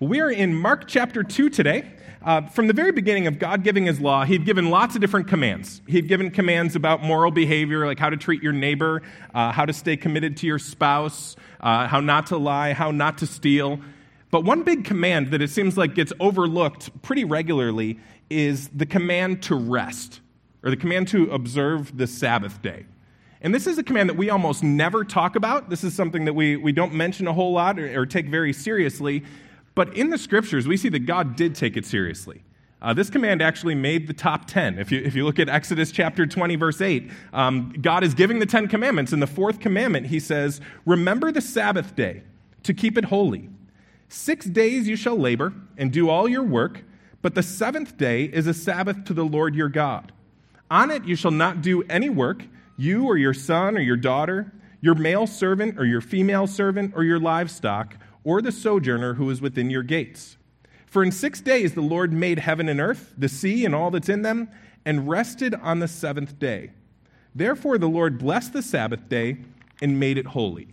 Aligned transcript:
We 0.00 0.22
are 0.22 0.30
in 0.30 0.54
Mark 0.54 0.88
chapter 0.88 1.22
2 1.22 1.50
today. 1.50 1.84
Uh, 2.22 2.46
from 2.46 2.68
the 2.68 2.72
very 2.72 2.90
beginning 2.90 3.26
of 3.26 3.38
God 3.38 3.62
giving 3.62 3.84
his 3.84 4.00
law, 4.00 4.24
he'd 4.24 4.46
given 4.46 4.70
lots 4.70 4.94
of 4.94 5.02
different 5.02 5.28
commands. 5.28 5.82
He'd 5.86 6.08
given 6.08 6.30
commands 6.30 6.74
about 6.74 7.02
moral 7.02 7.30
behavior, 7.30 7.84
like 7.84 7.98
how 7.98 8.08
to 8.08 8.16
treat 8.16 8.42
your 8.42 8.54
neighbor, 8.54 9.02
uh, 9.34 9.52
how 9.52 9.66
to 9.66 9.74
stay 9.74 9.98
committed 9.98 10.38
to 10.38 10.46
your 10.46 10.58
spouse, 10.58 11.36
uh, 11.60 11.86
how 11.86 12.00
not 12.00 12.28
to 12.28 12.38
lie, 12.38 12.72
how 12.72 12.90
not 12.90 13.18
to 13.18 13.26
steal. 13.26 13.78
But 14.30 14.42
one 14.42 14.62
big 14.62 14.86
command 14.86 15.32
that 15.32 15.42
it 15.42 15.50
seems 15.50 15.76
like 15.76 15.94
gets 15.94 16.14
overlooked 16.18 17.02
pretty 17.02 17.24
regularly 17.24 17.98
is 18.30 18.68
the 18.68 18.86
command 18.86 19.42
to 19.42 19.54
rest, 19.54 20.22
or 20.62 20.70
the 20.70 20.78
command 20.78 21.08
to 21.08 21.30
observe 21.30 21.94
the 21.98 22.06
Sabbath 22.06 22.62
day. 22.62 22.86
And 23.42 23.54
this 23.54 23.66
is 23.66 23.76
a 23.76 23.82
command 23.82 24.08
that 24.08 24.16
we 24.16 24.30
almost 24.30 24.62
never 24.62 25.04
talk 25.04 25.36
about. 25.36 25.68
This 25.68 25.84
is 25.84 25.94
something 25.94 26.24
that 26.24 26.32
we, 26.32 26.56
we 26.56 26.72
don't 26.72 26.94
mention 26.94 27.26
a 27.26 27.34
whole 27.34 27.52
lot 27.52 27.78
or, 27.78 28.00
or 28.00 28.06
take 28.06 28.28
very 28.28 28.54
seriously. 28.54 29.24
But 29.80 29.96
in 29.96 30.10
the 30.10 30.18
scriptures, 30.18 30.68
we 30.68 30.76
see 30.76 30.90
that 30.90 31.06
God 31.06 31.36
did 31.36 31.54
take 31.54 31.74
it 31.74 31.86
seriously. 31.86 32.42
Uh, 32.82 32.92
this 32.92 33.08
command 33.08 33.40
actually 33.40 33.74
made 33.74 34.08
the 34.08 34.12
top 34.12 34.46
10. 34.46 34.78
If 34.78 34.92
you, 34.92 35.00
if 35.02 35.14
you 35.14 35.24
look 35.24 35.38
at 35.38 35.48
Exodus 35.48 35.90
chapter 35.90 36.26
20, 36.26 36.56
verse 36.56 36.82
8, 36.82 37.10
um, 37.32 37.74
God 37.80 38.04
is 38.04 38.12
giving 38.12 38.40
the 38.40 38.44
Ten 38.44 38.68
Commandments. 38.68 39.14
In 39.14 39.20
the 39.20 39.26
fourth 39.26 39.58
commandment, 39.58 40.08
he 40.08 40.20
says, 40.20 40.60
Remember 40.84 41.32
the 41.32 41.40
Sabbath 41.40 41.96
day 41.96 42.24
to 42.62 42.74
keep 42.74 42.98
it 42.98 43.06
holy. 43.06 43.48
Six 44.10 44.44
days 44.44 44.86
you 44.86 44.96
shall 44.96 45.16
labor 45.16 45.54
and 45.78 45.90
do 45.90 46.10
all 46.10 46.28
your 46.28 46.44
work, 46.44 46.82
but 47.22 47.34
the 47.34 47.42
seventh 47.42 47.96
day 47.96 48.24
is 48.24 48.46
a 48.46 48.52
Sabbath 48.52 49.06
to 49.06 49.14
the 49.14 49.24
Lord 49.24 49.54
your 49.54 49.70
God. 49.70 50.12
On 50.70 50.90
it 50.90 51.06
you 51.06 51.16
shall 51.16 51.30
not 51.30 51.62
do 51.62 51.84
any 51.84 52.10
work, 52.10 52.44
you 52.76 53.06
or 53.06 53.16
your 53.16 53.32
son 53.32 53.78
or 53.78 53.80
your 53.80 53.96
daughter, 53.96 54.52
your 54.82 54.94
male 54.94 55.26
servant 55.26 55.78
or 55.78 55.86
your 55.86 56.02
female 56.02 56.46
servant, 56.46 56.92
or 56.94 57.02
your 57.02 57.18
livestock 57.18 57.96
or 58.24 58.42
the 58.42 58.52
sojourner 58.52 59.14
who 59.14 59.28
is 59.30 59.40
within 59.40 59.70
your 59.70 59.82
gates. 59.82 60.36
For 60.86 61.02
in 61.02 61.12
six 61.12 61.40
days 61.40 61.74
the 61.74 61.80
Lord 61.80 62.12
made 62.12 62.40
heaven 62.40 62.68
and 62.68 62.80
earth, 62.80 63.14
the 63.16 63.28
sea 63.28 63.64
and 63.64 63.74
all 63.74 63.90
that's 63.90 64.08
in 64.08 64.22
them, 64.22 64.48
and 64.84 65.08
rested 65.08 65.54
on 65.54 65.78
the 65.78 65.88
seventh 65.88 66.38
day. 66.38 66.72
Therefore 67.34 67.78
the 67.78 67.88
Lord 67.88 68.18
blessed 68.18 68.52
the 68.52 68.62
Sabbath 68.62 69.08
day 69.08 69.38
and 69.80 70.00
made 70.00 70.18
it 70.18 70.26
holy. 70.26 70.68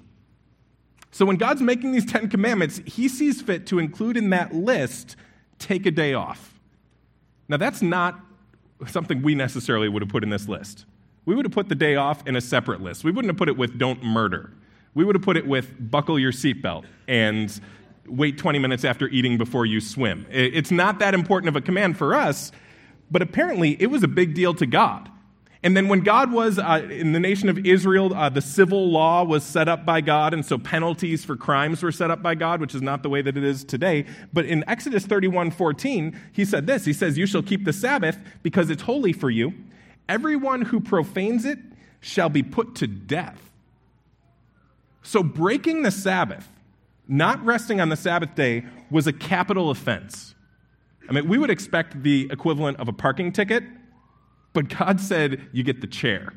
So 1.12 1.26
when 1.26 1.38
God's 1.38 1.62
making 1.62 1.92
these 1.94 2.06
Ten 2.06 2.30
Commandments, 2.30 2.82
he 2.86 3.08
sees 3.08 3.42
fit 3.42 3.66
to 3.68 3.80
include 3.80 4.18
in 4.18 4.30
that 4.32 4.54
list 4.54 5.16
take 5.60 5.86
a 5.86 5.92
day 5.92 6.14
off. 6.14 6.60
Now, 7.50 7.58
that's 7.58 7.82
not 7.82 8.20
something 8.88 9.22
we 9.22 9.34
necessarily 9.34 9.90
would 9.90 10.02
have 10.02 10.10
put 10.10 10.24
in 10.24 10.30
this 10.30 10.48
list. 10.48 10.86
We 11.26 11.36
would 11.36 11.46
have 11.46 11.54
put 11.54 11.70
the 11.70 11.76
day 11.76 11.96
off 11.96 12.26
in 12.28 12.36
a 12.36 12.42
separate 12.42 12.82
list. 12.82 13.04
We 13.04 13.12
wouldn't 13.12 13.30
have 13.30 13.38
put 13.38 13.50
it 13.50 13.58
with 13.58 13.78
don't 13.78 14.04
murder 14.04 14.54
we 14.98 15.06
would 15.06 15.14
have 15.14 15.22
put 15.22 15.38
it 15.38 15.46
with 15.46 15.72
buckle 15.92 16.18
your 16.18 16.32
seatbelt 16.32 16.84
and 17.08 17.62
wait 18.08 18.40
20 18.40 18.58
minutes 18.58 18.84
after 18.84 19.08
eating 19.10 19.38
before 19.38 19.64
you 19.64 19.80
swim. 19.80 20.26
It's 20.32 20.72
not 20.72 20.98
that 21.00 21.14
important 21.14 21.50
of 21.50 21.56
a 21.56 21.62
command 21.62 22.00
for 22.00 22.16
us, 22.16 22.52
but 23.12 23.22
apparently 23.22 23.80
it 23.80 23.92
was 23.92 24.02
a 24.02 24.08
big 24.08 24.34
deal 24.34 24.56
to 24.56 24.66
God. 24.66 25.12
And 25.62 25.78
then 25.78 25.88
when 25.88 26.00
God 26.00 26.32
was 26.32 26.58
uh, 26.58 26.88
in 26.90 27.12
the 27.12 27.20
nation 27.20 27.48
of 27.48 27.64
Israel, 27.64 28.12
uh, 28.16 28.30
the 28.30 28.42
civil 28.42 28.90
law 28.90 29.24
was 29.24 29.44
set 29.44 29.68
up 29.68 29.86
by 29.86 30.02
God, 30.02 30.34
and 30.34 30.44
so 30.44 30.58
penalties 30.58 31.24
for 31.24 31.36
crimes 31.36 31.84
were 31.84 31.92
set 31.92 32.10
up 32.10 32.24
by 32.24 32.34
God, 32.34 32.60
which 32.60 32.74
is 32.74 32.82
not 32.82 33.04
the 33.04 33.10
way 33.10 33.22
that 33.22 33.38
it 33.38 33.44
is 33.44 33.64
today. 33.64 34.06
But 34.34 34.46
in 34.46 34.64
Exodus 34.68 35.06
31 35.06 35.52
14, 35.52 36.20
he 36.32 36.44
said 36.44 36.66
this 36.66 36.86
He 36.86 36.94
says, 36.94 37.20
You 37.20 37.28
shall 37.28 37.44
keep 37.44 37.66
the 37.66 37.74
Sabbath 37.74 38.18
because 38.42 38.72
it's 38.72 38.82
holy 38.82 39.14
for 39.14 39.30
you. 39.30 39.54
Everyone 40.10 40.64
who 40.64 40.80
profanes 40.80 41.46
it 41.46 41.60
shall 42.00 42.30
be 42.30 42.42
put 42.42 42.74
to 42.76 42.88
death. 42.88 43.47
So 45.08 45.24
breaking 45.24 45.84
the 45.84 45.92
Sabbath, 45.92 46.50
not 47.08 47.42
resting 47.46 47.80
on 47.80 47.88
the 47.88 47.96
Sabbath 47.96 48.36
day, 48.36 48.66
was 48.92 49.08
a 49.08 49.14
capital 49.14 49.70
offense. 49.70 50.36
I 51.08 51.14
mean, 51.14 51.30
we 51.30 51.38
would 51.38 51.50
expect 51.50 52.04
the 52.04 52.28
equivalent 52.30 52.78
of 52.82 52.90
a 52.90 52.92
parking 52.92 53.32
ticket, 53.32 53.64
but 54.52 54.68
God 54.68 55.00
said 55.00 55.48
you 55.54 55.64
get 55.64 55.80
the 55.80 55.88
chair. 55.88 56.34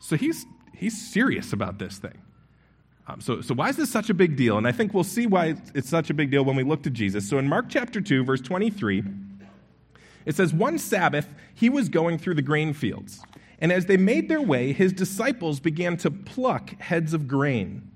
So 0.00 0.16
he's, 0.16 0.44
he's 0.74 1.12
serious 1.12 1.52
about 1.52 1.78
this 1.78 1.98
thing. 1.98 2.18
Um, 3.06 3.20
so, 3.20 3.40
so, 3.40 3.54
why 3.54 3.68
is 3.68 3.76
this 3.76 3.90
such 3.90 4.10
a 4.10 4.14
big 4.14 4.34
deal? 4.34 4.58
And 4.58 4.66
I 4.66 4.72
think 4.72 4.92
we'll 4.92 5.04
see 5.04 5.28
why 5.28 5.54
it's 5.72 5.88
such 5.88 6.10
a 6.10 6.14
big 6.14 6.32
deal 6.32 6.44
when 6.44 6.56
we 6.56 6.64
look 6.64 6.82
to 6.82 6.90
Jesus. 6.90 7.28
So, 7.28 7.38
in 7.38 7.46
Mark 7.46 7.66
chapter 7.68 8.00
2, 8.00 8.24
verse 8.24 8.40
23, 8.40 9.04
it 10.24 10.34
says, 10.34 10.52
One 10.52 10.78
Sabbath, 10.78 11.28
he 11.54 11.70
was 11.70 11.88
going 11.88 12.18
through 12.18 12.34
the 12.34 12.42
grain 12.42 12.72
fields. 12.72 13.22
And 13.58 13.72
as 13.72 13.86
they 13.86 13.96
made 13.96 14.28
their 14.28 14.42
way, 14.42 14.72
his 14.72 14.92
disciples 14.92 15.60
began 15.60 15.96
to 15.98 16.10
pluck 16.10 16.78
heads 16.80 17.14
of 17.14 17.26
grain. 17.26 17.90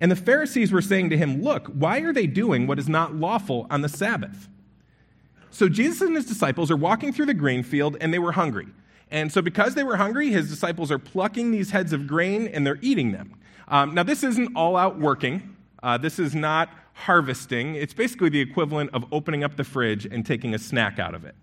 And 0.00 0.10
the 0.10 0.16
Pharisees 0.16 0.72
were 0.72 0.82
saying 0.82 1.10
to 1.10 1.16
him, 1.16 1.42
Look, 1.42 1.68
why 1.68 2.00
are 2.00 2.12
they 2.12 2.26
doing 2.26 2.66
what 2.66 2.78
is 2.78 2.88
not 2.88 3.14
lawful 3.14 3.66
on 3.70 3.82
the 3.82 3.88
Sabbath? 3.88 4.48
So 5.50 5.68
Jesus 5.68 6.00
and 6.00 6.16
his 6.16 6.26
disciples 6.26 6.70
are 6.70 6.76
walking 6.76 7.12
through 7.12 7.26
the 7.26 7.34
grain 7.34 7.62
field, 7.62 7.96
and 8.00 8.12
they 8.12 8.18
were 8.18 8.32
hungry. 8.32 8.68
And 9.10 9.30
so, 9.30 9.42
because 9.42 9.74
they 9.74 9.84
were 9.84 9.96
hungry, 9.96 10.30
his 10.30 10.48
disciples 10.48 10.90
are 10.90 10.98
plucking 10.98 11.50
these 11.50 11.70
heads 11.70 11.92
of 11.92 12.06
grain 12.06 12.48
and 12.48 12.66
they're 12.66 12.78
eating 12.80 13.12
them. 13.12 13.34
Um, 13.68 13.92
now, 13.94 14.02
this 14.02 14.24
isn't 14.24 14.56
all 14.56 14.74
out 14.74 14.98
working. 14.98 15.54
Uh, 15.82 15.98
this 15.98 16.18
is 16.18 16.34
not 16.34 16.70
harvesting. 16.94 17.74
It's 17.74 17.92
basically 17.92 18.30
the 18.30 18.40
equivalent 18.40 18.90
of 18.94 19.04
opening 19.12 19.44
up 19.44 19.56
the 19.56 19.64
fridge 19.64 20.06
and 20.06 20.24
taking 20.24 20.54
a 20.54 20.58
snack 20.58 20.98
out 20.98 21.14
of 21.14 21.26
it. 21.26 21.34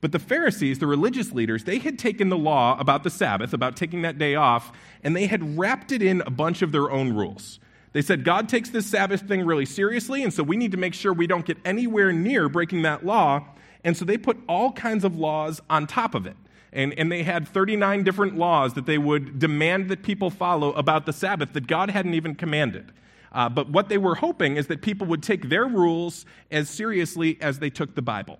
But 0.00 0.12
the 0.12 0.18
Pharisees, 0.18 0.78
the 0.78 0.86
religious 0.86 1.32
leaders, 1.32 1.64
they 1.64 1.78
had 1.78 1.98
taken 1.98 2.28
the 2.28 2.36
law 2.36 2.78
about 2.78 3.02
the 3.02 3.10
Sabbath, 3.10 3.52
about 3.52 3.76
taking 3.76 4.02
that 4.02 4.18
day 4.18 4.34
off, 4.34 4.72
and 5.02 5.16
they 5.16 5.26
had 5.26 5.58
wrapped 5.58 5.90
it 5.90 6.02
in 6.02 6.20
a 6.22 6.30
bunch 6.30 6.62
of 6.62 6.72
their 6.72 6.90
own 6.90 7.12
rules. 7.12 7.58
They 7.92 8.02
said, 8.02 8.24
God 8.24 8.48
takes 8.48 8.68
this 8.68 8.86
Sabbath 8.86 9.22
thing 9.22 9.46
really 9.46 9.64
seriously, 9.64 10.22
and 10.22 10.32
so 10.32 10.42
we 10.42 10.58
need 10.58 10.72
to 10.72 10.76
make 10.76 10.92
sure 10.92 11.14
we 11.14 11.26
don't 11.26 11.46
get 11.46 11.56
anywhere 11.64 12.12
near 12.12 12.48
breaking 12.48 12.82
that 12.82 13.06
law. 13.06 13.46
And 13.84 13.96
so 13.96 14.04
they 14.04 14.18
put 14.18 14.36
all 14.48 14.72
kinds 14.72 15.02
of 15.02 15.16
laws 15.16 15.62
on 15.70 15.86
top 15.86 16.14
of 16.14 16.26
it. 16.26 16.36
And, 16.72 16.92
and 16.98 17.10
they 17.10 17.22
had 17.22 17.48
39 17.48 18.04
different 18.04 18.36
laws 18.36 18.74
that 18.74 18.84
they 18.84 18.98
would 18.98 19.38
demand 19.38 19.88
that 19.88 20.02
people 20.02 20.28
follow 20.28 20.72
about 20.74 21.06
the 21.06 21.12
Sabbath 21.12 21.54
that 21.54 21.66
God 21.66 21.88
hadn't 21.88 22.12
even 22.12 22.34
commanded. 22.34 22.92
Uh, 23.32 23.48
but 23.48 23.70
what 23.70 23.88
they 23.88 23.96
were 23.96 24.16
hoping 24.16 24.56
is 24.56 24.66
that 24.66 24.82
people 24.82 25.06
would 25.06 25.22
take 25.22 25.48
their 25.48 25.64
rules 25.64 26.26
as 26.50 26.68
seriously 26.68 27.38
as 27.40 27.60
they 27.60 27.70
took 27.70 27.94
the 27.94 28.02
Bible. 28.02 28.38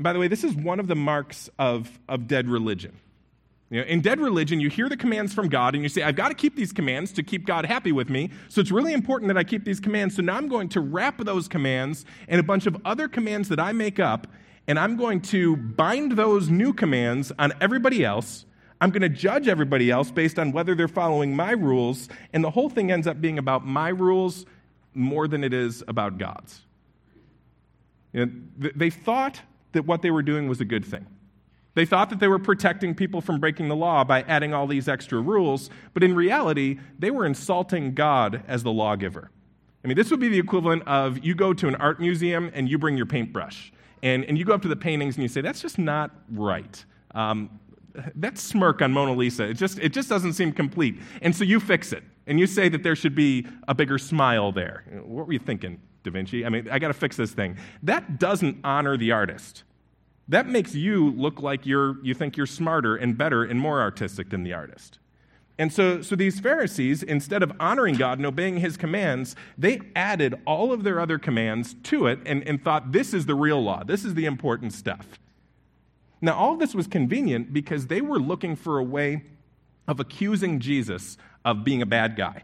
And 0.00 0.02
by 0.02 0.14
the 0.14 0.18
way, 0.18 0.28
this 0.28 0.44
is 0.44 0.54
one 0.54 0.80
of 0.80 0.86
the 0.86 0.96
marks 0.96 1.50
of, 1.58 2.00
of 2.08 2.26
dead 2.26 2.48
religion. 2.48 2.96
You 3.68 3.82
know, 3.82 3.86
in 3.86 4.00
dead 4.00 4.18
religion, 4.18 4.58
you 4.58 4.70
hear 4.70 4.88
the 4.88 4.96
commands 4.96 5.34
from 5.34 5.50
God 5.50 5.74
and 5.74 5.82
you 5.82 5.90
say, 5.90 6.00
I've 6.00 6.16
got 6.16 6.28
to 6.28 6.34
keep 6.34 6.56
these 6.56 6.72
commands 6.72 7.12
to 7.12 7.22
keep 7.22 7.44
God 7.44 7.66
happy 7.66 7.92
with 7.92 8.08
me. 8.08 8.30
So 8.48 8.62
it's 8.62 8.70
really 8.70 8.94
important 8.94 9.28
that 9.28 9.36
I 9.36 9.44
keep 9.44 9.66
these 9.66 9.78
commands. 9.78 10.16
So 10.16 10.22
now 10.22 10.38
I'm 10.38 10.48
going 10.48 10.70
to 10.70 10.80
wrap 10.80 11.18
those 11.18 11.48
commands 11.48 12.06
and 12.28 12.40
a 12.40 12.42
bunch 12.42 12.64
of 12.64 12.78
other 12.86 13.08
commands 13.08 13.50
that 13.50 13.60
I 13.60 13.72
make 13.72 14.00
up, 14.00 14.26
and 14.66 14.78
I'm 14.78 14.96
going 14.96 15.20
to 15.20 15.54
bind 15.56 16.12
those 16.12 16.48
new 16.48 16.72
commands 16.72 17.30
on 17.38 17.52
everybody 17.60 18.02
else. 18.02 18.46
I'm 18.80 18.88
going 18.88 19.02
to 19.02 19.10
judge 19.10 19.48
everybody 19.48 19.90
else 19.90 20.10
based 20.10 20.38
on 20.38 20.52
whether 20.52 20.74
they're 20.74 20.88
following 20.88 21.36
my 21.36 21.50
rules. 21.50 22.08
And 22.32 22.42
the 22.42 22.50
whole 22.52 22.70
thing 22.70 22.90
ends 22.90 23.06
up 23.06 23.20
being 23.20 23.38
about 23.38 23.66
my 23.66 23.90
rules 23.90 24.46
more 24.94 25.28
than 25.28 25.44
it 25.44 25.52
is 25.52 25.84
about 25.86 26.16
God's. 26.16 26.62
You 28.14 28.24
know, 28.24 28.70
they 28.74 28.88
thought 28.88 29.42
that 29.72 29.86
what 29.86 30.02
they 30.02 30.10
were 30.10 30.22
doing 30.22 30.48
was 30.48 30.60
a 30.60 30.64
good 30.64 30.84
thing. 30.84 31.06
They 31.74 31.86
thought 31.86 32.10
that 32.10 32.18
they 32.18 32.28
were 32.28 32.38
protecting 32.38 32.94
people 32.94 33.20
from 33.20 33.38
breaking 33.38 33.68
the 33.68 33.76
law 33.76 34.02
by 34.02 34.22
adding 34.22 34.52
all 34.52 34.66
these 34.66 34.88
extra 34.88 35.20
rules, 35.20 35.70
but 35.94 36.02
in 36.02 36.14
reality, 36.14 36.80
they 36.98 37.10
were 37.10 37.24
insulting 37.24 37.94
God 37.94 38.42
as 38.48 38.64
the 38.64 38.72
lawgiver. 38.72 39.30
I 39.84 39.88
mean, 39.88 39.96
this 39.96 40.10
would 40.10 40.20
be 40.20 40.28
the 40.28 40.38
equivalent 40.38 40.82
of 40.86 41.24
you 41.24 41.34
go 41.34 41.54
to 41.54 41.68
an 41.68 41.76
art 41.76 42.00
museum 42.00 42.50
and 42.54 42.68
you 42.68 42.76
bring 42.76 42.96
your 42.96 43.06
paintbrush, 43.06 43.72
and, 44.02 44.24
and 44.24 44.36
you 44.36 44.44
go 44.44 44.52
up 44.52 44.62
to 44.62 44.68
the 44.68 44.76
paintings 44.76 45.16
and 45.16 45.22
you 45.22 45.28
say, 45.28 45.40
that's 45.40 45.62
just 45.62 45.78
not 45.78 46.10
right. 46.32 46.84
Um, 47.14 47.60
that 48.14 48.38
smirk 48.38 48.82
on 48.82 48.92
Mona 48.92 49.12
Lisa, 49.12 49.44
it 49.44 49.54
just, 49.54 49.78
it 49.78 49.92
just 49.92 50.08
doesn't 50.08 50.34
seem 50.34 50.52
complete. 50.52 51.00
And 51.22 51.34
so 51.34 51.44
you 51.44 51.60
fix 51.60 51.92
it, 51.92 52.02
and 52.26 52.38
you 52.38 52.46
say 52.46 52.68
that 52.68 52.82
there 52.82 52.96
should 52.96 53.14
be 53.14 53.46
a 53.68 53.74
bigger 53.74 53.98
smile 53.98 54.52
there. 54.52 54.84
What 55.04 55.26
were 55.26 55.32
you 55.32 55.38
thinking? 55.38 55.80
Da 56.02 56.10
Vinci. 56.10 56.46
I 56.46 56.48
mean, 56.48 56.68
I 56.70 56.78
got 56.78 56.88
to 56.88 56.94
fix 56.94 57.16
this 57.16 57.32
thing. 57.32 57.56
That 57.82 58.18
doesn't 58.18 58.58
honor 58.64 58.96
the 58.96 59.12
artist. 59.12 59.64
That 60.28 60.46
makes 60.46 60.74
you 60.74 61.10
look 61.10 61.42
like 61.42 61.66
you're, 61.66 62.02
you 62.04 62.14
think 62.14 62.36
you're 62.36 62.46
smarter 62.46 62.96
and 62.96 63.18
better 63.18 63.44
and 63.44 63.60
more 63.60 63.80
artistic 63.80 64.30
than 64.30 64.44
the 64.44 64.52
artist. 64.52 64.98
And 65.58 65.70
so, 65.70 66.00
so 66.00 66.16
these 66.16 66.40
Pharisees, 66.40 67.02
instead 67.02 67.42
of 67.42 67.52
honoring 67.60 67.96
God 67.96 68.18
and 68.18 68.24
obeying 68.24 68.58
his 68.58 68.78
commands, 68.78 69.36
they 69.58 69.80
added 69.94 70.40
all 70.46 70.72
of 70.72 70.84
their 70.84 71.00
other 71.00 71.18
commands 71.18 71.74
to 71.82 72.06
it 72.06 72.20
and, 72.24 72.42
and 72.44 72.64
thought 72.64 72.92
this 72.92 73.12
is 73.12 73.26
the 73.26 73.34
real 73.34 73.62
law. 73.62 73.84
This 73.84 74.04
is 74.04 74.14
the 74.14 74.24
important 74.24 74.72
stuff. 74.72 75.06
Now, 76.22 76.34
all 76.34 76.56
this 76.56 76.74
was 76.74 76.86
convenient 76.86 77.52
because 77.52 77.86
they 77.86 78.00
were 78.00 78.18
looking 78.18 78.56
for 78.56 78.78
a 78.78 78.84
way 78.84 79.22
of 79.88 80.00
accusing 80.00 80.60
Jesus 80.60 81.16
of 81.44 81.64
being 81.64 81.82
a 81.82 81.86
bad 81.86 82.16
guy. 82.16 82.42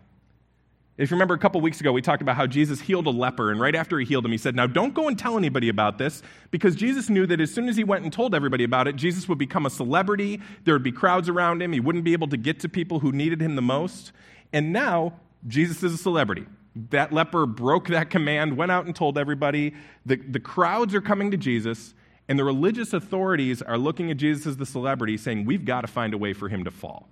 If 0.99 1.11
you 1.11 1.17
remember 1.17 1.35
a 1.35 1.39
couple 1.39 1.61
weeks 1.61 1.79
ago, 1.79 1.93
we 1.93 2.01
talked 2.01 2.23
about 2.23 2.37
how 2.37 2.47
Jesus 2.47 2.81
healed 2.81 3.07
a 3.07 3.11
leper, 3.11 3.51
and 3.51 3.61
right 3.61 3.75
after 3.75 3.99
he 3.99 4.07
healed 4.07 4.25
him, 4.25 4.33
he 4.33 4.39
said, 4.39 4.57
Now 4.57 4.67
don't 4.67 4.95
go 4.95 5.09
and 5.09 5.19
tell 5.19 5.37
anybody 5.37 5.69
about 5.69 5.99
this, 5.99 6.23
because 6.51 6.75
Jesus 6.75 7.11
knew 7.11 7.27
that 7.27 7.39
as 7.39 7.53
soon 7.53 7.69
as 7.69 7.77
he 7.77 7.85
went 7.85 8.05
and 8.05 8.13
told 8.13 8.35
everybody 8.35 8.65
about 8.65 8.89
it, 8.89 8.97
Jesus 8.97 9.29
would 9.29 9.37
become 9.37 9.67
a 9.67 9.71
celebrity. 9.71 10.41
There 10.65 10.75
would 10.75 10.83
be 10.83 10.93
crowds 10.93 11.29
around 11.29 11.61
him. 11.61 11.73
He 11.73 11.81
wouldn't 11.81 12.05
be 12.05 12.15
able 12.15 12.29
to 12.29 12.39
get 12.39 12.61
to 12.61 12.69
people 12.71 13.01
who 13.01 13.13
needed 13.13 13.43
him 13.43 13.57
the 13.57 13.63
most. 13.63 14.13
And 14.55 14.73
now, 14.73 15.21
Jesus 15.47 15.83
is 15.83 15.93
a 15.93 15.99
celebrity. 15.99 16.47
That 16.91 17.13
leper 17.13 17.45
broke 17.45 17.89
that 17.89 18.09
command, 18.09 18.57
went 18.57 18.73
out 18.73 18.87
and 18.87 18.97
told 18.97 19.19
everybody. 19.19 19.75
The, 20.07 20.17
the 20.17 20.41
crowds 20.41 20.95
are 20.95 21.03
coming 21.03 21.31
to 21.31 21.37
Jesus, 21.37 21.95
and 22.29 22.39
the 22.39 22.45
religious 22.45 22.93
authorities 22.93 23.63
are 23.63 23.79
looking 23.79 24.11
at 24.11 24.17
Jesus 24.17 24.47
as 24.47 24.57
the 24.57 24.67
celebrity, 24.67 25.17
saying, 25.17 25.45
We've 25.45 25.65
got 25.65 25.83
to 25.83 25.87
find 25.87 26.15
a 26.15 26.19
way 26.19 26.33
for 26.33 26.49
him 26.49 26.65
to 26.65 26.71
fall. 26.71 27.09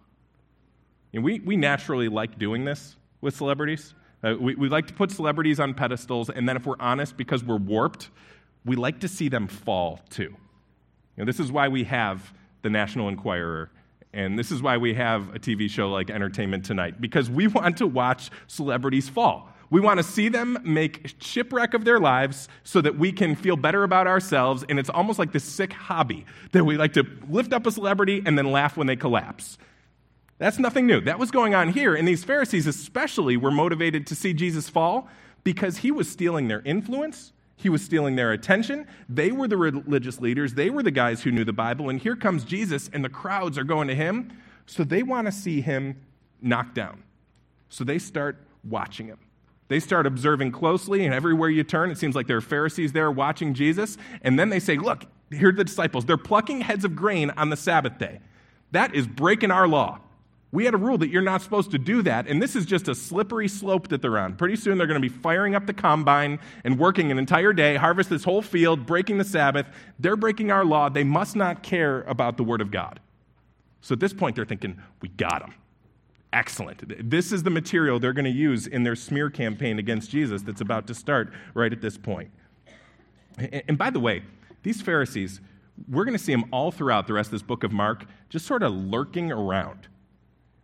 And 1.13 1.23
we, 1.23 1.41
we 1.41 1.57
naturally 1.57 2.09
like 2.09 2.39
doing 2.39 2.65
this 2.65 2.97
with 3.21 3.37
celebrities. 3.37 3.95
Uh, 4.23 4.35
we, 4.39 4.55
we 4.55 4.69
like 4.69 4.87
to 4.89 4.95
put 4.95 5.11
celebrities 5.11 5.61
on 5.61 5.75
pedestals, 5.75 6.31
and 6.31 6.49
then 6.49 6.57
if 6.57 6.67
we're 6.67 6.81
honest, 6.81 7.17
because 7.17 7.45
we're 7.45 7.59
warped, 7.59 8.11
we 8.65 8.75
like 8.75 9.01
to 9.01 9.09
see 9.09 9.29
them 9.29 9.47
fall 9.47 10.01
too. 10.11 10.23
You 11.17 11.19
know, 11.19 11.25
this 11.25 11.39
is 11.39 11.53
why 11.53 11.69
we 11.69 11.85
have 11.85 12.33
the 12.63 12.71
National 12.71 13.09
Enquirer 13.09 13.71
and 14.15 14.39
this 14.39 14.53
is 14.53 14.63
why 14.63 14.77
we 14.77 14.95
have 14.95 15.35
a 15.35 15.41
TV 15.41 15.69
show 15.69 15.91
like 15.91 16.09
Entertainment 16.09 16.65
Tonight, 16.65 17.01
because 17.01 17.29
we 17.29 17.47
want 17.49 17.79
to 17.79 17.87
watch 17.87 18.31
celebrities 18.47 19.09
fall. 19.09 19.51
We 19.75 19.81
want 19.81 19.99
to 19.99 20.05
see 20.05 20.29
them 20.29 20.57
make 20.63 21.17
shipwreck 21.19 21.75
of 21.75 21.85
their 21.85 21.99
lives 21.99 22.49
so 22.63 22.81
that 22.81 22.97
we 22.97 23.11
can 23.11 23.35
feel 23.35 23.57
better 23.57 23.83
about 23.83 24.07
ourselves. 24.07 24.65
And 24.69 24.79
it's 24.79 24.89
almost 24.89 25.19
like 25.19 25.33
this 25.33 25.43
sick 25.43 25.73
hobby 25.73 26.27
that 26.53 26.63
we 26.63 26.77
like 26.77 26.93
to 26.93 27.05
lift 27.29 27.53
up 27.53 27.67
a 27.67 27.73
celebrity 27.73 28.23
and 28.25 28.39
then 28.39 28.53
laugh 28.53 28.77
when 28.77 28.87
they 28.87 28.95
collapse. 28.95 29.59
That's 30.39 30.61
nothing 30.61 30.87
new. 30.87 31.01
That 31.01 31.19
was 31.19 31.33
going 31.33 31.57
on 31.57 31.73
here. 31.73 31.97
And 31.97 32.07
these 32.07 32.23
Pharisees, 32.23 32.69
especially, 32.69 33.37
were 33.37 33.51
motivated 33.51 34.07
to 34.07 34.15
see 34.15 34.33
Jesus 34.33 34.69
fall 34.69 35.09
because 35.43 35.79
he 35.79 35.91
was 35.91 36.09
stealing 36.09 36.47
their 36.47 36.61
influence 36.61 37.33
he 37.57 37.69
was 37.69 37.83
stealing 37.83 38.17
their 38.17 38.33
attention. 38.33 38.87
They 39.09 39.31
were 39.31 39.47
the 39.47 39.57
religious 39.57 40.21
leaders, 40.21 40.55
they 40.55 40.71
were 40.71 40.83
the 40.83 40.91
guys 40.91 41.23
who 41.23 41.31
knew 41.31 41.45
the 41.45 41.53
Bible. 41.53 41.89
And 41.89 42.01
here 42.01 42.17
comes 42.17 42.45
Jesus, 42.45 42.91
and 42.93 43.05
the 43.05 43.09
crowds 43.09 43.57
are 43.57 43.65
going 43.65 43.87
to 43.89 43.95
him. 43.95 44.31
So 44.67 44.83
they 44.83 45.05
want 45.05 45.29
to 45.29 45.33
see 45.33 45.61
him 45.61 46.01
knocked 46.43 46.75
down. 46.75 47.05
So 47.69 47.85
they 47.85 47.99
start 47.99 48.37
watching 48.65 49.07
him. 49.07 49.19
They 49.69 49.81
start 49.81 50.07
observing 50.07 50.53
closely, 50.53 51.05
and 51.05 51.15
everywhere 51.15 51.49
you 51.49 51.65
turn, 51.65 51.91
it 51.91 51.99
seems 51.99 52.15
like 52.15 52.27
there 52.27 52.37
are 52.37 52.43
Pharisees 52.43 52.93
there 52.93 53.11
watching 53.11 53.55
Jesus. 53.55 53.97
And 54.23 54.39
then 54.39 54.51
they 54.51 54.61
say, 54.61 54.77
Look, 54.77 55.07
here 55.31 55.49
are 55.49 55.53
the 55.53 55.65
disciples. 55.65 56.05
They're 56.05 56.17
plucking 56.17 56.61
heads 56.61 56.85
of 56.85 56.95
grain 56.95 57.31
on 57.31 57.51
the 57.51 57.57
Sabbath 57.57 57.99
day. 57.99 58.21
That 58.73 58.95
is 58.95 59.07
breaking 59.07 59.51
our 59.51 59.67
law. 59.67 60.01
We 60.53 60.67
had 60.67 60.75
a 60.75 60.77
rule 60.77 60.99
that 60.99 61.09
you're 61.09 61.21
not 61.21 61.43
supposed 61.43 61.73
to 61.73 61.79
do 61.79 62.03
that, 62.03 62.29
and 62.29 62.41
this 62.41 62.55
is 62.55 62.65
just 62.65 62.87
a 62.87 62.95
slippery 62.95 63.49
slope 63.49 63.89
that 63.89 64.01
they're 64.01 64.17
on. 64.17 64.37
Pretty 64.37 64.55
soon 64.55 64.79
they're 64.79 64.87
going 64.87 65.03
to 65.03 65.09
be 65.09 65.13
firing 65.13 65.57
up 65.57 65.67
the 65.67 65.73
combine 65.73 66.39
and 66.63 66.79
working 66.79 67.11
an 67.11 67.19
entire 67.19 67.53
day, 67.53 67.75
harvest 67.75 68.09
this 68.09 68.23
whole 68.23 68.41
field, 68.41 68.87
breaking 68.87 69.19
the 69.19 69.25
Sabbath. 69.25 69.67
They're 69.99 70.15
breaking 70.15 70.53
our 70.53 70.65
law. 70.65 70.89
They 70.89 71.03
must 71.03 71.35
not 71.35 71.65
care 71.65 72.03
about 72.03 72.37
the 72.37 72.45
Word 72.45 72.61
of 72.61 72.71
God. 72.71 73.01
So 73.81 73.95
at 73.95 74.01
this 74.01 74.13
point, 74.13 74.37
they're 74.37 74.45
thinking, 74.45 74.81
we 75.01 75.09
got 75.09 75.41
them. 75.41 75.55
Excellent. 76.35 77.09
This 77.09 77.31
is 77.31 77.45
the 77.45 77.51
material 77.51 78.01
they're 78.01 78.13
going 78.13 78.25
to 78.25 78.31
use 78.31 78.67
in 78.67 78.83
their 78.83 78.97
smear 78.97 79.31
campaign 79.31 79.79
against 79.79 80.11
Jesus 80.11 80.43
that's 80.43 80.61
about 80.61 80.89
to 80.89 80.95
start 80.95 81.33
right 81.55 81.73
at 81.73 81.81
this 81.81 81.97
point. 81.97 82.29
And 83.39 83.79
by 83.79 83.91
the 83.91 84.01
way, 84.01 84.23
these 84.65 84.83
Pharisees, 84.83 85.41
we're 85.89 86.05
going 86.05 86.19
to 86.19 86.23
see 86.23 86.33
them 86.33 86.47
all 86.51 86.73
throughout 86.73 87.07
the 87.07 87.13
rest 87.13 87.29
of 87.29 87.33
this 87.33 87.43
book 87.43 87.63
of 87.63 87.71
Mark, 87.71 88.07
just 88.31 88.47
sort 88.47 88.65
of 88.65 88.73
lurking 88.73 89.31
around. 89.31 89.87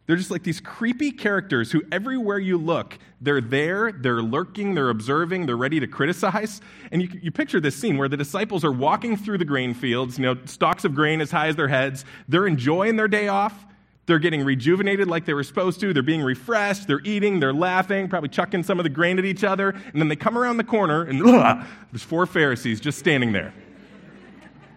They're 0.06 0.16
just 0.16 0.32
like 0.32 0.42
these 0.42 0.60
creepy 0.60 1.12
characters 1.12 1.70
who, 1.70 1.84
everywhere 1.92 2.40
you 2.40 2.58
look, 2.58 2.98
they're 3.20 3.40
there, 3.40 3.92
they're 3.92 4.22
lurking, 4.22 4.74
they're 4.74 4.90
observing, 4.90 5.46
they're 5.46 5.56
ready 5.56 5.78
to 5.78 5.86
criticize. 5.86 6.60
And 6.90 7.00
you, 7.00 7.08
you 7.22 7.30
picture 7.30 7.60
this 7.60 7.76
scene 7.76 7.96
where 7.96 8.08
the 8.08 8.16
disciples 8.16 8.64
are 8.64 8.72
walking 8.72 9.16
through 9.16 9.38
the 9.38 9.44
grain 9.44 9.72
fields, 9.72 10.18
you 10.18 10.24
know, 10.24 10.36
stalks 10.46 10.84
of 10.84 10.96
grain 10.96 11.20
as 11.20 11.30
high 11.30 11.46
as 11.46 11.54
their 11.54 11.68
heads. 11.68 12.04
They're 12.26 12.48
enjoying 12.48 12.96
their 12.96 13.06
day 13.06 13.28
off. 13.28 13.66
They're 14.10 14.18
getting 14.18 14.44
rejuvenated 14.44 15.06
like 15.06 15.24
they 15.24 15.34
were 15.34 15.44
supposed 15.44 15.78
to. 15.80 15.92
They're 15.92 16.02
being 16.02 16.22
refreshed. 16.22 16.88
They're 16.88 17.00
eating. 17.04 17.38
They're 17.38 17.54
laughing, 17.54 18.08
probably 18.08 18.28
chucking 18.28 18.64
some 18.64 18.80
of 18.80 18.82
the 18.82 18.90
grain 18.90 19.20
at 19.20 19.24
each 19.24 19.44
other. 19.44 19.70
And 19.70 20.02
then 20.02 20.08
they 20.08 20.16
come 20.16 20.36
around 20.36 20.56
the 20.56 20.64
corner, 20.64 21.04
and 21.04 21.22
ugh, 21.26 21.64
there's 21.92 22.02
four 22.02 22.26
Pharisees 22.26 22.80
just 22.80 22.98
standing 22.98 23.30
there. 23.30 23.54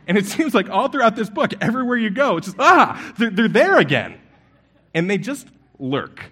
And 0.07 0.17
it 0.17 0.27
seems 0.27 0.53
like 0.53 0.69
all 0.69 0.87
throughout 0.87 1.15
this 1.15 1.31
book, 1.31 1.51
everywhere 1.61 1.97
you 1.97 2.11
go, 2.11 2.37
it's 2.37 2.47
just, 2.47 2.57
ah, 2.59 3.13
they're, 3.17 3.31
they're 3.31 3.47
there 3.47 3.77
again 3.77 4.19
and 4.93 5.09
they 5.09 5.17
just 5.17 5.47
lurk. 5.79 6.31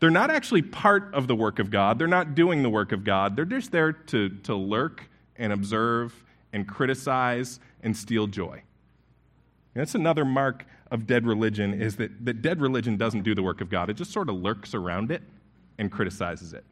They're 0.00 0.10
not 0.10 0.30
actually 0.30 0.62
part 0.62 1.14
of 1.14 1.26
the 1.26 1.34
work 1.34 1.58
of 1.58 1.70
God. 1.70 1.98
They're 1.98 2.06
not 2.06 2.34
doing 2.34 2.62
the 2.62 2.70
work 2.70 2.92
of 2.92 3.04
God. 3.04 3.36
They're 3.36 3.44
just 3.44 3.72
there 3.72 3.92
to, 3.92 4.28
to 4.28 4.54
lurk 4.54 5.08
and 5.36 5.52
observe 5.52 6.24
and 6.52 6.66
criticize 6.66 7.60
and 7.82 7.96
steal 7.96 8.26
joy. 8.26 8.62
And 9.74 9.80
that's 9.80 9.94
another 9.94 10.24
mark 10.24 10.66
of 10.90 11.06
dead 11.06 11.26
religion 11.26 11.80
is 11.80 11.96
that, 11.96 12.24
that 12.24 12.42
dead 12.42 12.60
religion 12.60 12.96
doesn't 12.96 13.22
do 13.22 13.34
the 13.34 13.42
work 13.42 13.60
of 13.60 13.68
God. 13.68 13.90
It 13.90 13.94
just 13.94 14.12
sort 14.12 14.28
of 14.28 14.36
lurks 14.36 14.74
around 14.74 15.10
it 15.10 15.22
and 15.78 15.90
criticizes 15.90 16.52
it. 16.52 16.64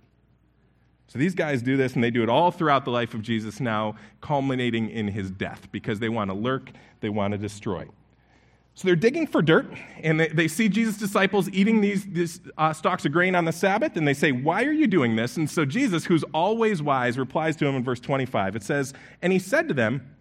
So 1.07 1.19
these 1.19 1.35
guys 1.35 1.61
do 1.63 1.77
this, 1.77 1.95
and 1.95 2.03
they 2.03 2.11
do 2.11 2.23
it 2.23 2.29
all 2.29 2.51
throughout 2.51 2.85
the 2.85 2.91
life 2.91 3.15
of 3.15 3.23
Jesus 3.23 3.61
now, 3.61 3.97
culminating 4.21 4.89
in 4.89 5.09
his 5.09 5.31
death, 5.31 5.69
because 5.71 5.99
they 5.99 6.09
want 6.09 6.31
to 6.31 6.35
lurk, 6.35 6.71
they 7.01 7.11
want 7.11 7.33
to 7.33 7.39
destroy. 7.39 7.87
So 8.75 8.89
they're 8.89 8.97
digging 8.97 9.27
for 9.27 9.43
dirt, 9.43 9.67
and 10.03 10.19
they, 10.19 10.29
they 10.29 10.49
see 10.49 10.69
Jesus' 10.69 10.97
disciples 10.97 11.49
eating 11.51 11.81
these, 11.81 12.05
these 12.07 12.41
uh, 12.59 12.73
stalks 12.73 13.05
of 13.05 13.13
grain 13.13 13.35
on 13.37 13.45
the 13.45 13.53
Sabbath, 13.53 13.97
and 13.97 14.09
they 14.09 14.15
say, 14.15 14.33
Why 14.33 14.65
are 14.65 14.73
you 14.73 14.87
doing 14.87 15.15
this? 15.15 15.37
And 15.37 15.49
so 15.49 15.65
Jesus, 15.65 16.07
who's 16.07 16.25
always 16.33 16.83
wise, 16.83 17.19
replies 17.19 17.55
to 17.57 17.67
him 17.67 17.77
in 17.77 17.85
verse 17.85 18.01
25. 18.01 18.57
It 18.57 18.63
says, 18.63 18.95
And 19.23 19.33
he 19.33 19.39
said 19.39 19.69
to 19.69 19.75
them, 19.75 20.17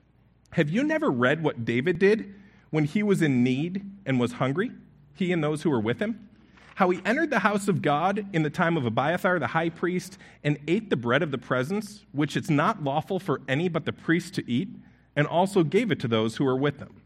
Have 0.51 0.69
you 0.69 0.83
never 0.83 1.09
read 1.09 1.41
what 1.41 1.65
David 1.65 1.97
did 1.97 2.35
when 2.73 2.85
he 2.85 3.03
was 3.03 3.21
in 3.21 3.43
need 3.43 3.85
and 4.03 4.19
was 4.19 4.31
hungry, 4.31 4.71
he 5.13 5.31
and 5.31 5.43
those 5.43 5.61
who 5.61 5.69
were 5.69 5.79
with 5.79 5.99
him? 5.99 6.27
How 6.73 6.89
he 6.89 6.99
entered 7.05 7.29
the 7.29 7.37
house 7.37 7.67
of 7.67 7.83
God 7.83 8.25
in 8.33 8.41
the 8.41 8.49
time 8.49 8.77
of 8.77 8.85
Abiathar 8.87 9.37
the 9.37 9.45
high 9.45 9.69
priest 9.69 10.17
and 10.43 10.57
ate 10.67 10.89
the 10.89 10.95
bread 10.95 11.21
of 11.21 11.29
the 11.29 11.37
presence, 11.37 12.03
which 12.13 12.35
it's 12.35 12.49
not 12.49 12.83
lawful 12.83 13.19
for 13.19 13.41
any 13.47 13.69
but 13.69 13.85
the 13.85 13.93
priest 13.93 14.33
to 14.33 14.51
eat, 14.51 14.69
and 15.15 15.27
also 15.27 15.63
gave 15.63 15.91
it 15.91 15.99
to 15.99 16.07
those 16.07 16.37
who 16.37 16.45
were 16.45 16.55
with 16.55 16.79
them. 16.79 16.99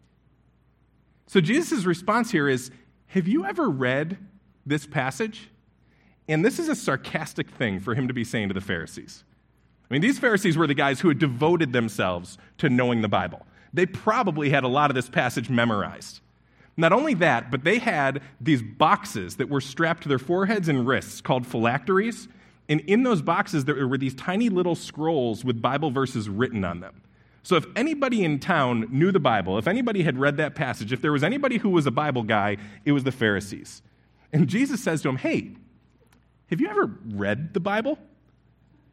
So 1.26 1.42
Jesus' 1.42 1.84
response 1.84 2.32
here 2.32 2.48
is 2.48 2.72
Have 3.08 3.28
you 3.28 3.44
ever 3.44 3.70
read 3.70 4.18
this 4.66 4.86
passage? 4.86 5.50
And 6.30 6.46
this 6.46 6.60
is 6.60 6.70
a 6.70 6.76
sarcastic 6.76 7.50
thing 7.50 7.82
for 7.82 7.94
him 7.94 8.08
to 8.08 8.14
be 8.14 8.24
saying 8.24 8.48
to 8.48 8.54
the 8.54 8.62
Pharisees. 8.62 9.26
I 9.92 9.94
mean, 9.94 10.02
these 10.02 10.18
Pharisees 10.18 10.58
were 10.58 10.68
the 10.68 10.74
guys 10.74 11.02
who 11.02 11.10
had 11.10 11.20
devoted 11.20 11.74
themselves 11.74 12.38
to 12.60 12.70
knowing 12.70 13.02
the 13.02 13.10
Bible. 13.10 13.46
They 13.78 13.86
probably 13.86 14.50
had 14.50 14.64
a 14.64 14.68
lot 14.68 14.90
of 14.90 14.96
this 14.96 15.08
passage 15.08 15.52
memorized. 15.52 16.20
Not 16.78 16.94
only 16.94 17.14
that, 17.14 17.52
but 17.52 17.64
they 17.64 17.78
had 17.78 18.24
these 18.42 18.64
boxes 18.64 19.36
that 19.36 19.50
were 19.50 19.62
strapped 19.62 20.02
to 20.02 20.10
their 20.10 20.18
foreheads 20.18 20.68
and 20.68 20.88
wrists 20.88 21.22
called 21.22 21.46
phylacteries. 21.46 22.28
And 22.68 22.82
in 22.82 23.04
those 23.04 23.22
boxes, 23.22 23.66
there 23.66 23.88
were 23.88 24.00
these 24.00 24.16
tiny 24.16 24.50
little 24.50 24.74
scrolls 24.74 25.46
with 25.46 25.62
Bible 25.62 25.92
verses 25.92 26.28
written 26.28 26.66
on 26.66 26.80
them. 26.80 27.04
So 27.44 27.56
if 27.56 27.68
anybody 27.76 28.24
in 28.24 28.40
town 28.40 28.88
knew 28.90 29.12
the 29.12 29.20
Bible, 29.20 29.60
if 29.60 29.68
anybody 29.68 30.02
had 30.02 30.18
read 30.18 30.38
that 30.38 30.56
passage, 30.56 30.92
if 30.92 31.04
there 31.04 31.12
was 31.12 31.24
anybody 31.24 31.60
who 31.60 31.70
was 31.70 31.86
a 31.86 31.92
Bible 31.92 32.24
guy, 32.24 32.58
it 32.84 32.94
was 32.94 33.04
the 33.04 33.12
Pharisees. 33.12 33.84
And 34.34 34.48
Jesus 34.48 34.84
says 34.84 35.04
to 35.04 35.10
him, 35.10 35.18
Hey, 35.18 35.52
have 36.50 36.60
you 36.60 36.68
ever 36.68 36.92
read 37.10 37.54
the 37.54 37.60
Bible? 37.60 38.00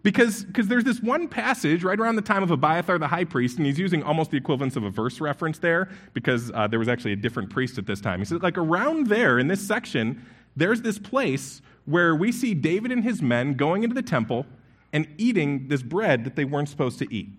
Because 0.04 0.44
there's 0.52 0.84
this 0.84 1.00
one 1.00 1.28
passage 1.28 1.82
right 1.82 1.98
around 1.98 2.16
the 2.16 2.22
time 2.22 2.42
of 2.42 2.50
Abiathar 2.50 2.98
the 2.98 3.08
high 3.08 3.24
priest, 3.24 3.56
and 3.56 3.64
he's 3.64 3.78
using 3.78 4.02
almost 4.02 4.30
the 4.30 4.36
equivalence 4.36 4.76
of 4.76 4.84
a 4.84 4.90
verse 4.90 5.18
reference 5.18 5.58
there 5.58 5.88
because 6.12 6.52
uh, 6.52 6.66
there 6.66 6.78
was 6.78 6.88
actually 6.88 7.12
a 7.12 7.16
different 7.16 7.48
priest 7.48 7.78
at 7.78 7.86
this 7.86 8.02
time. 8.02 8.18
He 8.18 8.26
says, 8.26 8.42
like 8.42 8.58
around 8.58 9.06
there 9.06 9.38
in 9.38 9.48
this 9.48 9.66
section, 9.66 10.22
there's 10.56 10.82
this 10.82 10.98
place 10.98 11.62
where 11.86 12.14
we 12.14 12.32
see 12.32 12.52
David 12.52 12.92
and 12.92 13.02
his 13.02 13.22
men 13.22 13.54
going 13.54 13.82
into 13.82 13.94
the 13.94 14.02
temple 14.02 14.44
and 14.92 15.08
eating 15.16 15.68
this 15.68 15.82
bread 15.82 16.24
that 16.24 16.36
they 16.36 16.44
weren't 16.44 16.68
supposed 16.68 16.98
to 16.98 17.12
eat. 17.12 17.30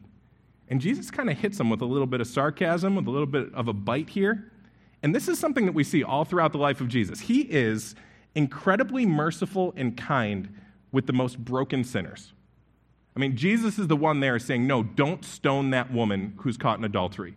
And 0.68 0.82
Jesus 0.82 1.12
kind 1.12 1.30
of 1.30 1.38
hits 1.38 1.60
them 1.60 1.70
with 1.70 1.82
a 1.82 1.86
little 1.86 2.08
bit 2.08 2.20
of 2.20 2.26
sarcasm, 2.26 2.96
with 2.96 3.06
a 3.06 3.12
little 3.12 3.28
bit 3.28 3.54
of 3.54 3.68
a 3.68 3.74
bite 3.74 4.10
here. 4.10 4.52
And 5.04 5.14
this 5.14 5.28
is 5.28 5.38
something 5.38 5.68
that 5.68 5.74
we 5.74 5.84
see 5.84 6.04
all 6.04 6.26
throughout 6.26 6.52
the 6.52 6.58
life 6.58 6.82
of 6.82 6.88
Jesus. 6.88 7.20
He 7.20 7.42
is 7.42 7.94
incredibly 8.34 9.06
merciful 9.06 9.72
and 9.78 9.96
kind 9.96 10.50
with 10.92 11.06
the 11.06 11.14
most 11.14 11.38
broken 11.38 11.84
sinners. 11.84 12.34
I 13.16 13.20
mean, 13.20 13.38
Jesus 13.38 13.80
is 13.80 13.88
the 13.88 13.96
one 13.96 14.20
there 14.20 14.38
saying, 14.40 14.68
No, 14.68 14.84
don't 14.84 15.24
stone 15.24 15.70
that 15.72 15.92
woman 15.92 16.34
who's 16.38 16.58
caught 16.58 16.78
in 16.78 16.84
adultery. 16.84 17.36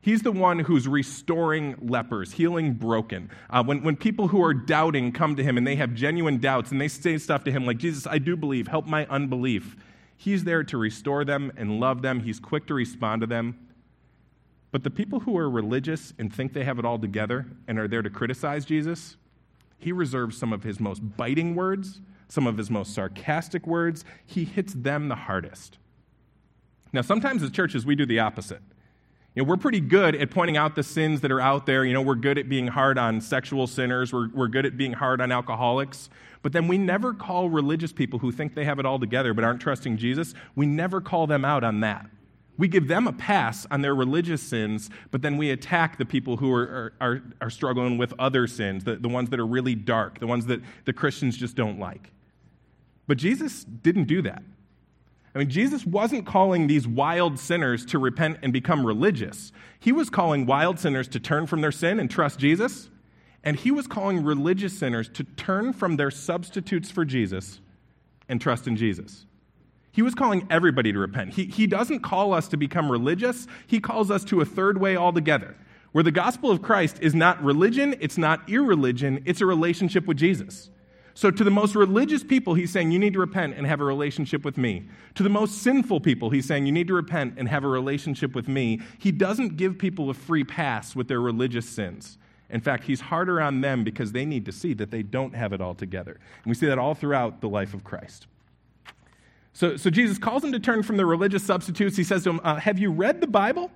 He's 0.00 0.22
the 0.22 0.32
one 0.32 0.60
who's 0.60 0.86
restoring 0.86 1.76
lepers, 1.82 2.32
healing 2.32 2.74
broken. 2.74 3.30
Uh, 3.50 3.64
when, 3.64 3.82
when 3.82 3.96
people 3.96 4.28
who 4.28 4.42
are 4.42 4.54
doubting 4.54 5.12
come 5.12 5.36
to 5.36 5.42
him 5.42 5.58
and 5.58 5.66
they 5.66 5.76
have 5.76 5.92
genuine 5.92 6.38
doubts 6.38 6.70
and 6.70 6.80
they 6.80 6.88
say 6.88 7.18
stuff 7.18 7.44
to 7.44 7.52
him 7.52 7.66
like, 7.66 7.78
Jesus, 7.78 8.06
I 8.06 8.18
do 8.18 8.36
believe, 8.36 8.68
help 8.68 8.86
my 8.86 9.06
unbelief. 9.06 9.76
He's 10.16 10.44
there 10.44 10.62
to 10.64 10.78
restore 10.78 11.24
them 11.24 11.52
and 11.56 11.80
love 11.80 12.02
them. 12.02 12.20
He's 12.20 12.38
quick 12.38 12.66
to 12.68 12.74
respond 12.74 13.20
to 13.22 13.26
them. 13.26 13.58
But 14.70 14.84
the 14.84 14.90
people 14.90 15.20
who 15.20 15.36
are 15.36 15.50
religious 15.50 16.12
and 16.18 16.32
think 16.32 16.52
they 16.52 16.64
have 16.64 16.78
it 16.78 16.84
all 16.84 16.98
together 16.98 17.46
and 17.66 17.78
are 17.78 17.88
there 17.88 18.02
to 18.02 18.10
criticize 18.10 18.64
Jesus, 18.64 19.16
he 19.78 19.92
reserves 19.92 20.36
some 20.36 20.52
of 20.52 20.62
his 20.62 20.78
most 20.78 21.00
biting 21.16 21.54
words, 21.54 22.00
some 22.28 22.46
of 22.46 22.56
his 22.56 22.70
most 22.70 22.94
sarcastic 22.94 23.66
words. 23.66 24.04
He 24.24 24.44
hits 24.44 24.74
them 24.74 25.08
the 25.08 25.14
hardest. 25.14 25.78
Now, 26.92 27.02
sometimes 27.02 27.42
as 27.42 27.50
churches, 27.50 27.84
we 27.84 27.94
do 27.94 28.06
the 28.06 28.20
opposite. 28.20 28.62
You 29.34 29.42
know, 29.42 29.48
we're 29.48 29.56
pretty 29.56 29.80
good 29.80 30.14
at 30.16 30.30
pointing 30.30 30.56
out 30.56 30.74
the 30.74 30.82
sins 30.82 31.20
that 31.20 31.30
are 31.30 31.40
out 31.40 31.66
there. 31.66 31.84
You 31.84 31.92
know, 31.92 32.02
we're 32.02 32.14
good 32.14 32.38
at 32.38 32.48
being 32.48 32.66
hard 32.66 32.98
on 32.98 33.20
sexual 33.20 33.66
sinners. 33.66 34.12
We're, 34.12 34.28
we're 34.30 34.48
good 34.48 34.66
at 34.66 34.76
being 34.76 34.94
hard 34.94 35.20
on 35.20 35.30
alcoholics. 35.30 36.10
But 36.42 36.52
then 36.52 36.66
we 36.66 36.78
never 36.78 37.12
call 37.12 37.50
religious 37.50 37.92
people 37.92 38.18
who 38.18 38.32
think 38.32 38.54
they 38.54 38.64
have 38.64 38.78
it 38.78 38.86
all 38.86 38.98
together 38.98 39.34
but 39.34 39.44
aren't 39.44 39.60
trusting 39.60 39.96
Jesus, 39.96 40.34
we 40.54 40.66
never 40.66 41.00
call 41.00 41.26
them 41.26 41.44
out 41.44 41.64
on 41.64 41.80
that. 41.80 42.06
We 42.56 42.66
give 42.66 42.88
them 42.88 43.06
a 43.06 43.12
pass 43.12 43.66
on 43.70 43.82
their 43.82 43.94
religious 43.94 44.42
sins, 44.42 44.90
but 45.12 45.22
then 45.22 45.36
we 45.36 45.50
attack 45.50 45.96
the 45.96 46.04
people 46.04 46.38
who 46.38 46.52
are, 46.52 46.92
are, 47.00 47.22
are 47.40 47.50
struggling 47.50 47.98
with 47.98 48.12
other 48.18 48.48
sins, 48.48 48.82
the, 48.82 48.96
the 48.96 49.08
ones 49.08 49.30
that 49.30 49.38
are 49.38 49.46
really 49.46 49.76
dark, 49.76 50.18
the 50.18 50.26
ones 50.26 50.46
that 50.46 50.60
the 50.84 50.92
Christians 50.92 51.36
just 51.36 51.54
don't 51.54 51.78
like. 51.78 52.10
But 53.08 53.18
Jesus 53.18 53.64
didn't 53.64 54.04
do 54.04 54.22
that. 54.22 54.44
I 55.34 55.38
mean, 55.38 55.50
Jesus 55.50 55.84
wasn't 55.84 56.26
calling 56.26 56.66
these 56.66 56.86
wild 56.86 57.38
sinners 57.38 57.84
to 57.86 57.98
repent 57.98 58.38
and 58.42 58.52
become 58.52 58.86
religious. 58.86 59.50
He 59.80 59.92
was 59.92 60.10
calling 60.10 60.46
wild 60.46 60.78
sinners 60.78 61.08
to 61.08 61.20
turn 61.20 61.46
from 61.46 61.60
their 61.60 61.72
sin 61.72 61.98
and 61.98 62.10
trust 62.10 62.38
Jesus. 62.38 62.90
And 63.42 63.56
he 63.56 63.70
was 63.70 63.86
calling 63.86 64.24
religious 64.24 64.78
sinners 64.78 65.08
to 65.10 65.24
turn 65.24 65.72
from 65.72 65.96
their 65.96 66.10
substitutes 66.10 66.90
for 66.90 67.04
Jesus 67.04 67.60
and 68.28 68.40
trust 68.40 68.66
in 68.66 68.76
Jesus. 68.76 69.26
He 69.90 70.02
was 70.02 70.14
calling 70.14 70.46
everybody 70.50 70.92
to 70.92 70.98
repent. 70.98 71.34
He, 71.34 71.46
he 71.46 71.66
doesn't 71.66 72.00
call 72.00 72.34
us 72.34 72.48
to 72.48 72.56
become 72.56 72.90
religious, 72.90 73.46
he 73.66 73.80
calls 73.80 74.10
us 74.10 74.24
to 74.24 74.40
a 74.40 74.44
third 74.44 74.78
way 74.78 74.96
altogether, 74.96 75.56
where 75.92 76.04
the 76.04 76.10
gospel 76.10 76.50
of 76.50 76.62
Christ 76.62 76.98
is 77.00 77.14
not 77.14 77.42
religion, 77.42 77.96
it's 78.00 78.18
not 78.18 78.48
irreligion, 78.48 79.22
it's 79.24 79.40
a 79.40 79.46
relationship 79.46 80.06
with 80.06 80.18
Jesus. 80.18 80.70
So, 81.18 81.32
to 81.32 81.42
the 81.42 81.50
most 81.50 81.74
religious 81.74 82.22
people, 82.22 82.54
he's 82.54 82.70
saying, 82.70 82.92
You 82.92 82.98
need 83.00 83.14
to 83.14 83.18
repent 83.18 83.56
and 83.56 83.66
have 83.66 83.80
a 83.80 83.84
relationship 83.84 84.44
with 84.44 84.56
me. 84.56 84.88
To 85.16 85.24
the 85.24 85.28
most 85.28 85.62
sinful 85.62 85.98
people, 85.98 86.30
he's 86.30 86.46
saying, 86.46 86.64
You 86.64 86.70
need 86.70 86.86
to 86.86 86.94
repent 86.94 87.34
and 87.38 87.48
have 87.48 87.64
a 87.64 87.66
relationship 87.66 88.36
with 88.36 88.46
me. 88.46 88.80
He 89.00 89.10
doesn't 89.10 89.56
give 89.56 89.78
people 89.78 90.10
a 90.10 90.14
free 90.14 90.44
pass 90.44 90.94
with 90.94 91.08
their 91.08 91.20
religious 91.20 91.68
sins. 91.68 92.18
In 92.50 92.60
fact, 92.60 92.84
he's 92.84 93.00
harder 93.00 93.40
on 93.40 93.62
them 93.62 93.82
because 93.82 94.12
they 94.12 94.24
need 94.24 94.44
to 94.44 94.52
see 94.52 94.74
that 94.74 94.92
they 94.92 95.02
don't 95.02 95.34
have 95.34 95.52
it 95.52 95.60
all 95.60 95.74
together. 95.74 96.12
And 96.12 96.46
we 96.46 96.54
see 96.54 96.66
that 96.66 96.78
all 96.78 96.94
throughout 96.94 97.40
the 97.40 97.48
life 97.48 97.74
of 97.74 97.82
Christ. 97.82 98.28
So, 99.52 99.76
so 99.76 99.90
Jesus 99.90 100.18
calls 100.18 100.42
them 100.42 100.52
to 100.52 100.60
turn 100.60 100.84
from 100.84 100.98
their 100.98 101.06
religious 101.06 101.42
substitutes. 101.42 101.96
He 101.96 102.04
says 102.04 102.22
to 102.22 102.28
them, 102.28 102.40
uh, 102.44 102.60
Have 102.60 102.78
you 102.78 102.92
read 102.92 103.20
the 103.20 103.26
Bible? 103.26 103.72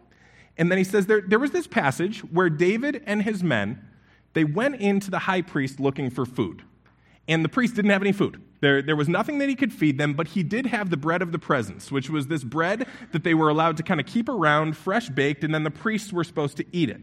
And 0.59 0.71
then 0.71 0.79
he 0.79 0.85
says, 0.85 1.07
there, 1.07 1.23
there 1.23 1.41
was 1.41 1.51
this 1.51 1.67
passage 1.67 2.21
where 2.21 2.49
David 2.49 3.03
and 3.05 3.21
his 3.21 3.43
men, 3.43 3.85
they 4.33 4.45
went 4.45 4.77
into 4.77 5.11
the 5.11 5.19
high 5.19 5.43
priest 5.43 5.81
looking 5.81 6.09
for 6.09 6.25
food 6.25 6.63
and 7.29 7.45
the 7.45 7.49
priest 7.49 7.75
didn't 7.75 7.91
have 7.91 8.03
any 8.03 8.13
food. 8.13 8.43
There, 8.61 8.83
there 8.83 8.97
was 8.97 9.09
nothing 9.09 9.39
that 9.39 9.49
he 9.49 9.55
could 9.55 9.73
feed 9.73 9.99
them, 9.99 10.15
but 10.15 10.29
he 10.29 10.43
did 10.43 10.67
have 10.67 10.91
the 10.91 10.97
bread 10.97 11.23
of 11.23 11.33
the 11.33 11.39
presence, 11.39 11.91
which 11.91 12.11
was 12.11 12.27
this 12.27 12.45
bread 12.45 12.87
that 13.13 13.25
they 13.25 13.35
were 13.35 13.49
allowed 13.49 13.77
to 13.79 13.83
kind 13.83 14.01
of 14.01 14.07
keep 14.07 14.29
around, 14.29 14.77
fresh 14.77 15.09
baked, 15.09 15.45
and 15.45 15.55
then 15.55 15.65
the 15.65 15.71
priests 15.71 16.13
were 16.13 16.25
supposed 16.25 16.57
to 16.57 16.65
eat 16.73 16.91
it. 16.91 17.01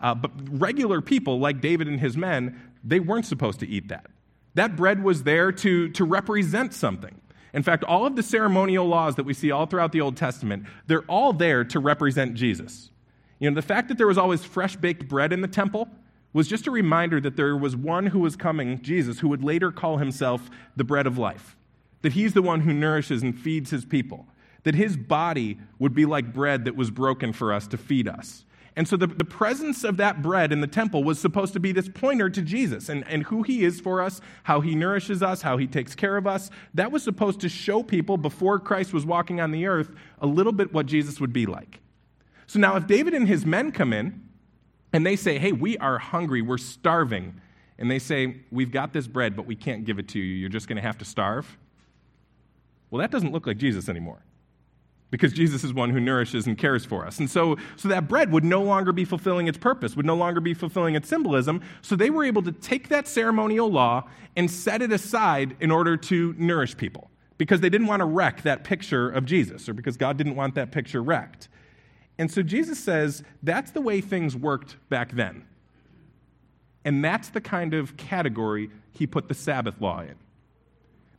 Uh, 0.00 0.14
but 0.14 0.30
regular 0.48 1.00
people, 1.00 1.38
like 1.38 1.60
David 1.60 1.88
and 1.88 2.00
his 2.00 2.16
men, 2.16 2.60
they 2.82 3.00
weren't 3.00 3.26
supposed 3.26 3.60
to 3.60 3.68
eat 3.68 3.88
that. 3.88 4.06
That 4.54 4.76
bread 4.76 5.02
was 5.04 5.22
there 5.24 5.52
to, 5.52 5.88
to 5.90 6.04
represent 6.04 6.74
something. 6.74 7.20
In 7.52 7.62
fact, 7.62 7.84
all 7.84 8.06
of 8.06 8.16
the 8.16 8.22
ceremonial 8.22 8.86
laws 8.86 9.16
that 9.16 9.24
we 9.24 9.34
see 9.34 9.50
all 9.50 9.66
throughout 9.66 9.92
the 9.92 10.00
Old 10.00 10.16
Testament, 10.16 10.66
they're 10.86 11.02
all 11.02 11.32
there 11.32 11.64
to 11.64 11.80
represent 11.80 12.34
Jesus. 12.34 12.90
You 13.38 13.50
know, 13.50 13.54
the 13.54 13.62
fact 13.62 13.88
that 13.88 13.98
there 13.98 14.06
was 14.06 14.18
always 14.18 14.44
fresh 14.44 14.76
baked 14.76 15.08
bread 15.08 15.32
in 15.32 15.40
the 15.40 15.48
temple, 15.48 15.88
was 16.32 16.48
just 16.48 16.66
a 16.66 16.70
reminder 16.70 17.20
that 17.20 17.36
there 17.36 17.56
was 17.56 17.74
one 17.74 18.06
who 18.06 18.20
was 18.20 18.36
coming, 18.36 18.80
Jesus, 18.82 19.18
who 19.18 19.28
would 19.28 19.42
later 19.42 19.72
call 19.72 19.98
himself 19.98 20.48
the 20.76 20.84
bread 20.84 21.06
of 21.06 21.18
life, 21.18 21.56
that 22.02 22.12
he's 22.12 22.34
the 22.34 22.42
one 22.42 22.60
who 22.60 22.72
nourishes 22.72 23.22
and 23.22 23.38
feeds 23.38 23.70
his 23.70 23.84
people, 23.84 24.26
that 24.62 24.74
his 24.74 24.96
body 24.96 25.58
would 25.78 25.94
be 25.94 26.06
like 26.06 26.32
bread 26.32 26.64
that 26.64 26.76
was 26.76 26.90
broken 26.90 27.32
for 27.32 27.52
us 27.52 27.66
to 27.68 27.76
feed 27.76 28.06
us. 28.06 28.44
And 28.76 28.86
so 28.86 28.96
the, 28.96 29.08
the 29.08 29.24
presence 29.24 29.82
of 29.82 29.96
that 29.96 30.22
bread 30.22 30.52
in 30.52 30.60
the 30.60 30.66
temple 30.66 31.02
was 31.02 31.18
supposed 31.18 31.52
to 31.54 31.60
be 31.60 31.72
this 31.72 31.88
pointer 31.88 32.30
to 32.30 32.40
Jesus 32.40 32.88
and, 32.88 33.04
and 33.08 33.24
who 33.24 33.42
he 33.42 33.64
is 33.64 33.80
for 33.80 34.00
us, 34.00 34.20
how 34.44 34.60
he 34.60 34.76
nourishes 34.76 35.22
us, 35.22 35.42
how 35.42 35.56
he 35.56 35.66
takes 35.66 35.96
care 35.96 36.16
of 36.16 36.26
us. 36.26 36.50
That 36.72 36.92
was 36.92 37.02
supposed 37.02 37.40
to 37.40 37.48
show 37.48 37.82
people 37.82 38.16
before 38.16 38.60
Christ 38.60 38.92
was 38.92 39.04
walking 39.04 39.40
on 39.40 39.50
the 39.50 39.66
earth 39.66 39.90
a 40.20 40.26
little 40.26 40.52
bit 40.52 40.72
what 40.72 40.86
Jesus 40.86 41.20
would 41.20 41.32
be 41.32 41.46
like. 41.46 41.80
So 42.46 42.58
now, 42.58 42.76
if 42.76 42.86
David 42.86 43.12
and 43.12 43.28
his 43.28 43.44
men 43.44 43.72
come 43.72 43.92
in, 43.92 44.22
and 44.92 45.06
they 45.06 45.16
say, 45.16 45.38
Hey, 45.38 45.52
we 45.52 45.78
are 45.78 45.98
hungry, 45.98 46.42
we're 46.42 46.58
starving. 46.58 47.40
And 47.78 47.90
they 47.90 47.98
say, 47.98 48.36
We've 48.50 48.70
got 48.70 48.92
this 48.92 49.06
bread, 49.06 49.36
but 49.36 49.46
we 49.46 49.56
can't 49.56 49.84
give 49.84 49.98
it 49.98 50.08
to 50.08 50.18
you. 50.18 50.24
You're 50.24 50.48
just 50.48 50.68
going 50.68 50.76
to 50.76 50.82
have 50.82 50.98
to 50.98 51.04
starve. 51.04 51.58
Well, 52.90 53.00
that 53.00 53.10
doesn't 53.10 53.32
look 53.32 53.46
like 53.46 53.56
Jesus 53.56 53.88
anymore 53.88 54.22
because 55.10 55.32
Jesus 55.32 55.64
is 55.64 55.74
one 55.74 55.90
who 55.90 56.00
nourishes 56.00 56.46
and 56.46 56.56
cares 56.56 56.84
for 56.84 57.04
us. 57.04 57.18
And 57.18 57.28
so, 57.28 57.56
so 57.76 57.88
that 57.88 58.08
bread 58.08 58.30
would 58.32 58.44
no 58.44 58.62
longer 58.62 58.92
be 58.92 59.04
fulfilling 59.04 59.48
its 59.48 59.58
purpose, 59.58 59.96
would 59.96 60.06
no 60.06 60.14
longer 60.14 60.40
be 60.40 60.54
fulfilling 60.54 60.94
its 60.94 61.08
symbolism. 61.08 61.62
So 61.82 61.96
they 61.96 62.10
were 62.10 62.24
able 62.24 62.42
to 62.42 62.52
take 62.52 62.88
that 62.88 63.08
ceremonial 63.08 63.70
law 63.70 64.08
and 64.36 64.50
set 64.50 64.82
it 64.82 64.92
aside 64.92 65.56
in 65.60 65.70
order 65.70 65.96
to 65.96 66.34
nourish 66.38 66.76
people 66.76 67.10
because 67.38 67.60
they 67.60 67.70
didn't 67.70 67.86
want 67.86 68.00
to 68.00 68.06
wreck 68.06 68.42
that 68.42 68.64
picture 68.64 69.10
of 69.10 69.24
Jesus 69.24 69.68
or 69.68 69.74
because 69.74 69.96
God 69.96 70.16
didn't 70.16 70.36
want 70.36 70.54
that 70.54 70.70
picture 70.70 71.02
wrecked. 71.02 71.48
And 72.20 72.30
so 72.30 72.42
Jesus 72.42 72.78
says 72.78 73.24
that's 73.42 73.70
the 73.70 73.80
way 73.80 74.02
things 74.02 74.36
worked 74.36 74.76
back 74.90 75.12
then. 75.12 75.46
And 76.84 77.02
that's 77.02 77.30
the 77.30 77.40
kind 77.40 77.72
of 77.72 77.96
category 77.96 78.68
he 78.92 79.06
put 79.06 79.28
the 79.28 79.34
Sabbath 79.34 79.80
law 79.80 80.00
in. 80.00 80.16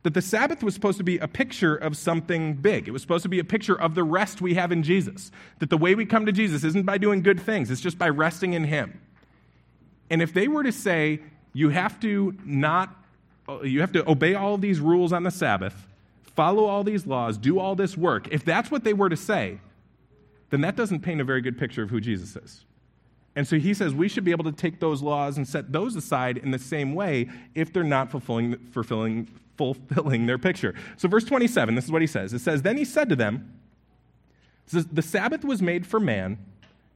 That 0.04 0.14
the 0.14 0.22
Sabbath 0.22 0.62
was 0.62 0.74
supposed 0.74 0.98
to 0.98 1.04
be 1.04 1.18
a 1.18 1.26
picture 1.26 1.74
of 1.74 1.96
something 1.96 2.54
big. 2.54 2.86
It 2.86 2.92
was 2.92 3.02
supposed 3.02 3.24
to 3.24 3.28
be 3.28 3.40
a 3.40 3.44
picture 3.44 3.74
of 3.74 3.96
the 3.96 4.04
rest 4.04 4.40
we 4.40 4.54
have 4.54 4.70
in 4.70 4.84
Jesus. 4.84 5.32
That 5.58 5.70
the 5.70 5.76
way 5.76 5.96
we 5.96 6.06
come 6.06 6.24
to 6.26 6.32
Jesus 6.32 6.62
isn't 6.62 6.86
by 6.86 6.98
doing 6.98 7.20
good 7.20 7.40
things, 7.40 7.72
it's 7.72 7.80
just 7.80 7.98
by 7.98 8.08
resting 8.08 8.52
in 8.52 8.62
Him. 8.62 9.00
And 10.08 10.22
if 10.22 10.32
they 10.32 10.46
were 10.46 10.62
to 10.62 10.72
say, 10.72 11.18
you 11.52 11.70
have 11.70 11.98
to 12.00 12.32
not, 12.44 12.94
you 13.64 13.80
have 13.80 13.92
to 13.92 14.08
obey 14.08 14.36
all 14.36 14.56
these 14.56 14.78
rules 14.78 15.12
on 15.12 15.24
the 15.24 15.32
Sabbath, 15.32 15.88
follow 16.36 16.66
all 16.66 16.84
these 16.84 17.08
laws, 17.08 17.38
do 17.38 17.58
all 17.58 17.74
this 17.74 17.96
work, 17.96 18.28
if 18.30 18.44
that's 18.44 18.70
what 18.70 18.84
they 18.84 18.92
were 18.92 19.08
to 19.08 19.16
say, 19.16 19.58
then 20.52 20.60
that 20.60 20.76
doesn't 20.76 21.00
paint 21.00 21.18
a 21.18 21.24
very 21.24 21.40
good 21.40 21.56
picture 21.56 21.82
of 21.82 21.88
who 21.88 21.98
Jesus 21.98 22.36
is. 22.36 22.66
And 23.34 23.48
so 23.48 23.58
he 23.58 23.72
says 23.72 23.94
we 23.94 24.06
should 24.06 24.24
be 24.24 24.32
able 24.32 24.44
to 24.44 24.52
take 24.52 24.80
those 24.80 25.00
laws 25.00 25.38
and 25.38 25.48
set 25.48 25.72
those 25.72 25.96
aside 25.96 26.36
in 26.36 26.50
the 26.50 26.58
same 26.58 26.94
way 26.94 27.30
if 27.54 27.72
they're 27.72 27.82
not 27.82 28.10
fulfilling, 28.10 28.58
fulfilling, 28.70 29.26
fulfilling 29.56 30.26
their 30.26 30.36
picture. 30.36 30.74
So, 30.98 31.08
verse 31.08 31.24
27, 31.24 31.74
this 31.74 31.86
is 31.86 31.90
what 31.90 32.02
he 32.02 32.06
says. 32.06 32.34
It 32.34 32.40
says, 32.40 32.60
Then 32.60 32.76
he 32.76 32.84
said 32.84 33.08
to 33.08 33.16
them, 33.16 33.58
The 34.70 35.00
Sabbath 35.00 35.42
was 35.42 35.62
made 35.62 35.86
for 35.86 35.98
man, 35.98 36.36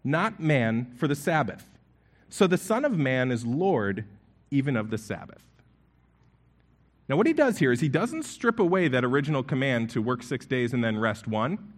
not 0.04 0.38
man 0.38 0.92
for 0.98 1.08
the 1.08 1.14
Sabbath. 1.14 1.64
So 2.28 2.46
the 2.46 2.58
Son 2.58 2.84
of 2.84 2.98
Man 2.98 3.30
is 3.30 3.46
Lord 3.46 4.04
even 4.50 4.76
of 4.76 4.90
the 4.90 4.98
Sabbath. 4.98 5.42
Now, 7.08 7.16
what 7.16 7.26
he 7.26 7.32
does 7.32 7.58
here 7.58 7.72
is 7.72 7.80
he 7.80 7.88
doesn't 7.88 8.25
strip 8.25 8.58
away 8.58 8.88
that 8.88 9.04
original 9.04 9.42
command 9.42 9.88
to 9.90 10.02
work 10.02 10.22
six 10.22 10.44
days 10.44 10.75
and 10.75 10.84
then 10.84 10.98
rest 10.98 11.26
one 11.26 11.72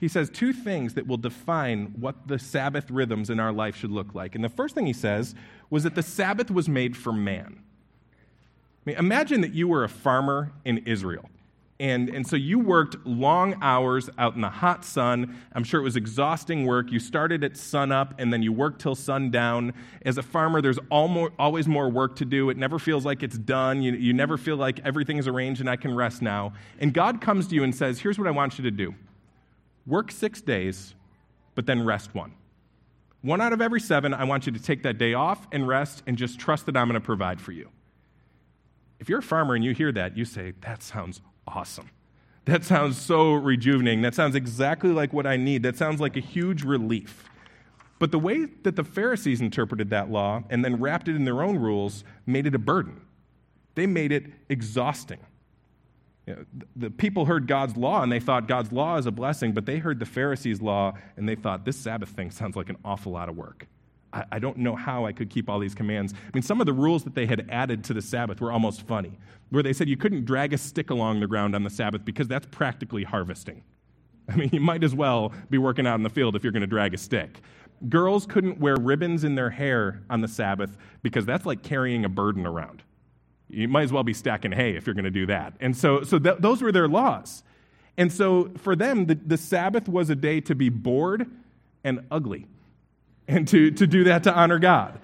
he 0.00 0.08
says 0.08 0.30
two 0.30 0.52
things 0.52 0.94
that 0.94 1.06
will 1.06 1.16
define 1.16 1.94
what 1.98 2.28
the 2.28 2.38
Sabbath 2.38 2.90
rhythms 2.90 3.30
in 3.30 3.40
our 3.40 3.52
life 3.52 3.76
should 3.76 3.90
look 3.90 4.14
like. 4.14 4.34
And 4.34 4.44
the 4.44 4.48
first 4.48 4.74
thing 4.74 4.86
he 4.86 4.92
says 4.92 5.34
was 5.70 5.82
that 5.82 5.94
the 5.94 6.02
Sabbath 6.02 6.50
was 6.50 6.68
made 6.68 6.96
for 6.96 7.12
man. 7.12 7.58
I 8.86 8.90
mean, 8.90 8.96
imagine 8.96 9.40
that 9.40 9.52
you 9.52 9.66
were 9.66 9.84
a 9.84 9.88
farmer 9.88 10.52
in 10.64 10.78
Israel. 10.78 11.28
And, 11.80 12.08
and 12.08 12.26
so 12.26 12.34
you 12.34 12.58
worked 12.58 13.06
long 13.06 13.56
hours 13.62 14.10
out 14.18 14.34
in 14.34 14.40
the 14.40 14.48
hot 14.48 14.84
sun. 14.84 15.36
I'm 15.52 15.62
sure 15.62 15.80
it 15.80 15.84
was 15.84 15.94
exhausting 15.94 16.66
work. 16.66 16.90
You 16.90 16.98
started 16.98 17.44
at 17.44 17.56
sunup 17.56 18.14
and 18.18 18.32
then 18.32 18.42
you 18.42 18.52
worked 18.52 18.80
till 18.80 18.96
sundown. 18.96 19.72
As 20.04 20.18
a 20.18 20.22
farmer, 20.22 20.60
there's 20.60 20.78
always 20.90 21.68
more 21.68 21.88
work 21.88 22.16
to 22.16 22.24
do. 22.24 22.50
It 22.50 22.56
never 22.56 22.80
feels 22.80 23.04
like 23.04 23.22
it's 23.22 23.38
done. 23.38 23.82
You, 23.82 23.92
you 23.92 24.12
never 24.12 24.36
feel 24.36 24.56
like 24.56 24.80
everything's 24.84 25.28
arranged 25.28 25.60
and 25.60 25.70
I 25.70 25.76
can 25.76 25.94
rest 25.94 26.20
now. 26.20 26.52
And 26.80 26.92
God 26.92 27.20
comes 27.20 27.46
to 27.48 27.54
you 27.54 27.62
and 27.62 27.74
says, 27.74 28.00
Here's 28.00 28.18
what 28.18 28.26
I 28.26 28.32
want 28.32 28.58
you 28.58 28.64
to 28.64 28.72
do 28.72 28.94
work 29.88 30.12
six 30.12 30.40
days, 30.40 30.94
but 31.54 31.66
then 31.66 31.84
rest 31.84 32.14
one. 32.14 32.34
One 33.22 33.40
out 33.40 33.52
of 33.52 33.60
every 33.60 33.80
seven, 33.80 34.14
I 34.14 34.24
want 34.24 34.46
you 34.46 34.52
to 34.52 34.62
take 34.62 34.84
that 34.84 34.98
day 34.98 35.14
off 35.14 35.48
and 35.50 35.66
rest 35.66 36.04
and 36.06 36.16
just 36.16 36.38
trust 36.38 36.66
that 36.66 36.76
I'm 36.76 36.86
going 36.86 37.00
to 37.00 37.04
provide 37.04 37.40
for 37.40 37.50
you. 37.50 37.68
If 39.00 39.08
you're 39.08 39.18
a 39.18 39.22
farmer 39.22 39.54
and 39.54 39.64
you 39.64 39.74
hear 39.74 39.90
that, 39.92 40.16
you 40.16 40.24
say, 40.24 40.52
That 40.60 40.82
sounds 40.82 41.20
awesome. 41.46 41.90
That 42.44 42.64
sounds 42.64 42.96
so 42.96 43.34
rejuvenating. 43.34 44.00
That 44.02 44.14
sounds 44.14 44.34
exactly 44.34 44.90
like 44.90 45.12
what 45.12 45.26
I 45.26 45.36
need. 45.36 45.62
That 45.62 45.76
sounds 45.76 46.00
like 46.00 46.16
a 46.16 46.20
huge 46.20 46.62
relief. 46.62 47.28
But 47.98 48.10
the 48.10 48.18
way 48.18 48.46
that 48.62 48.76
the 48.76 48.84
Pharisees 48.84 49.40
interpreted 49.40 49.90
that 49.90 50.10
law 50.10 50.42
and 50.48 50.64
then 50.64 50.80
wrapped 50.80 51.08
it 51.08 51.16
in 51.16 51.24
their 51.24 51.42
own 51.42 51.58
rules 51.58 52.04
made 52.24 52.46
it 52.46 52.54
a 52.54 52.58
burden. 52.58 53.02
They 53.74 53.86
made 53.86 54.12
it 54.12 54.26
exhausting. 54.48 55.18
You 56.28 56.34
know, 56.34 56.44
the 56.76 56.90
people 56.90 57.24
heard 57.24 57.46
God's 57.46 57.74
law 57.74 58.02
and 58.02 58.12
they 58.12 58.20
thought 58.20 58.46
God's 58.46 58.70
law 58.70 58.98
is 58.98 59.06
a 59.06 59.10
blessing, 59.10 59.52
but 59.52 59.64
they 59.64 59.78
heard 59.78 59.98
the 59.98 60.04
Pharisees' 60.04 60.60
law 60.60 60.92
and 61.16 61.26
they 61.26 61.34
thought 61.34 61.64
this 61.64 61.78
Sabbath 61.78 62.10
thing 62.10 62.30
sounds 62.30 62.54
like 62.54 62.68
an 62.68 62.76
awful 62.84 63.12
lot 63.12 63.30
of 63.30 63.36
work. 63.36 63.66
I, 64.12 64.24
I 64.32 64.38
don't 64.38 64.58
know 64.58 64.76
how 64.76 65.06
I 65.06 65.12
could 65.12 65.30
keep 65.30 65.48
all 65.48 65.58
these 65.58 65.74
commands. 65.74 66.12
I 66.12 66.30
mean, 66.34 66.42
some 66.42 66.60
of 66.60 66.66
the 66.66 66.74
rules 66.74 67.02
that 67.04 67.14
they 67.14 67.24
had 67.24 67.48
added 67.48 67.82
to 67.84 67.94
the 67.94 68.02
Sabbath 68.02 68.42
were 68.42 68.52
almost 68.52 68.86
funny, 68.86 69.18
where 69.48 69.62
they 69.62 69.72
said 69.72 69.88
you 69.88 69.96
couldn't 69.96 70.26
drag 70.26 70.52
a 70.52 70.58
stick 70.58 70.90
along 70.90 71.20
the 71.20 71.26
ground 71.26 71.54
on 71.54 71.62
the 71.62 71.70
Sabbath 71.70 72.04
because 72.04 72.28
that's 72.28 72.46
practically 72.50 73.04
harvesting. 73.04 73.62
I 74.28 74.36
mean, 74.36 74.50
you 74.52 74.60
might 74.60 74.84
as 74.84 74.94
well 74.94 75.32
be 75.48 75.56
working 75.56 75.86
out 75.86 75.94
in 75.94 76.02
the 76.02 76.10
field 76.10 76.36
if 76.36 76.44
you're 76.44 76.52
going 76.52 76.60
to 76.60 76.66
drag 76.66 76.92
a 76.92 76.98
stick. 76.98 77.40
Girls 77.88 78.26
couldn't 78.26 78.58
wear 78.58 78.76
ribbons 78.76 79.24
in 79.24 79.34
their 79.34 79.48
hair 79.48 80.02
on 80.10 80.20
the 80.20 80.28
Sabbath 80.28 80.76
because 81.02 81.24
that's 81.24 81.46
like 81.46 81.62
carrying 81.62 82.04
a 82.04 82.08
burden 82.10 82.44
around. 82.44 82.82
You 83.48 83.68
might 83.68 83.82
as 83.82 83.92
well 83.92 84.04
be 84.04 84.14
stacking 84.14 84.52
hay 84.52 84.76
if 84.76 84.86
you're 84.86 84.94
going 84.94 85.04
to 85.04 85.10
do 85.10 85.26
that. 85.26 85.54
And 85.60 85.76
so, 85.76 86.02
so 86.02 86.18
th- 86.18 86.36
those 86.38 86.62
were 86.62 86.72
their 86.72 86.88
laws. 86.88 87.42
And 87.96 88.12
so 88.12 88.50
for 88.58 88.76
them, 88.76 89.06
the, 89.06 89.14
the 89.14 89.36
Sabbath 89.36 89.88
was 89.88 90.10
a 90.10 90.14
day 90.14 90.40
to 90.42 90.54
be 90.54 90.68
bored 90.68 91.26
and 91.82 92.06
ugly 92.10 92.46
and 93.26 93.48
to, 93.48 93.70
to 93.70 93.86
do 93.86 94.04
that 94.04 94.22
to 94.24 94.34
honor 94.34 94.58
God. 94.58 95.00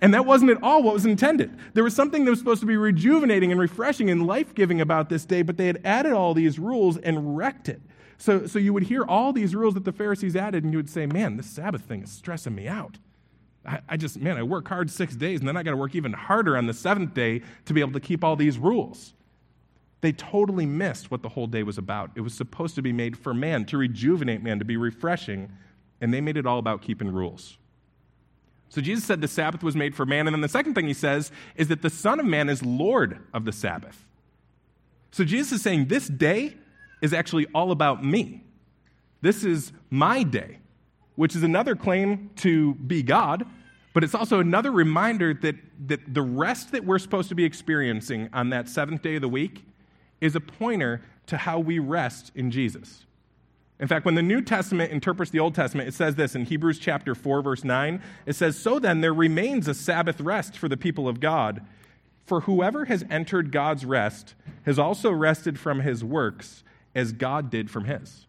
And 0.00 0.12
that 0.14 0.26
wasn't 0.26 0.50
at 0.50 0.62
all 0.62 0.82
what 0.82 0.94
was 0.94 1.06
intended. 1.06 1.56
There 1.74 1.84
was 1.84 1.94
something 1.94 2.24
that 2.24 2.30
was 2.30 2.40
supposed 2.40 2.60
to 2.60 2.66
be 2.66 2.76
rejuvenating 2.76 3.52
and 3.52 3.60
refreshing 3.60 4.10
and 4.10 4.26
life 4.26 4.52
giving 4.52 4.80
about 4.80 5.08
this 5.08 5.24
day, 5.24 5.42
but 5.42 5.56
they 5.56 5.68
had 5.68 5.80
added 5.84 6.12
all 6.12 6.34
these 6.34 6.58
rules 6.58 6.98
and 6.98 7.36
wrecked 7.36 7.68
it. 7.68 7.80
So, 8.18 8.46
so 8.46 8.58
you 8.58 8.72
would 8.72 8.84
hear 8.84 9.04
all 9.04 9.32
these 9.32 9.54
rules 9.54 9.74
that 9.74 9.84
the 9.84 9.92
Pharisees 9.92 10.34
added, 10.34 10.64
and 10.64 10.72
you 10.72 10.78
would 10.78 10.90
say, 10.90 11.06
Man, 11.06 11.36
this 11.36 11.46
Sabbath 11.46 11.82
thing 11.82 12.02
is 12.02 12.10
stressing 12.10 12.54
me 12.54 12.66
out. 12.66 12.98
I, 13.66 13.80
I 13.90 13.96
just, 13.96 14.20
man, 14.20 14.36
I 14.36 14.42
work 14.42 14.68
hard 14.68 14.90
six 14.90 15.14
days, 15.14 15.40
and 15.40 15.48
then 15.48 15.56
I 15.56 15.62
got 15.62 15.70
to 15.70 15.76
work 15.76 15.94
even 15.94 16.12
harder 16.12 16.56
on 16.56 16.66
the 16.66 16.74
seventh 16.74 17.14
day 17.14 17.42
to 17.66 17.72
be 17.72 17.80
able 17.80 17.92
to 17.92 18.00
keep 18.00 18.24
all 18.24 18.36
these 18.36 18.58
rules. 18.58 19.14
They 20.00 20.12
totally 20.12 20.66
missed 20.66 21.10
what 21.10 21.22
the 21.22 21.28
whole 21.28 21.46
day 21.46 21.62
was 21.62 21.78
about. 21.78 22.10
It 22.16 22.22
was 22.22 22.34
supposed 22.34 22.74
to 22.74 22.82
be 22.82 22.92
made 22.92 23.16
for 23.16 23.32
man, 23.32 23.64
to 23.66 23.78
rejuvenate 23.78 24.42
man, 24.42 24.58
to 24.58 24.64
be 24.64 24.76
refreshing, 24.76 25.52
and 26.00 26.12
they 26.12 26.20
made 26.20 26.36
it 26.36 26.46
all 26.46 26.58
about 26.58 26.82
keeping 26.82 27.08
rules. 27.08 27.56
So 28.68 28.80
Jesus 28.80 29.04
said 29.04 29.20
the 29.20 29.28
Sabbath 29.28 29.62
was 29.62 29.76
made 29.76 29.94
for 29.94 30.06
man. 30.06 30.26
And 30.26 30.34
then 30.34 30.40
the 30.40 30.48
second 30.48 30.74
thing 30.74 30.86
he 30.86 30.94
says 30.94 31.30
is 31.56 31.68
that 31.68 31.82
the 31.82 31.90
Son 31.90 32.18
of 32.18 32.24
Man 32.24 32.48
is 32.48 32.62
Lord 32.62 33.18
of 33.34 33.44
the 33.44 33.52
Sabbath. 33.52 34.06
So 35.10 35.24
Jesus 35.24 35.52
is 35.52 35.62
saying 35.62 35.88
this 35.88 36.08
day 36.08 36.56
is 37.02 37.12
actually 37.12 37.46
all 37.54 37.70
about 37.70 38.02
me. 38.02 38.42
This 39.20 39.44
is 39.44 39.72
my 39.90 40.22
day, 40.22 40.58
which 41.16 41.36
is 41.36 41.42
another 41.42 41.76
claim 41.76 42.30
to 42.36 42.74
be 42.74 43.02
God, 43.02 43.46
but 43.92 44.02
it's 44.02 44.14
also 44.14 44.40
another 44.40 44.70
reminder 44.70 45.34
that, 45.34 45.56
that 45.88 46.14
the 46.14 46.22
rest 46.22 46.72
that 46.72 46.84
we're 46.84 46.98
supposed 46.98 47.28
to 47.28 47.34
be 47.34 47.44
experiencing 47.44 48.28
on 48.32 48.50
that 48.50 48.68
seventh 48.68 49.02
day 49.02 49.16
of 49.16 49.22
the 49.22 49.28
week 49.28 49.64
is 50.20 50.34
a 50.34 50.40
pointer 50.40 51.02
to 51.26 51.36
how 51.36 51.58
we 51.58 51.78
rest 51.78 52.32
in 52.34 52.50
Jesus. 52.50 53.04
In 53.80 53.88
fact, 53.88 54.04
when 54.04 54.14
the 54.14 54.22
New 54.22 54.40
Testament 54.40 54.92
interprets 54.92 55.32
the 55.32 55.40
Old 55.40 55.54
Testament, 55.54 55.88
it 55.88 55.94
says 55.94 56.14
this 56.14 56.34
in 56.34 56.44
Hebrews 56.44 56.78
chapter 56.78 57.14
4 57.14 57.42
verse 57.42 57.64
9. 57.64 58.00
It 58.26 58.34
says, 58.34 58.56
"So 58.56 58.78
then 58.78 59.00
there 59.00 59.12
remains 59.12 59.66
a 59.66 59.74
Sabbath 59.74 60.20
rest 60.20 60.56
for 60.56 60.68
the 60.68 60.76
people 60.76 61.08
of 61.08 61.18
God, 61.18 61.62
for 62.24 62.42
whoever 62.42 62.84
has 62.84 63.04
entered 63.10 63.50
God's 63.50 63.84
rest 63.84 64.36
has 64.64 64.78
also 64.78 65.10
rested 65.10 65.58
from 65.58 65.80
his 65.80 66.04
works 66.04 66.62
as 66.94 67.12
God 67.12 67.50
did 67.50 67.70
from 67.70 67.86
his." 67.86 68.26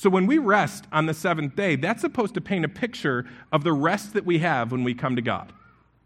So 0.00 0.08
when 0.08 0.26
we 0.26 0.38
rest 0.38 0.86
on 0.92 1.04
the 1.04 1.12
seventh 1.12 1.56
day, 1.56 1.76
that's 1.76 2.00
supposed 2.00 2.32
to 2.32 2.40
paint 2.40 2.64
a 2.64 2.70
picture 2.70 3.26
of 3.52 3.64
the 3.64 3.74
rest 3.74 4.14
that 4.14 4.24
we 4.24 4.38
have 4.38 4.72
when 4.72 4.82
we 4.82 4.94
come 4.94 5.14
to 5.14 5.20
God, 5.20 5.52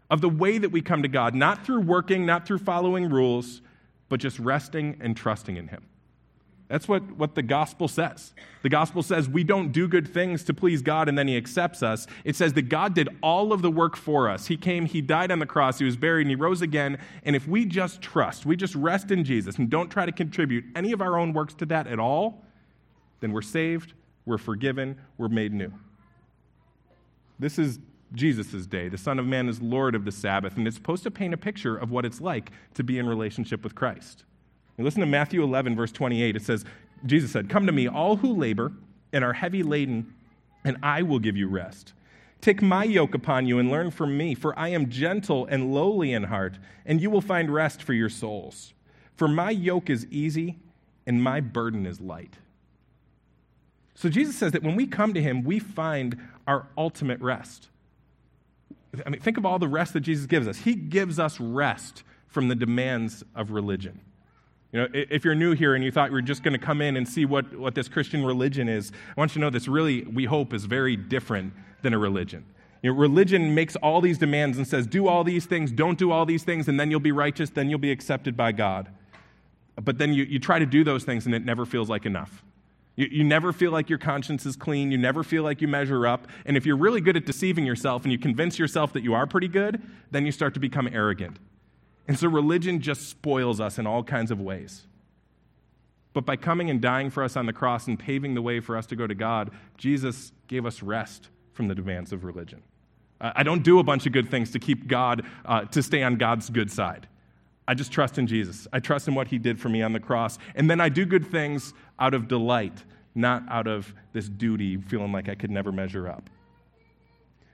of 0.09 0.19
the 0.19 0.27
way 0.27 0.57
that 0.57 0.69
we 0.69 0.81
come 0.81 1.01
to 1.01 1.07
God, 1.07 1.33
not 1.33 1.65
through 1.65 1.79
working, 1.79 2.25
not 2.25 2.45
through 2.45 2.57
following 2.57 3.09
rules, 3.09 3.61
but 4.09 4.19
just 4.19 4.37
resting 4.37 4.97
and 4.99 5.15
trusting 5.15 5.55
in 5.55 5.69
him. 5.69 5.85
That's 6.67 6.89
what, 6.89 7.09
what 7.13 7.35
the 7.35 7.41
gospel 7.41 7.87
says. 7.87 8.33
The 8.63 8.69
gospel 8.69 9.01
says 9.01 9.29
we 9.29 9.45
don't 9.45 9.71
do 9.71 9.87
good 9.87 10.13
things 10.13 10.43
to 10.43 10.53
please 10.53 10.81
God 10.81 11.07
and 11.07 11.17
then 11.17 11.29
he 11.29 11.37
accepts 11.37 11.81
us. 11.81 12.05
It 12.25 12.35
says 12.35 12.51
that 12.51 12.63
God 12.63 12.95
did 12.95 13.07
all 13.23 13.53
of 13.53 13.61
the 13.61 13.71
work 13.71 13.95
for 13.95 14.29
us. 14.29 14.47
He 14.47 14.57
came, 14.57 14.87
he 14.87 14.99
died 14.99 15.31
on 15.31 15.39
the 15.39 15.45
cross, 15.45 15.79
he 15.79 15.85
was 15.85 15.95
buried, 15.95 16.23
and 16.23 16.31
he 16.31 16.35
rose 16.35 16.61
again. 16.61 16.97
And 17.23 17.33
if 17.33 17.47
we 17.47 17.63
just 17.63 18.01
trust, 18.01 18.45
we 18.45 18.57
just 18.57 18.75
rest 18.75 19.09
in 19.09 19.23
Jesus 19.23 19.55
and 19.55 19.69
don't 19.69 19.87
try 19.87 20.05
to 20.05 20.11
contribute 20.11 20.65
any 20.75 20.91
of 20.91 21.01
our 21.01 21.17
own 21.17 21.31
works 21.31 21.53
to 21.53 21.65
that 21.67 21.87
at 21.87 21.97
all, 21.97 22.41
then 23.19 23.31
we're 23.31 23.41
saved, 23.41 23.93
we're 24.25 24.37
forgiven, 24.37 24.97
we're 25.17 25.27
made 25.27 25.53
new. 25.53 25.71
This 27.39 27.59
is 27.59 27.79
Jesus' 28.13 28.65
day. 28.65 28.87
The 28.87 28.97
Son 28.97 29.19
of 29.19 29.25
Man 29.25 29.49
is 29.49 29.61
Lord 29.61 29.95
of 29.95 30.05
the 30.05 30.11
Sabbath, 30.11 30.57
and 30.57 30.67
it's 30.67 30.75
supposed 30.75 31.03
to 31.03 31.11
paint 31.11 31.33
a 31.33 31.37
picture 31.37 31.75
of 31.75 31.91
what 31.91 32.05
it's 32.05 32.21
like 32.21 32.51
to 32.75 32.83
be 32.83 32.97
in 32.97 33.07
relationship 33.07 33.63
with 33.63 33.75
Christ. 33.75 34.23
listen 34.77 35.01
to 35.01 35.05
Matthew 35.05 35.43
11, 35.43 35.75
verse 35.75 35.91
28. 35.91 36.35
It 36.35 36.41
says, 36.41 36.65
Jesus 37.05 37.31
said, 37.31 37.49
Come 37.49 37.65
to 37.65 37.71
me, 37.71 37.87
all 37.87 38.17
who 38.17 38.33
labor 38.33 38.71
and 39.11 39.23
are 39.23 39.33
heavy 39.33 39.63
laden, 39.63 40.13
and 40.63 40.77
I 40.81 41.01
will 41.01 41.19
give 41.19 41.37
you 41.37 41.47
rest. 41.47 41.93
Take 42.41 42.61
my 42.61 42.83
yoke 42.83 43.15
upon 43.15 43.47
you 43.47 43.59
and 43.59 43.71
learn 43.71 43.91
from 43.91 44.17
me, 44.17 44.35
for 44.35 44.57
I 44.57 44.69
am 44.69 44.89
gentle 44.89 45.45
and 45.45 45.73
lowly 45.73 46.13
in 46.13 46.23
heart, 46.23 46.57
and 46.85 47.01
you 47.01 47.09
will 47.09 47.21
find 47.21 47.51
rest 47.51 47.81
for 47.81 47.93
your 47.93 48.09
souls. 48.09 48.73
For 49.15 49.27
my 49.27 49.49
yoke 49.49 49.89
is 49.89 50.05
easy 50.11 50.59
and 51.07 51.23
my 51.23 51.39
burden 51.39 51.85
is 51.85 52.01
light. 52.01 52.35
So 53.95 54.09
Jesus 54.09 54.35
says 54.35 54.51
that 54.51 54.61
when 54.61 54.75
we 54.75 54.85
come 54.85 55.13
to 55.13 55.21
him, 55.21 55.43
we 55.43 55.57
find 55.59 56.17
our 56.45 56.67
ultimate 56.77 57.19
rest. 57.21 57.69
I 59.05 59.09
mean, 59.09 59.21
think 59.21 59.37
of 59.37 59.45
all 59.45 59.57
the 59.57 59.67
rest 59.67 59.93
that 59.93 60.01
Jesus 60.01 60.25
gives 60.25 60.47
us. 60.47 60.57
He 60.57 60.75
gives 60.75 61.19
us 61.19 61.39
rest 61.39 62.03
from 62.27 62.49
the 62.49 62.55
demands 62.55 63.23
of 63.33 63.51
religion. 63.51 63.99
You 64.71 64.81
know, 64.81 64.87
if 64.93 65.23
you're 65.23 65.35
new 65.35 65.53
here 65.53 65.73
and 65.75 65.83
you 65.83 65.91
thought 65.91 66.09
you 66.09 66.15
were 66.15 66.21
just 66.21 66.43
going 66.43 66.51
to 66.51 66.59
come 66.59 66.81
in 66.81 66.97
and 66.97 67.07
see 67.07 67.25
what, 67.25 67.57
what 67.57 67.75
this 67.75 67.87
Christian 67.87 68.25
religion 68.25 68.67
is, 68.67 68.91
I 69.15 69.19
want 69.19 69.31
you 69.31 69.35
to 69.35 69.39
know 69.39 69.49
this 69.49 69.69
really, 69.69 70.03
we 70.03 70.25
hope, 70.25 70.53
is 70.53 70.65
very 70.65 70.97
different 70.97 71.53
than 71.81 71.93
a 71.93 71.97
religion. 71.97 72.43
You 72.81 72.91
know, 72.91 72.97
religion 72.97 73.55
makes 73.55 73.77
all 73.77 74.01
these 74.01 74.17
demands 74.17 74.57
and 74.57 74.67
says, 74.67 74.85
do 74.85 75.07
all 75.07 75.23
these 75.23 75.45
things, 75.45 75.71
don't 75.71 75.97
do 75.97 76.11
all 76.11 76.25
these 76.25 76.43
things, 76.43 76.67
and 76.67 76.77
then 76.77 76.91
you'll 76.91 76.99
be 76.99 77.13
righteous, 77.13 77.49
then 77.49 77.69
you'll 77.69 77.79
be 77.79 77.91
accepted 77.91 78.35
by 78.35 78.51
God. 78.51 78.89
But 79.81 79.97
then 79.97 80.13
you, 80.13 80.25
you 80.25 80.39
try 80.39 80.59
to 80.59 80.65
do 80.65 80.83
those 80.83 81.05
things 81.05 81.25
and 81.25 81.33
it 81.33 81.45
never 81.45 81.65
feels 81.65 81.89
like 81.89 82.05
enough. 82.05 82.43
You, 82.95 83.07
you 83.11 83.23
never 83.23 83.51
feel 83.53 83.71
like 83.71 83.89
your 83.89 83.99
conscience 83.99 84.45
is 84.45 84.55
clean. 84.55 84.91
You 84.91 84.97
never 84.97 85.23
feel 85.23 85.43
like 85.43 85.61
you 85.61 85.67
measure 85.67 86.07
up. 86.07 86.27
And 86.45 86.55
if 86.55 86.65
you're 86.65 86.77
really 86.77 87.01
good 87.01 87.17
at 87.17 87.25
deceiving 87.25 87.65
yourself 87.65 88.03
and 88.03 88.11
you 88.11 88.17
convince 88.17 88.57
yourself 88.57 88.93
that 88.93 89.03
you 89.03 89.13
are 89.13 89.27
pretty 89.27 89.47
good, 89.47 89.81
then 90.11 90.25
you 90.25 90.31
start 90.31 90.53
to 90.53 90.59
become 90.59 90.89
arrogant. 90.91 91.37
And 92.07 92.17
so 92.17 92.27
religion 92.27 92.81
just 92.81 93.09
spoils 93.09 93.59
us 93.59 93.79
in 93.79 93.87
all 93.87 94.03
kinds 94.03 94.31
of 94.31 94.39
ways. 94.39 94.85
But 96.13 96.25
by 96.25 96.37
coming 96.37 96.69
and 96.69 96.79
dying 96.79 97.09
for 97.09 97.23
us 97.23 97.35
on 97.35 97.45
the 97.45 97.53
cross 97.53 97.87
and 97.87 97.99
paving 97.99 98.35
the 98.35 98.41
way 98.41 98.59
for 98.61 98.77
us 98.77 98.85
to 98.87 98.95
go 98.95 99.05
to 99.05 99.15
God, 99.15 99.51
Jesus 99.77 100.31
gave 100.47 100.65
us 100.65 100.81
rest 100.81 101.29
from 101.51 101.67
the 101.67 101.75
demands 101.75 102.13
of 102.13 102.23
religion. 102.23 102.61
I 103.19 103.43
don't 103.43 103.63
do 103.63 103.79
a 103.79 103.83
bunch 103.83 104.05
of 104.05 104.11
good 104.11 104.29
things 104.29 104.51
to 104.51 104.59
keep 104.59 104.87
God, 104.87 105.25
uh, 105.45 105.65
to 105.65 105.81
stay 105.81 106.03
on 106.03 106.15
God's 106.15 106.49
good 106.49 106.71
side. 106.71 107.07
I 107.67 107.73
just 107.73 107.91
trust 107.91 108.17
in 108.17 108.27
Jesus. 108.27 108.67
I 108.71 108.79
trust 108.79 109.07
in 109.07 109.15
what 109.15 109.27
he 109.27 109.37
did 109.37 109.59
for 109.59 109.69
me 109.69 109.81
on 109.81 109.93
the 109.93 109.99
cross. 109.99 110.37
And 110.53 110.69
then 110.69 110.79
I 110.79 110.89
do 110.89 111.05
good 111.05 111.27
things 111.31 111.73
out 111.99 112.13
of 112.13 112.27
delight, 112.27 112.83
not 113.15 113.43
out 113.49 113.67
of 113.67 113.93
this 114.13 114.29
duty, 114.29 114.77
feeling 114.77 115.11
like 115.11 115.29
I 115.29 115.35
could 115.35 115.49
never 115.49 115.71
measure 115.71 116.07
up. 116.07 116.29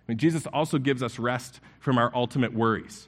I 0.07 0.11
mean, 0.11 0.17
Jesus 0.17 0.45
also 0.47 0.77
gives 0.77 1.01
us 1.01 1.17
rest 1.17 1.61
from 1.79 1.97
our 1.97 2.11
ultimate 2.13 2.53
worries. 2.53 3.07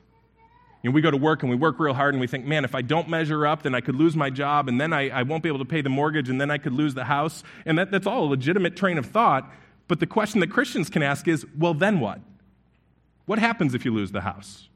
You 0.81 0.89
know, 0.89 0.93
we 0.93 1.01
go 1.01 1.11
to 1.11 1.17
work 1.17 1.43
and 1.43 1.49
we 1.49 1.55
work 1.55 1.79
real 1.79 1.93
hard 1.93 2.13
and 2.13 2.21
we 2.21 2.27
think, 2.27 2.45
man, 2.45 2.65
if 2.65 2.75
I 2.75 2.81
don't 2.81 3.09
measure 3.09 3.47
up, 3.47 3.63
then 3.63 3.73
I 3.73 3.81
could 3.81 3.95
lose 3.95 4.15
my 4.15 4.29
job 4.29 4.67
and 4.67 4.79
then 4.79 4.93
I, 4.93 5.09
I 5.09 5.23
won't 5.23 5.41
be 5.41 5.49
able 5.49 5.59
to 5.59 5.65
pay 5.65 5.81
the 5.81 5.89
mortgage 5.89 6.29
and 6.29 6.39
then 6.39 6.51
I 6.51 6.57
could 6.57 6.73
lose 6.73 6.93
the 6.93 7.05
house. 7.05 7.43
And 7.65 7.77
that, 7.79 7.91
that's 7.91 8.05
all 8.05 8.25
a 8.25 8.29
legitimate 8.29 8.75
train 8.75 8.97
of 8.97 9.05
thought. 9.05 9.49
But 9.87 9.99
the 9.99 10.07
question 10.07 10.39
that 10.41 10.51
Christians 10.51 10.89
can 10.89 11.01
ask 11.01 11.27
is, 11.27 11.45
well, 11.57 11.73
then 11.73 11.99
what? 11.99 12.19
What 13.25 13.39
happens 13.39 13.73
if 13.73 13.85
you 13.85 13.93
lose 13.93 14.11
the 14.11 14.21
house? 14.21 14.67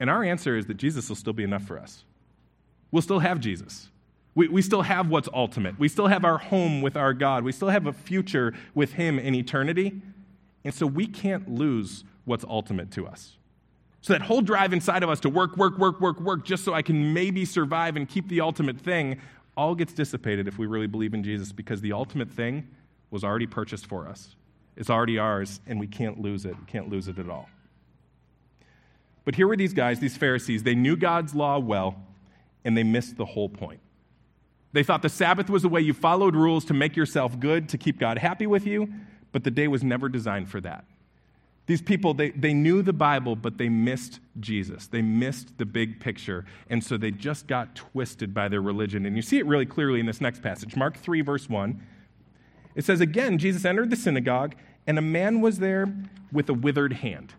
And 0.00 0.10
our 0.10 0.24
answer 0.24 0.56
is 0.56 0.66
that 0.66 0.74
Jesus 0.74 1.08
will 1.08 1.16
still 1.16 1.32
be 1.32 1.44
enough 1.44 1.64
for 1.64 1.78
us. 1.78 2.04
We'll 2.90 3.02
still 3.02 3.20
have 3.20 3.40
Jesus. 3.40 3.90
We, 4.34 4.48
we 4.48 4.62
still 4.62 4.82
have 4.82 5.08
what's 5.08 5.28
ultimate. 5.32 5.78
We 5.78 5.88
still 5.88 6.08
have 6.08 6.24
our 6.24 6.38
home 6.38 6.82
with 6.82 6.96
our 6.96 7.14
God. 7.14 7.44
We 7.44 7.52
still 7.52 7.68
have 7.68 7.86
a 7.86 7.92
future 7.92 8.54
with 8.74 8.94
Him 8.94 9.18
in 9.18 9.34
eternity. 9.34 10.00
And 10.64 10.74
so 10.74 10.86
we 10.86 11.06
can't 11.06 11.48
lose 11.48 12.04
what's 12.24 12.44
ultimate 12.44 12.90
to 12.92 13.06
us. 13.06 13.36
So 14.00 14.12
that 14.12 14.22
whole 14.22 14.42
drive 14.42 14.72
inside 14.72 15.02
of 15.02 15.08
us 15.08 15.20
to 15.20 15.30
work, 15.30 15.56
work, 15.56 15.78
work, 15.78 16.00
work, 16.00 16.20
work, 16.20 16.44
just 16.44 16.64
so 16.64 16.74
I 16.74 16.82
can 16.82 17.14
maybe 17.14 17.44
survive 17.44 17.96
and 17.96 18.08
keep 18.08 18.28
the 18.28 18.40
ultimate 18.40 18.78
thing, 18.78 19.20
all 19.56 19.74
gets 19.74 19.92
dissipated 19.92 20.48
if 20.48 20.58
we 20.58 20.66
really 20.66 20.86
believe 20.86 21.14
in 21.14 21.22
Jesus 21.22 21.52
because 21.52 21.80
the 21.80 21.92
ultimate 21.92 22.30
thing 22.30 22.68
was 23.10 23.24
already 23.24 23.46
purchased 23.46 23.86
for 23.86 24.08
us. 24.08 24.34
It's 24.76 24.90
already 24.90 25.18
ours, 25.18 25.60
and 25.66 25.78
we 25.78 25.86
can't 25.86 26.20
lose 26.20 26.44
it. 26.44 26.58
We 26.58 26.66
can't 26.66 26.88
lose 26.88 27.08
it 27.08 27.18
at 27.18 27.30
all. 27.30 27.48
But 29.24 29.34
here 29.34 29.48
were 29.48 29.56
these 29.56 29.72
guys, 29.72 30.00
these 30.00 30.16
Pharisees. 30.16 30.62
They 30.62 30.74
knew 30.74 30.96
God's 30.96 31.34
law 31.34 31.58
well, 31.58 31.96
and 32.64 32.76
they 32.76 32.82
missed 32.82 33.16
the 33.16 33.24
whole 33.24 33.48
point. 33.48 33.80
They 34.72 34.82
thought 34.82 35.02
the 35.02 35.08
Sabbath 35.08 35.48
was 35.48 35.62
the 35.62 35.68
way 35.68 35.80
you 35.80 35.94
followed 35.94 36.34
rules 36.34 36.64
to 36.66 36.74
make 36.74 36.96
yourself 36.96 37.38
good, 37.38 37.68
to 37.70 37.78
keep 37.78 37.98
God 37.98 38.18
happy 38.18 38.46
with 38.46 38.66
you, 38.66 38.92
but 39.32 39.44
the 39.44 39.50
day 39.50 39.68
was 39.68 39.84
never 39.84 40.08
designed 40.08 40.50
for 40.50 40.60
that. 40.60 40.84
These 41.66 41.80
people, 41.80 42.12
they, 42.12 42.30
they 42.30 42.52
knew 42.52 42.82
the 42.82 42.92
Bible, 42.92 43.36
but 43.36 43.56
they 43.56 43.70
missed 43.70 44.20
Jesus. 44.38 44.86
They 44.86 45.00
missed 45.00 45.56
the 45.56 45.64
big 45.64 45.98
picture. 45.98 46.44
And 46.68 46.84
so 46.84 46.98
they 46.98 47.10
just 47.10 47.46
got 47.46 47.74
twisted 47.74 48.34
by 48.34 48.48
their 48.48 48.60
religion. 48.60 49.06
And 49.06 49.16
you 49.16 49.22
see 49.22 49.38
it 49.38 49.46
really 49.46 49.64
clearly 49.64 50.00
in 50.00 50.06
this 50.06 50.20
next 50.20 50.42
passage. 50.42 50.76
Mark 50.76 50.98
3, 50.98 51.22
verse 51.22 51.48
1. 51.48 51.80
It 52.74 52.84
says, 52.84 53.00
Again, 53.00 53.38
Jesus 53.38 53.64
entered 53.64 53.88
the 53.88 53.96
synagogue, 53.96 54.56
and 54.86 54.98
a 54.98 55.02
man 55.02 55.40
was 55.40 55.58
there 55.58 55.94
with 56.32 56.50
a 56.50 56.54
withered 56.54 56.94
hand. 56.94 57.32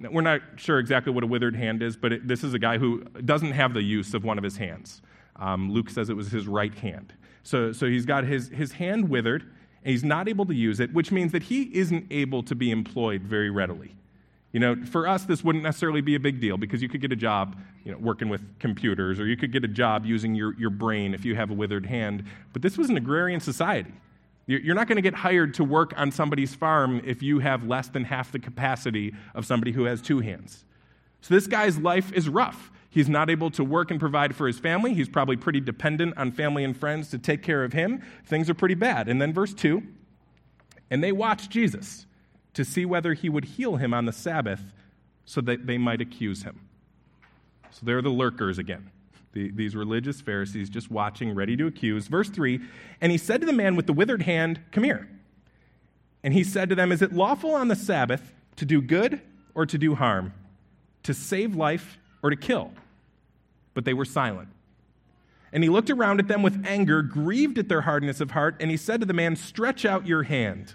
We're 0.00 0.22
not 0.22 0.40
sure 0.56 0.78
exactly 0.78 1.12
what 1.12 1.24
a 1.24 1.26
withered 1.26 1.56
hand 1.56 1.82
is, 1.82 1.96
but 1.96 2.12
it, 2.12 2.28
this 2.28 2.44
is 2.44 2.54
a 2.54 2.58
guy 2.58 2.78
who 2.78 3.02
doesn't 3.24 3.52
have 3.52 3.74
the 3.74 3.82
use 3.82 4.14
of 4.14 4.24
one 4.24 4.38
of 4.38 4.44
his 4.44 4.56
hands. 4.56 5.02
Um, 5.36 5.70
Luke 5.70 5.90
says 5.90 6.10
it 6.10 6.16
was 6.16 6.30
his 6.30 6.46
right 6.46 6.74
hand. 6.74 7.12
So, 7.42 7.72
so 7.72 7.86
he's 7.86 8.06
got 8.06 8.24
his, 8.24 8.48
his 8.48 8.72
hand 8.72 9.08
withered, 9.08 9.42
and 9.42 9.90
he's 9.92 10.04
not 10.04 10.28
able 10.28 10.46
to 10.46 10.54
use 10.54 10.80
it, 10.80 10.92
which 10.92 11.10
means 11.10 11.32
that 11.32 11.44
he 11.44 11.62
isn't 11.74 12.06
able 12.10 12.42
to 12.42 12.54
be 12.54 12.70
employed 12.70 13.22
very 13.22 13.50
readily. 13.50 13.94
You 14.52 14.60
know, 14.60 14.76
for 14.84 15.06
us, 15.06 15.24
this 15.24 15.44
wouldn't 15.44 15.62
necessarily 15.62 16.00
be 16.00 16.14
a 16.14 16.20
big 16.20 16.40
deal 16.40 16.56
because 16.56 16.80
you 16.80 16.88
could 16.88 17.00
get 17.00 17.12
a 17.12 17.16
job, 17.16 17.56
you 17.84 17.92
know, 17.92 17.98
working 17.98 18.28
with 18.28 18.58
computers, 18.58 19.20
or 19.20 19.26
you 19.26 19.36
could 19.36 19.52
get 19.52 19.62
a 19.64 19.68
job 19.68 20.06
using 20.06 20.34
your, 20.34 20.54
your 20.58 20.70
brain 20.70 21.14
if 21.14 21.24
you 21.24 21.34
have 21.34 21.50
a 21.50 21.54
withered 21.54 21.86
hand. 21.86 22.24
But 22.52 22.62
this 22.62 22.78
was 22.78 22.88
an 22.88 22.96
agrarian 22.96 23.40
society. 23.40 23.92
You're 24.48 24.74
not 24.74 24.88
going 24.88 24.96
to 24.96 25.02
get 25.02 25.14
hired 25.14 25.54
to 25.54 25.64
work 25.64 25.92
on 25.96 26.10
somebody's 26.10 26.54
farm 26.54 27.02
if 27.04 27.22
you 27.22 27.38
have 27.38 27.64
less 27.64 27.88
than 27.88 28.04
half 28.04 28.32
the 28.32 28.38
capacity 28.38 29.14
of 29.34 29.44
somebody 29.44 29.72
who 29.72 29.84
has 29.84 30.00
two 30.00 30.20
hands. 30.20 30.64
So 31.20 31.34
this 31.34 31.46
guy's 31.46 31.76
life 31.76 32.12
is 32.14 32.30
rough. 32.30 32.72
He's 32.88 33.10
not 33.10 33.28
able 33.28 33.50
to 33.52 33.62
work 33.62 33.90
and 33.90 34.00
provide 34.00 34.34
for 34.34 34.46
his 34.46 34.58
family. 34.58 34.94
He's 34.94 35.08
probably 35.08 35.36
pretty 35.36 35.60
dependent 35.60 36.16
on 36.16 36.32
family 36.32 36.64
and 36.64 36.74
friends 36.74 37.10
to 37.10 37.18
take 37.18 37.42
care 37.42 37.62
of 37.62 37.74
him. 37.74 38.02
Things 38.24 38.48
are 38.48 38.54
pretty 38.54 38.74
bad. 38.74 39.06
And 39.06 39.20
then, 39.20 39.34
verse 39.34 39.52
2 39.52 39.82
and 40.90 41.04
they 41.04 41.12
watched 41.12 41.50
Jesus 41.50 42.06
to 42.54 42.64
see 42.64 42.84
whether 42.84 43.14
he 43.14 43.28
would 43.28 43.44
heal 43.44 43.76
him 43.76 43.92
on 43.92 44.06
the 44.06 44.12
Sabbath 44.12 44.72
so 45.24 45.40
that 45.42 45.66
they 45.66 45.78
might 45.78 46.00
accuse 46.00 46.42
him. 46.42 46.60
So 47.70 47.84
they're 47.84 48.02
the 48.02 48.08
lurkers 48.08 48.58
again. 48.58 48.90
The, 49.32 49.50
these 49.50 49.76
religious 49.76 50.20
Pharisees 50.20 50.70
just 50.70 50.90
watching, 50.90 51.34
ready 51.34 51.56
to 51.56 51.66
accuse. 51.66 52.08
Verse 52.08 52.28
3 52.28 52.60
And 53.00 53.12
he 53.12 53.18
said 53.18 53.40
to 53.40 53.46
the 53.46 53.52
man 53.52 53.76
with 53.76 53.86
the 53.86 53.92
withered 53.92 54.22
hand, 54.22 54.60
Come 54.72 54.84
here. 54.84 55.08
And 56.22 56.34
he 56.34 56.44
said 56.44 56.68
to 56.70 56.74
them, 56.74 56.92
Is 56.92 57.02
it 57.02 57.12
lawful 57.12 57.54
on 57.54 57.68
the 57.68 57.76
Sabbath 57.76 58.32
to 58.56 58.64
do 58.64 58.80
good 58.80 59.20
or 59.54 59.66
to 59.66 59.78
do 59.78 59.94
harm, 59.94 60.32
to 61.04 61.14
save 61.14 61.54
life 61.54 61.98
or 62.22 62.30
to 62.30 62.36
kill? 62.36 62.72
But 63.74 63.84
they 63.84 63.94
were 63.94 64.04
silent. 64.04 64.48
And 65.52 65.62
he 65.62 65.70
looked 65.70 65.90
around 65.90 66.20
at 66.20 66.28
them 66.28 66.42
with 66.42 66.66
anger, 66.66 67.02
grieved 67.02 67.58
at 67.58 67.68
their 67.68 67.82
hardness 67.82 68.20
of 68.20 68.32
heart, 68.32 68.56
and 68.60 68.70
he 68.70 68.76
said 68.76 69.00
to 69.00 69.06
the 69.06 69.14
man, 69.14 69.36
Stretch 69.36 69.84
out 69.84 70.06
your 70.06 70.24
hand. 70.24 70.74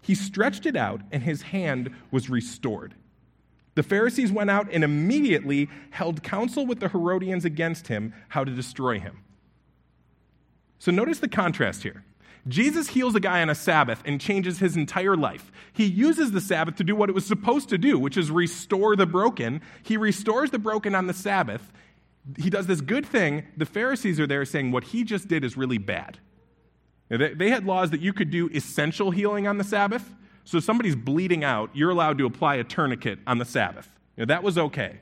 He 0.00 0.14
stretched 0.14 0.66
it 0.66 0.76
out, 0.76 1.00
and 1.10 1.22
his 1.22 1.42
hand 1.42 1.90
was 2.10 2.28
restored. 2.28 2.94
The 3.74 3.82
Pharisees 3.82 4.30
went 4.30 4.50
out 4.50 4.68
and 4.72 4.84
immediately 4.84 5.68
held 5.90 6.22
counsel 6.22 6.64
with 6.66 6.80
the 6.80 6.88
Herodians 6.88 7.44
against 7.44 7.88
him, 7.88 8.14
how 8.28 8.44
to 8.44 8.52
destroy 8.52 9.00
him. 9.00 9.18
So 10.78 10.92
notice 10.92 11.18
the 11.18 11.28
contrast 11.28 11.82
here. 11.82 12.04
Jesus 12.46 12.88
heals 12.88 13.14
a 13.14 13.20
guy 13.20 13.40
on 13.40 13.48
a 13.48 13.54
Sabbath 13.54 14.02
and 14.04 14.20
changes 14.20 14.58
his 14.58 14.76
entire 14.76 15.16
life. 15.16 15.50
He 15.72 15.86
uses 15.86 16.32
the 16.32 16.42
Sabbath 16.42 16.76
to 16.76 16.84
do 16.84 16.94
what 16.94 17.08
it 17.08 17.14
was 17.14 17.24
supposed 17.24 17.70
to 17.70 17.78
do, 17.78 17.98
which 17.98 18.18
is 18.18 18.30
restore 18.30 18.96
the 18.96 19.06
broken. 19.06 19.62
He 19.82 19.96
restores 19.96 20.50
the 20.50 20.58
broken 20.58 20.94
on 20.94 21.06
the 21.06 21.14
Sabbath. 21.14 21.72
He 22.38 22.50
does 22.50 22.66
this 22.66 22.82
good 22.82 23.06
thing. 23.06 23.44
The 23.56 23.66
Pharisees 23.66 24.20
are 24.20 24.26
there 24.26 24.44
saying 24.44 24.72
what 24.72 24.84
he 24.84 25.04
just 25.04 25.26
did 25.26 25.42
is 25.42 25.56
really 25.56 25.78
bad. 25.78 26.18
They 27.08 27.50
had 27.50 27.64
laws 27.64 27.90
that 27.90 28.00
you 28.00 28.12
could 28.12 28.30
do 28.30 28.50
essential 28.52 29.10
healing 29.10 29.46
on 29.46 29.56
the 29.56 29.64
Sabbath. 29.64 30.14
So 30.44 30.58
if 30.58 30.64
somebody's 30.64 30.96
bleeding 30.96 31.42
out, 31.42 31.70
you're 31.74 31.90
allowed 31.90 32.18
to 32.18 32.26
apply 32.26 32.56
a 32.56 32.64
tourniquet 32.64 33.18
on 33.26 33.38
the 33.38 33.44
Sabbath. 33.44 33.88
You 34.16 34.22
know, 34.22 34.26
that 34.26 34.42
was 34.42 34.58
okay. 34.58 35.00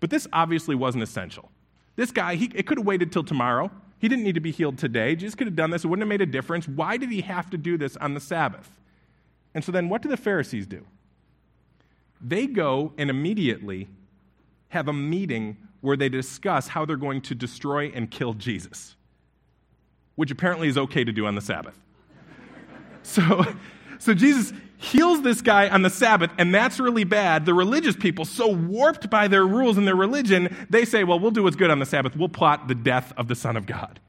But 0.00 0.10
this 0.10 0.26
obviously 0.32 0.74
wasn't 0.74 1.02
essential. 1.02 1.50
This 1.96 2.10
guy, 2.10 2.34
he, 2.34 2.50
it 2.54 2.66
could 2.66 2.78
have 2.78 2.86
waited 2.86 3.10
till 3.10 3.24
tomorrow. 3.24 3.70
He 3.98 4.08
didn't 4.08 4.24
need 4.24 4.34
to 4.34 4.40
be 4.40 4.50
healed 4.50 4.76
today. 4.76 5.16
Jesus 5.16 5.34
could 5.34 5.46
have 5.46 5.56
done 5.56 5.70
this. 5.70 5.84
It 5.84 5.88
wouldn't 5.88 6.02
have 6.02 6.08
made 6.08 6.20
a 6.20 6.30
difference. 6.30 6.68
Why 6.68 6.96
did 6.96 7.10
he 7.10 7.22
have 7.22 7.48
to 7.50 7.56
do 7.56 7.78
this 7.78 7.96
on 7.96 8.14
the 8.14 8.20
Sabbath? 8.20 8.68
And 9.54 9.64
so 9.64 9.72
then 9.72 9.88
what 9.88 10.02
do 10.02 10.08
the 10.08 10.16
Pharisees 10.16 10.66
do? 10.66 10.84
They 12.20 12.46
go 12.46 12.92
and 12.98 13.08
immediately 13.08 13.88
have 14.68 14.88
a 14.88 14.92
meeting 14.92 15.56
where 15.80 15.96
they 15.96 16.08
discuss 16.08 16.68
how 16.68 16.84
they're 16.84 16.96
going 16.96 17.20
to 17.22 17.34
destroy 17.34 17.92
and 17.94 18.10
kill 18.10 18.34
Jesus, 18.34 18.96
which 20.16 20.30
apparently 20.30 20.68
is 20.68 20.76
okay 20.76 21.04
to 21.04 21.12
do 21.12 21.26
on 21.26 21.34
the 21.34 21.40
Sabbath. 21.40 21.78
so, 23.02 23.44
so 23.98 24.14
Jesus 24.14 24.52
heals 24.84 25.22
this 25.22 25.40
guy 25.40 25.68
on 25.68 25.82
the 25.82 25.90
Sabbath, 25.90 26.30
and 26.38 26.54
that's 26.54 26.78
really 26.78 27.04
bad. 27.04 27.46
The 27.46 27.54
religious 27.54 27.96
people, 27.96 28.24
so 28.24 28.48
warped 28.48 29.10
by 29.10 29.28
their 29.28 29.46
rules 29.46 29.76
and 29.76 29.86
their 29.86 29.96
religion, 29.96 30.54
they 30.70 30.84
say, 30.84 31.04
well, 31.04 31.18
we'll 31.18 31.30
do 31.30 31.42
what's 31.42 31.56
good 31.56 31.70
on 31.70 31.78
the 31.78 31.86
Sabbath. 31.86 32.16
We'll 32.16 32.28
plot 32.28 32.68
the 32.68 32.74
death 32.74 33.12
of 33.16 33.28
the 33.28 33.34
Son 33.34 33.56
of 33.56 33.66
God. 33.66 34.00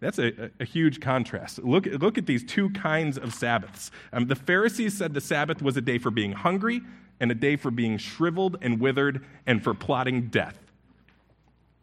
That's 0.00 0.18
a, 0.18 0.50
a, 0.60 0.64
huge 0.64 1.00
contrast. 1.00 1.58
Look, 1.58 1.86
look 1.86 2.18
at 2.18 2.26
these 2.26 2.44
two 2.44 2.68
kinds 2.70 3.16
of 3.16 3.32
Sabbaths. 3.32 3.90
Um, 4.12 4.26
the 4.26 4.34
Pharisees 4.34 4.96
said 4.96 5.14
the 5.14 5.22
Sabbath 5.22 5.62
was 5.62 5.76
a 5.78 5.80
day 5.80 5.96
for 5.96 6.10
being 6.10 6.32
hungry 6.32 6.82
and 7.18 7.30
a 7.30 7.34
day 7.34 7.56
for 7.56 7.70
being 7.70 7.96
shriveled 7.96 8.58
and 8.60 8.78
withered 8.78 9.24
and 9.46 9.64
for 9.64 9.72
plotting 9.72 10.28
death. 10.28 10.58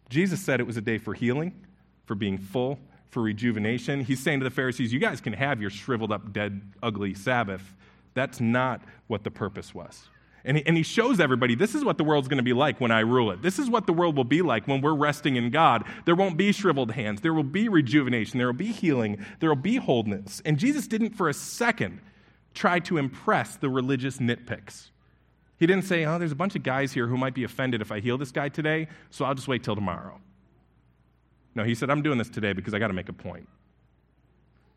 Jesus 0.09 0.41
said 0.41 0.59
it 0.59 0.67
was 0.67 0.77
a 0.77 0.81
day 0.81 0.99
for 0.99 1.15
healing, 1.15 1.59
for 2.05 2.13
being 2.13 2.37
full, 2.37 2.77
for 3.13 3.21
rejuvenation. 3.21 4.01
He's 4.01 4.21
saying 4.21 4.39
to 4.39 4.43
the 4.43 4.51
Pharisees, 4.51 4.91
You 4.91 4.99
guys 4.99 5.21
can 5.21 5.33
have 5.33 5.61
your 5.61 5.69
shriveled 5.69 6.11
up, 6.11 6.33
dead, 6.33 6.61
ugly 6.81 7.13
Sabbath. 7.13 7.73
That's 8.13 8.41
not 8.41 8.81
what 9.07 9.23
the 9.23 9.31
purpose 9.31 9.73
was. 9.73 10.09
And 10.45 10.57
he, 10.57 10.65
and 10.65 10.75
he 10.75 10.83
shows 10.83 11.19
everybody 11.19 11.55
this 11.55 11.73
is 11.73 11.85
what 11.85 11.97
the 11.97 12.03
world's 12.03 12.27
going 12.27 12.37
to 12.37 12.43
be 12.43 12.53
like 12.53 12.81
when 12.81 12.91
I 12.91 12.99
rule 12.99 13.31
it. 13.31 13.41
This 13.41 13.59
is 13.59 13.69
what 13.69 13.87
the 13.87 13.93
world 13.93 14.17
will 14.17 14.25
be 14.25 14.41
like 14.41 14.67
when 14.67 14.81
we're 14.81 14.93
resting 14.93 15.37
in 15.37 15.51
God. 15.51 15.85
There 16.05 16.15
won't 16.15 16.35
be 16.35 16.51
shriveled 16.51 16.91
hands. 16.91 17.21
There 17.21 17.33
will 17.33 17.43
be 17.43 17.69
rejuvenation. 17.69 18.39
There 18.39 18.47
will 18.47 18.53
be 18.53 18.71
healing. 18.71 19.23
There 19.39 19.49
will 19.49 19.55
be 19.55 19.77
wholeness. 19.77 20.41
And 20.43 20.57
Jesus 20.57 20.87
didn't 20.87 21.15
for 21.15 21.29
a 21.29 21.33
second 21.33 22.01
try 22.53 22.79
to 22.79 22.97
impress 22.97 23.55
the 23.55 23.69
religious 23.69 24.17
nitpicks. 24.17 24.89
He 25.57 25.65
didn't 25.65 25.85
say, 25.85 26.03
Oh, 26.05 26.19
there's 26.19 26.33
a 26.33 26.35
bunch 26.35 26.55
of 26.55 26.63
guys 26.63 26.91
here 26.91 27.07
who 27.07 27.15
might 27.15 27.33
be 27.33 27.45
offended 27.45 27.81
if 27.81 27.91
I 27.91 28.01
heal 28.01 28.17
this 28.17 28.31
guy 28.31 28.49
today, 28.49 28.89
so 29.11 29.23
I'll 29.23 29.35
just 29.35 29.47
wait 29.47 29.63
till 29.63 29.75
tomorrow. 29.75 30.19
No, 31.55 31.63
he 31.63 31.75
said, 31.75 31.89
I'm 31.89 32.01
doing 32.01 32.17
this 32.17 32.29
today 32.29 32.53
because 32.53 32.73
I 32.73 32.79
got 32.79 32.87
to 32.87 32.93
make 32.93 33.09
a 33.09 33.13
point. 33.13 33.47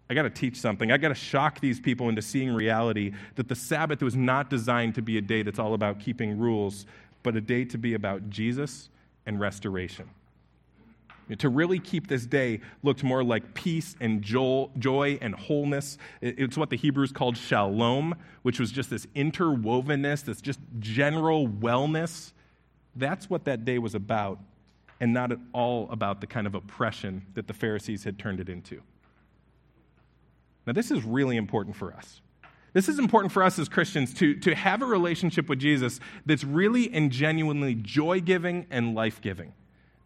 I 0.08 0.14
got 0.14 0.22
to 0.22 0.30
teach 0.30 0.60
something. 0.60 0.92
I 0.92 0.98
got 0.98 1.08
to 1.08 1.14
shock 1.14 1.60
these 1.60 1.80
people 1.80 2.08
into 2.08 2.22
seeing 2.22 2.52
reality 2.52 3.12
that 3.34 3.48
the 3.48 3.54
Sabbath 3.54 4.02
was 4.02 4.14
not 4.14 4.50
designed 4.50 4.94
to 4.96 5.02
be 5.02 5.18
a 5.18 5.20
day 5.20 5.42
that's 5.42 5.58
all 5.58 5.74
about 5.74 5.98
keeping 5.98 6.38
rules, 6.38 6.86
but 7.22 7.34
a 7.34 7.40
day 7.40 7.64
to 7.64 7.78
be 7.78 7.94
about 7.94 8.30
Jesus 8.30 8.88
and 9.24 9.40
restoration. 9.40 10.08
To 11.38 11.48
really 11.48 11.80
keep 11.80 12.06
this 12.06 12.24
day 12.24 12.60
looked 12.84 13.02
more 13.02 13.24
like 13.24 13.52
peace 13.52 13.96
and 13.98 14.22
joy 14.22 15.18
and 15.20 15.34
wholeness. 15.34 15.98
It's 16.20 16.56
what 16.56 16.70
the 16.70 16.76
Hebrews 16.76 17.10
called 17.10 17.36
shalom, 17.36 18.14
which 18.42 18.60
was 18.60 18.70
just 18.70 18.90
this 18.90 19.06
interwovenness, 19.06 20.24
this 20.24 20.40
just 20.40 20.60
general 20.78 21.48
wellness. 21.48 22.32
That's 22.94 23.28
what 23.28 23.44
that 23.46 23.64
day 23.64 23.80
was 23.80 23.96
about 23.96 24.38
and 25.00 25.12
not 25.12 25.32
at 25.32 25.38
all 25.52 25.88
about 25.90 26.20
the 26.20 26.26
kind 26.26 26.46
of 26.46 26.54
oppression 26.54 27.26
that 27.34 27.46
the 27.46 27.54
Pharisees 27.54 28.04
had 28.04 28.18
turned 28.18 28.40
it 28.40 28.48
into. 28.48 28.80
Now, 30.66 30.72
this 30.72 30.90
is 30.90 31.04
really 31.04 31.36
important 31.36 31.76
for 31.76 31.92
us. 31.92 32.20
This 32.72 32.88
is 32.88 32.98
important 32.98 33.32
for 33.32 33.42
us 33.42 33.58
as 33.58 33.68
Christians 33.68 34.12
to, 34.14 34.34
to 34.40 34.54
have 34.54 34.82
a 34.82 34.86
relationship 34.86 35.48
with 35.48 35.58
Jesus 35.58 36.00
that's 36.26 36.44
really 36.44 36.92
and 36.92 37.10
genuinely 37.10 37.74
joy 37.74 38.20
giving 38.20 38.66
and 38.70 38.94
life 38.94 39.20
giving. 39.20 39.54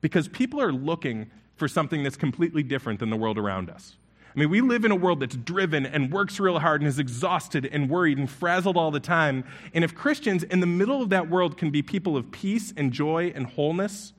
Because 0.01 0.29
people 0.29 0.61
are 0.61 0.73
looking 0.73 1.31
for 1.57 1.67
something 1.67 2.03
that's 2.03 2.17
completely 2.17 2.63
different 2.63 3.01
than 3.01 3.11
the 3.11 3.17
world 3.17 3.39
around 3.39 3.71
us. 3.71 3.97
I 4.35 4.39
mean, 4.39 4.51
we 4.51 4.61
live 4.61 4.85
in 4.85 4.93
a 4.93 4.97
world 4.97 5.19
that's 5.21 5.35
driven 5.35 5.85
and 5.85 6.13
works 6.13 6.39
real 6.39 6.61
hard 6.61 6.81
and 6.81 6.89
is 6.89 7.01
exhausted 7.01 7.69
and 7.73 7.91
worried 7.91 8.19
and 8.19 8.31
frazzled 8.31 8.77
all 8.77 8.93
the 8.93 9.01
time. 9.01 9.45
And 9.75 9.83
if 9.83 9.95
Christians 9.95 10.45
in 10.45 10.61
the 10.61 10.67
middle 10.67 11.03
of 11.03 11.11
that 11.11 11.29
world 11.29 11.57
can 11.57 11.71
be 11.71 11.83
people 11.83 12.17
of 12.17 12.31
peace 12.31 12.73
and 12.77 12.93
joy 12.93 13.33
and 13.35 13.47
wholeness, 13.47 14.13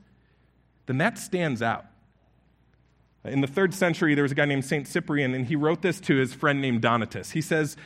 then 0.86 0.98
that 0.98 1.18
stands 1.18 1.62
out. 1.62 1.86
In 3.24 3.40
the 3.40 3.46
third 3.46 3.72
century, 3.72 4.14
there 4.14 4.22
was 4.22 4.32
a 4.32 4.36
guy 4.36 4.46
named 4.46 4.64
St. 4.64 4.86
Cyprian, 4.86 5.34
and 5.34 5.46
he 5.46 5.54
wrote 5.54 5.82
this 5.82 6.00
to 6.00 6.16
his 6.16 6.34
friend 6.34 6.60
named 6.60 6.82
Donatus. 6.82 7.32
He 7.32 7.40
says, 7.40 7.76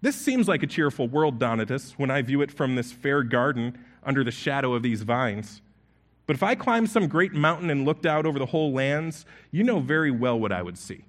This 0.00 0.16
seems 0.16 0.48
like 0.48 0.62
a 0.62 0.66
cheerful 0.66 1.08
world, 1.08 1.38
Donatus, 1.38 1.92
when 1.98 2.10
I 2.10 2.22
view 2.22 2.40
it 2.40 2.50
from 2.50 2.74
this 2.74 2.90
fair 2.90 3.22
garden 3.22 3.78
under 4.02 4.24
the 4.24 4.30
shadow 4.30 4.72
of 4.72 4.82
these 4.82 5.02
vines. 5.02 5.60
But 6.26 6.36
if 6.36 6.42
I 6.42 6.54
climbed 6.54 6.90
some 6.90 7.08
great 7.08 7.32
mountain 7.32 7.70
and 7.70 7.84
looked 7.84 8.06
out 8.06 8.26
over 8.26 8.38
the 8.38 8.46
whole 8.46 8.72
lands, 8.72 9.26
you 9.50 9.62
know 9.62 9.80
very 9.80 10.10
well 10.10 10.38
what 10.38 10.52
I 10.52 10.62
would 10.62 10.78
see 10.78 11.04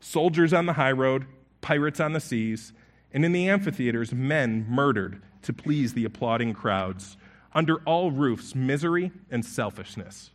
soldiers 0.00 0.52
on 0.52 0.66
the 0.66 0.74
high 0.74 0.92
road, 0.92 1.26
pirates 1.60 2.00
on 2.00 2.12
the 2.12 2.20
seas, 2.20 2.72
and 3.12 3.24
in 3.24 3.32
the 3.32 3.48
amphitheaters, 3.48 4.12
men 4.12 4.66
murdered 4.68 5.20
to 5.42 5.52
please 5.52 5.94
the 5.94 6.04
applauding 6.04 6.52
crowds. 6.52 7.16
Under 7.52 7.76
all 7.80 8.10
roofs, 8.10 8.54
misery 8.54 9.10
and 9.30 9.44
selfishness. 9.44 10.30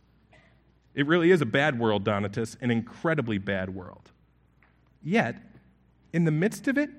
It 0.94 1.06
really 1.06 1.30
is 1.30 1.40
a 1.40 1.46
bad 1.46 1.78
world, 1.78 2.04
Donatus, 2.04 2.56
an 2.60 2.70
incredibly 2.70 3.38
bad 3.38 3.74
world. 3.74 4.10
Yet, 5.02 5.36
in 6.12 6.24
the 6.24 6.30
midst 6.30 6.68
of 6.68 6.78
it, 6.78 6.90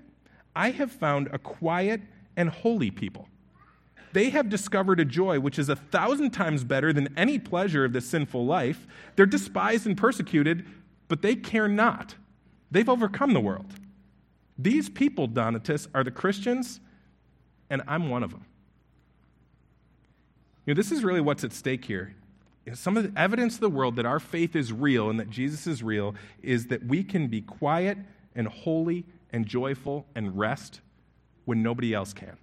I 0.55 0.71
have 0.71 0.91
found 0.91 1.29
a 1.31 1.39
quiet 1.39 2.01
and 2.36 2.49
holy 2.49 2.91
people. 2.91 3.29
They 4.13 4.29
have 4.29 4.49
discovered 4.49 4.99
a 4.99 5.05
joy 5.05 5.39
which 5.39 5.60
is 5.60 5.67
a 5.69 5.75
thousand 5.75 6.31
times 6.31 6.63
better 6.63 6.93
than 6.93 7.13
any 7.17 7.39
pleasure 7.39 7.84
of 7.84 7.93
this 7.93 8.08
sinful 8.08 8.45
life. 8.45 8.88
They're 9.15 9.25
despised 9.25 9.86
and 9.86 9.97
persecuted, 9.97 10.65
but 11.08 11.21
they 11.21 11.36
care 11.36 11.67
not. 11.67 12.15
They've 12.71 12.88
overcome 12.88 13.34
the 13.34 13.41
world. 13.41 13.73
These 14.58 14.89
people, 14.89 15.27
Donatus, 15.27 15.88
are 15.93 16.03
the 16.03 16.12
Christians, 16.12 16.79
and 17.69 17.81
I'm 17.88 18.10
one 18.10 18.23
of 18.23 18.31
them. 18.31 18.45
You 20.65 20.73
know, 20.73 20.77
this 20.77 20.91
is 20.91 21.03
really 21.03 21.21
what's 21.21 21.43
at 21.43 21.53
stake 21.53 21.86
here 21.86 22.15
some 22.73 22.97
of 22.97 23.04
the 23.04 23.19
evidence 23.19 23.56
of 23.56 23.62
the 23.62 23.69
world 23.69 23.95
that 23.97 24.06
our 24.06 24.19
faith 24.19 24.56
is 24.56 24.73
real 24.73 25.10
and 25.10 25.19
that 25.19 25.30
Jesus 25.30 25.67
is 25.67 25.84
real 25.84 26.15
is 26.41 26.67
that 26.67 26.86
we 26.86 27.04
can 27.04 27.28
be 27.28 27.41
quiet 27.41 27.97
and 28.36 28.47
holy 28.47 29.06
and 29.32 29.45
joyful 29.45 30.06
and 30.15 30.38
rest 30.38 30.82
when 31.45 31.62
nobody 31.62 31.93
else 31.93 32.13
can. 32.13 32.38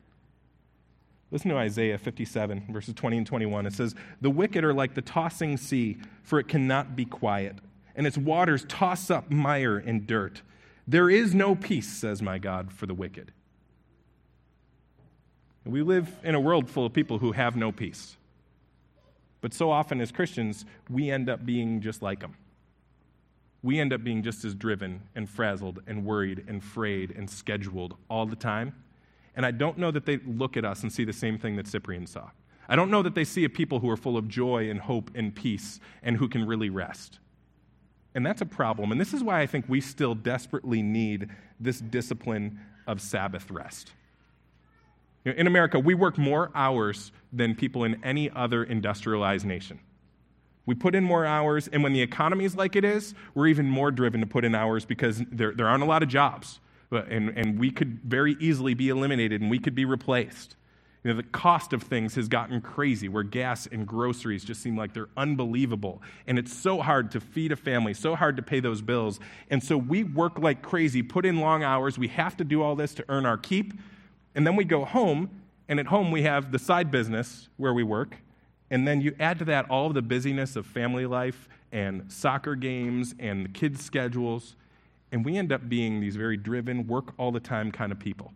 Listen 1.32 1.50
to 1.50 1.56
Isaiah 1.56 1.98
57, 1.98 2.66
verses 2.70 2.94
20 2.94 3.16
and 3.18 3.26
21. 3.26 3.66
It 3.66 3.72
says, 3.72 3.94
The 4.20 4.30
wicked 4.30 4.64
are 4.64 4.74
like 4.74 4.94
the 4.94 5.02
tossing 5.02 5.56
sea, 5.56 5.96
for 6.22 6.38
it 6.38 6.46
cannot 6.46 6.94
be 6.94 7.06
quiet, 7.06 7.56
and 7.96 8.06
its 8.06 8.18
waters 8.18 8.64
toss 8.68 9.10
up 9.10 9.30
mire 9.30 9.78
and 9.78 10.06
dirt. 10.06 10.42
There 10.86 11.08
is 11.08 11.34
no 11.34 11.54
peace, 11.54 11.88
says 11.88 12.20
my 12.20 12.38
God, 12.38 12.70
for 12.72 12.86
the 12.86 12.94
wicked. 12.94 13.32
We 15.64 15.82
live 15.82 16.10
in 16.22 16.34
a 16.34 16.40
world 16.40 16.68
full 16.68 16.84
of 16.84 16.92
people 16.92 17.18
who 17.18 17.32
have 17.32 17.56
no 17.56 17.72
peace. 17.72 18.16
But 19.42 19.52
so 19.52 19.70
often 19.70 20.00
as 20.00 20.10
Christians, 20.10 20.64
we 20.88 21.10
end 21.10 21.28
up 21.28 21.44
being 21.44 21.82
just 21.82 22.00
like 22.00 22.20
them. 22.20 22.36
We 23.62 23.78
end 23.78 23.92
up 23.92 24.02
being 24.02 24.22
just 24.22 24.44
as 24.44 24.54
driven 24.54 25.02
and 25.14 25.28
frazzled 25.28 25.80
and 25.86 26.06
worried 26.06 26.44
and 26.48 26.64
frayed 26.64 27.10
and 27.10 27.28
scheduled 27.28 27.96
all 28.08 28.24
the 28.24 28.36
time 28.36 28.74
and 29.34 29.46
I 29.46 29.50
don't 29.50 29.78
know 29.78 29.90
that 29.90 30.06
they 30.06 30.18
look 30.18 30.56
at 30.56 30.64
us 30.64 30.82
and 30.82 30.92
see 30.92 31.04
the 31.04 31.12
same 31.12 31.38
thing 31.38 31.56
that 31.56 31.66
Cyprian 31.66 32.06
saw. 32.06 32.30
I 32.68 32.76
don't 32.76 32.90
know 32.90 33.02
that 33.02 33.14
they 33.14 33.24
see 33.24 33.44
a 33.44 33.48
people 33.48 33.80
who 33.80 33.90
are 33.90 33.96
full 33.96 34.16
of 34.16 34.28
joy 34.28 34.70
and 34.70 34.80
hope 34.80 35.10
and 35.14 35.34
peace 35.34 35.80
and 36.02 36.16
who 36.16 36.28
can 36.28 36.46
really 36.46 36.70
rest. 36.70 37.18
And 38.14 38.24
that's 38.24 38.42
a 38.42 38.46
problem. 38.46 38.92
And 38.92 39.00
this 39.00 39.14
is 39.14 39.22
why 39.22 39.40
I 39.40 39.46
think 39.46 39.64
we 39.68 39.80
still 39.80 40.14
desperately 40.14 40.82
need 40.82 41.30
this 41.58 41.80
discipline 41.80 42.60
of 42.86 43.00
Sabbath 43.00 43.50
rest. 43.50 43.92
In 45.24 45.46
America, 45.46 45.78
we 45.78 45.94
work 45.94 46.18
more 46.18 46.50
hours 46.54 47.12
than 47.32 47.54
people 47.54 47.84
in 47.84 48.02
any 48.04 48.30
other 48.30 48.64
industrialized 48.64 49.46
nation. 49.46 49.78
We 50.66 50.74
put 50.74 50.94
in 50.94 51.02
more 51.02 51.26
hours, 51.26 51.68
and 51.68 51.82
when 51.82 51.92
the 51.92 52.02
economy 52.02 52.44
is 52.44 52.54
like 52.54 52.76
it 52.76 52.84
is, 52.84 53.14
we're 53.34 53.48
even 53.48 53.68
more 53.68 53.90
driven 53.90 54.20
to 54.20 54.26
put 54.26 54.44
in 54.44 54.54
hours 54.54 54.84
because 54.84 55.22
there, 55.30 55.52
there 55.52 55.66
aren't 55.68 55.82
a 55.82 55.86
lot 55.86 56.02
of 56.02 56.08
jobs 56.08 56.60
and, 56.92 57.30
and 57.36 57.58
we 57.58 57.70
could 57.70 58.00
very 58.04 58.36
easily 58.38 58.74
be 58.74 58.88
eliminated 58.88 59.40
and 59.40 59.50
we 59.50 59.58
could 59.58 59.74
be 59.74 59.84
replaced. 59.84 60.56
You 61.02 61.10
know, 61.10 61.16
the 61.16 61.24
cost 61.24 61.72
of 61.72 61.82
things 61.82 62.14
has 62.14 62.28
gotten 62.28 62.60
crazy 62.60 63.08
where 63.08 63.24
gas 63.24 63.66
and 63.66 63.86
groceries 63.86 64.44
just 64.44 64.62
seem 64.62 64.76
like 64.76 64.94
they're 64.94 65.08
unbelievable. 65.16 66.00
And 66.28 66.38
it's 66.38 66.52
so 66.52 66.80
hard 66.80 67.10
to 67.12 67.20
feed 67.20 67.50
a 67.50 67.56
family, 67.56 67.92
so 67.92 68.14
hard 68.14 68.36
to 68.36 68.42
pay 68.42 68.60
those 68.60 68.82
bills. 68.82 69.18
And 69.50 69.62
so 69.62 69.76
we 69.76 70.04
work 70.04 70.38
like 70.38 70.62
crazy, 70.62 71.02
put 71.02 71.26
in 71.26 71.40
long 71.40 71.64
hours. 71.64 71.98
We 71.98 72.08
have 72.08 72.36
to 72.36 72.44
do 72.44 72.62
all 72.62 72.76
this 72.76 72.94
to 72.94 73.04
earn 73.08 73.26
our 73.26 73.36
keep. 73.36 73.74
And 74.34 74.46
then 74.46 74.56
we 74.56 74.64
go 74.64 74.84
home, 74.84 75.30
and 75.68 75.78
at 75.78 75.86
home 75.86 76.10
we 76.10 76.22
have 76.22 76.52
the 76.52 76.58
side 76.58 76.90
business 76.90 77.48
where 77.56 77.74
we 77.74 77.82
work. 77.82 78.16
And 78.70 78.88
then 78.88 79.00
you 79.00 79.14
add 79.20 79.38
to 79.40 79.44
that 79.46 79.68
all 79.68 79.90
the 79.90 80.02
busyness 80.02 80.56
of 80.56 80.66
family 80.66 81.04
life 81.06 81.48
and 81.72 82.10
soccer 82.10 82.54
games 82.54 83.14
and 83.18 83.44
the 83.44 83.48
kids' 83.50 83.84
schedules. 83.84 84.56
And 85.10 85.24
we 85.24 85.36
end 85.36 85.52
up 85.52 85.68
being 85.68 86.00
these 86.00 86.16
very 86.16 86.38
driven, 86.38 86.86
work 86.86 87.12
all 87.18 87.32
the 87.32 87.40
time 87.40 87.70
kind 87.70 87.92
of 87.92 87.98
people. 87.98 88.32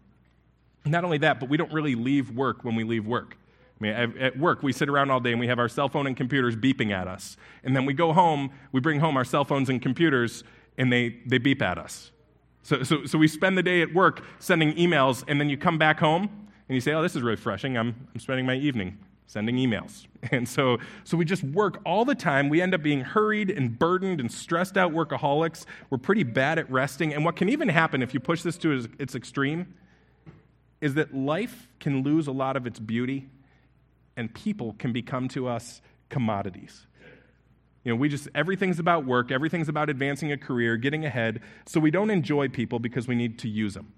Not 0.85 1.04
only 1.04 1.18
that, 1.18 1.40
but 1.40 1.48
we 1.48 1.56
don't 1.56 1.72
really 1.72 1.94
leave 1.94 2.30
work 2.30 2.64
when 2.64 2.76
we 2.76 2.85
leave 2.85 3.06
work. 3.06 3.38
I 3.80 3.85
mean, 3.85 3.92
at 4.18 4.38
work, 4.38 4.62
we 4.62 4.72
sit 4.72 4.88
around 4.88 5.11
all 5.11 5.20
day 5.20 5.32
and 5.32 5.40
we 5.40 5.48
have 5.48 5.59
our 5.59 5.68
cell 5.68 5.88
phone 5.88 6.06
and 6.06 6.16
computers 6.16 6.56
beeping 6.56 6.92
at 6.92 7.09
us. 7.09 7.37
And 7.62 7.76
then 7.76 7.85
we 7.85 7.92
go 7.92 8.12
home, 8.12 8.50
we 8.72 8.80
bring 8.80 9.00
home 9.00 9.16
our 9.16 9.24
cell 9.24 9.44
phones 9.44 9.68
and 9.68 9.82
computers, 9.82 10.44
and 10.78 10.90
they, 10.90 11.20
they 11.26 11.38
beep 11.38 11.61
at 11.61 11.76
us. 11.76 12.11
So, 12.66 12.83
so, 12.83 13.07
so 13.07 13.16
we 13.16 13.29
spend 13.29 13.57
the 13.57 13.62
day 13.62 13.81
at 13.81 13.94
work 13.94 14.24
sending 14.40 14.74
emails, 14.74 15.22
and 15.29 15.40
then 15.40 15.48
you 15.48 15.57
come 15.57 15.79
back 15.79 16.00
home 16.00 16.24
and 16.68 16.74
you 16.74 16.81
say, 16.81 16.92
Oh, 16.94 17.00
this 17.00 17.14
is 17.14 17.22
refreshing. 17.22 17.79
I'm, 17.79 18.09
I'm 18.12 18.20
spending 18.20 18.44
my 18.44 18.57
evening 18.57 18.98
sending 19.26 19.57
emails. 19.57 20.07
And 20.33 20.48
so, 20.48 20.79
so 21.05 21.16
we 21.16 21.24
just 21.24 21.44
work 21.44 21.81
all 21.87 22.05
the 22.05 22.14
time. 22.16 22.48
We 22.48 22.61
end 22.61 22.74
up 22.74 22.83
being 22.83 23.02
hurried 23.02 23.48
and 23.48 23.79
burdened 23.79 24.18
and 24.18 24.33
stressed 24.33 24.76
out 24.76 24.90
workaholics. 24.90 25.66
We're 25.88 25.98
pretty 25.98 26.24
bad 26.24 26.59
at 26.59 26.68
resting. 26.68 27.14
And 27.14 27.24
what 27.24 27.37
can 27.37 27.48
even 27.48 27.68
happen 27.68 28.02
if 28.02 28.12
you 28.12 28.18
push 28.18 28.42
this 28.42 28.59
to 28.59 28.88
its 28.98 29.14
extreme 29.14 29.72
is 30.81 30.94
that 30.94 31.14
life 31.14 31.68
can 31.79 32.02
lose 32.02 32.26
a 32.26 32.33
lot 32.33 32.57
of 32.57 32.66
its 32.66 32.81
beauty 32.81 33.29
and 34.16 34.35
people 34.35 34.74
can 34.81 34.92
become 34.92 35.29
to 35.29 35.46
us 35.46 35.81
commodities. 36.09 36.88
You 37.87 37.92
know, 37.92 37.96
we 37.96 38.09
just, 38.09 38.29
everything's 38.35 38.81
about 38.81 39.07
work, 39.07 39.31
everything's 39.31 39.68
about 39.68 39.88
advancing 39.88 40.33
a 40.33 40.37
career, 40.37 40.77
getting 40.77 41.05
ahead, 41.05 41.40
so 41.66 41.79
we 41.79 41.92
don't 41.92 42.11
enjoy 42.11 42.49
people 42.49 42.81
because 42.81 43.07
we 43.07 43.14
need 43.14 43.38
to 43.38 43.49
use 43.49 43.75
them. 43.75 43.92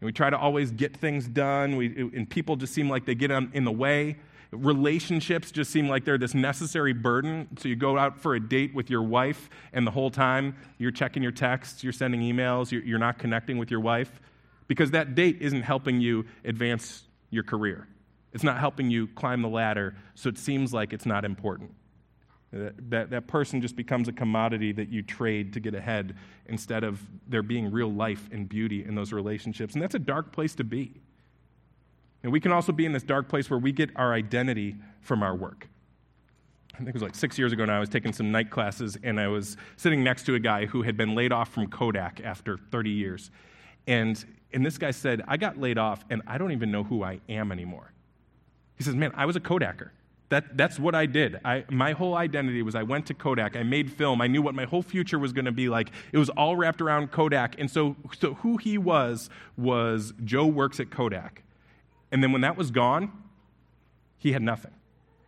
And 0.00 0.06
we 0.06 0.12
try 0.12 0.30
to 0.30 0.38
always 0.38 0.70
get 0.70 0.96
things 0.96 1.28
done, 1.28 1.76
we, 1.76 1.94
and 1.94 2.28
people 2.30 2.56
just 2.56 2.72
seem 2.72 2.88
like 2.88 3.04
they 3.04 3.14
get 3.14 3.30
in 3.30 3.64
the 3.64 3.70
way. 3.70 4.16
Relationships 4.52 5.50
just 5.50 5.70
seem 5.70 5.86
like 5.86 6.06
they're 6.06 6.16
this 6.16 6.32
necessary 6.32 6.94
burden. 6.94 7.46
So 7.58 7.68
you 7.68 7.76
go 7.76 7.98
out 7.98 8.20
for 8.20 8.36
a 8.36 8.40
date 8.40 8.74
with 8.74 8.88
your 8.88 9.02
wife, 9.02 9.50
and 9.74 9.86
the 9.86 9.90
whole 9.90 10.10
time 10.10 10.56
you're 10.78 10.90
checking 10.90 11.22
your 11.22 11.30
texts, 11.30 11.84
you're 11.84 11.92
sending 11.92 12.22
emails, 12.22 12.70
you're, 12.70 12.84
you're 12.84 12.98
not 12.98 13.18
connecting 13.18 13.58
with 13.58 13.70
your 13.70 13.80
wife 13.80 14.18
because 14.66 14.92
that 14.92 15.14
date 15.14 15.42
isn't 15.42 15.60
helping 15.60 16.00
you 16.00 16.24
advance 16.42 17.02
your 17.28 17.44
career. 17.44 17.86
It's 18.32 18.44
not 18.44 18.60
helping 18.60 18.90
you 18.90 19.08
climb 19.08 19.42
the 19.42 19.48
ladder, 19.50 19.94
so 20.14 20.30
it 20.30 20.38
seems 20.38 20.72
like 20.72 20.94
it's 20.94 21.04
not 21.04 21.26
important. 21.26 21.74
That, 22.54 23.10
that, 23.10 23.26
person 23.26 23.60
just 23.60 23.74
becomes 23.74 24.06
a 24.06 24.12
commodity 24.12 24.70
that 24.72 24.88
you 24.88 25.02
trade 25.02 25.52
to 25.54 25.60
get 25.60 25.74
ahead 25.74 26.14
instead 26.46 26.84
of 26.84 27.00
there 27.26 27.42
being 27.42 27.72
real 27.72 27.92
life 27.92 28.28
and 28.30 28.48
beauty 28.48 28.84
in 28.84 28.94
those 28.94 29.12
relationships. 29.12 29.74
And 29.74 29.82
that's 29.82 29.96
a 29.96 29.98
dark 29.98 30.32
place 30.32 30.54
to 30.56 30.64
be. 30.64 30.92
And 32.22 32.30
we 32.30 32.38
can 32.38 32.52
also 32.52 32.70
be 32.70 32.86
in 32.86 32.92
this 32.92 33.02
dark 33.02 33.28
place 33.28 33.50
where 33.50 33.58
we 33.58 33.72
get 33.72 33.90
our 33.96 34.12
identity 34.12 34.76
from 35.00 35.22
our 35.22 35.34
work. 35.34 35.68
I 36.74 36.78
think 36.78 36.88
it 36.88 36.94
was 36.94 37.02
like 37.02 37.14
six 37.14 37.38
years 37.38 37.52
ago 37.52 37.64
now, 37.64 37.76
I 37.76 37.80
was 37.80 37.88
taking 37.88 38.12
some 38.12 38.30
night 38.30 38.50
classes 38.50 38.96
and 39.02 39.18
I 39.20 39.28
was 39.28 39.56
sitting 39.76 40.04
next 40.04 40.24
to 40.26 40.34
a 40.34 40.40
guy 40.40 40.66
who 40.66 40.82
had 40.82 40.96
been 40.96 41.14
laid 41.14 41.32
off 41.32 41.52
from 41.52 41.68
Kodak 41.68 42.20
after 42.22 42.56
30 42.56 42.90
years. 42.90 43.30
And, 43.86 44.24
and 44.52 44.64
this 44.64 44.78
guy 44.78 44.90
said, 44.90 45.22
I 45.26 45.36
got 45.36 45.58
laid 45.58 45.78
off 45.78 46.04
and 46.08 46.22
I 46.26 46.38
don't 46.38 46.52
even 46.52 46.70
know 46.70 46.84
who 46.84 47.02
I 47.02 47.20
am 47.28 47.52
anymore. 47.52 47.92
He 48.76 48.84
says, 48.84 48.94
Man, 48.94 49.12
I 49.14 49.26
was 49.26 49.36
a 49.36 49.40
Kodaker. 49.40 49.90
That, 50.34 50.56
that's 50.56 50.80
what 50.80 50.96
I 50.96 51.06
did. 51.06 51.38
I, 51.44 51.64
my 51.70 51.92
whole 51.92 52.16
identity 52.16 52.60
was 52.62 52.74
I 52.74 52.82
went 52.82 53.06
to 53.06 53.14
Kodak. 53.14 53.54
I 53.54 53.62
made 53.62 53.92
film. 53.92 54.20
I 54.20 54.26
knew 54.26 54.42
what 54.42 54.52
my 54.52 54.64
whole 54.64 54.82
future 54.82 55.16
was 55.16 55.32
going 55.32 55.44
to 55.44 55.52
be 55.52 55.68
like. 55.68 55.92
It 56.10 56.18
was 56.18 56.28
all 56.28 56.56
wrapped 56.56 56.80
around 56.80 57.12
Kodak. 57.12 57.54
And 57.60 57.70
so, 57.70 57.94
so 58.18 58.34
who 58.34 58.56
he 58.56 58.76
was 58.76 59.30
was 59.56 60.12
Joe 60.24 60.44
works 60.44 60.80
at 60.80 60.90
Kodak. 60.90 61.44
And 62.10 62.20
then 62.20 62.32
when 62.32 62.40
that 62.40 62.56
was 62.56 62.72
gone, 62.72 63.12
he 64.18 64.32
had 64.32 64.42
nothing. 64.42 64.72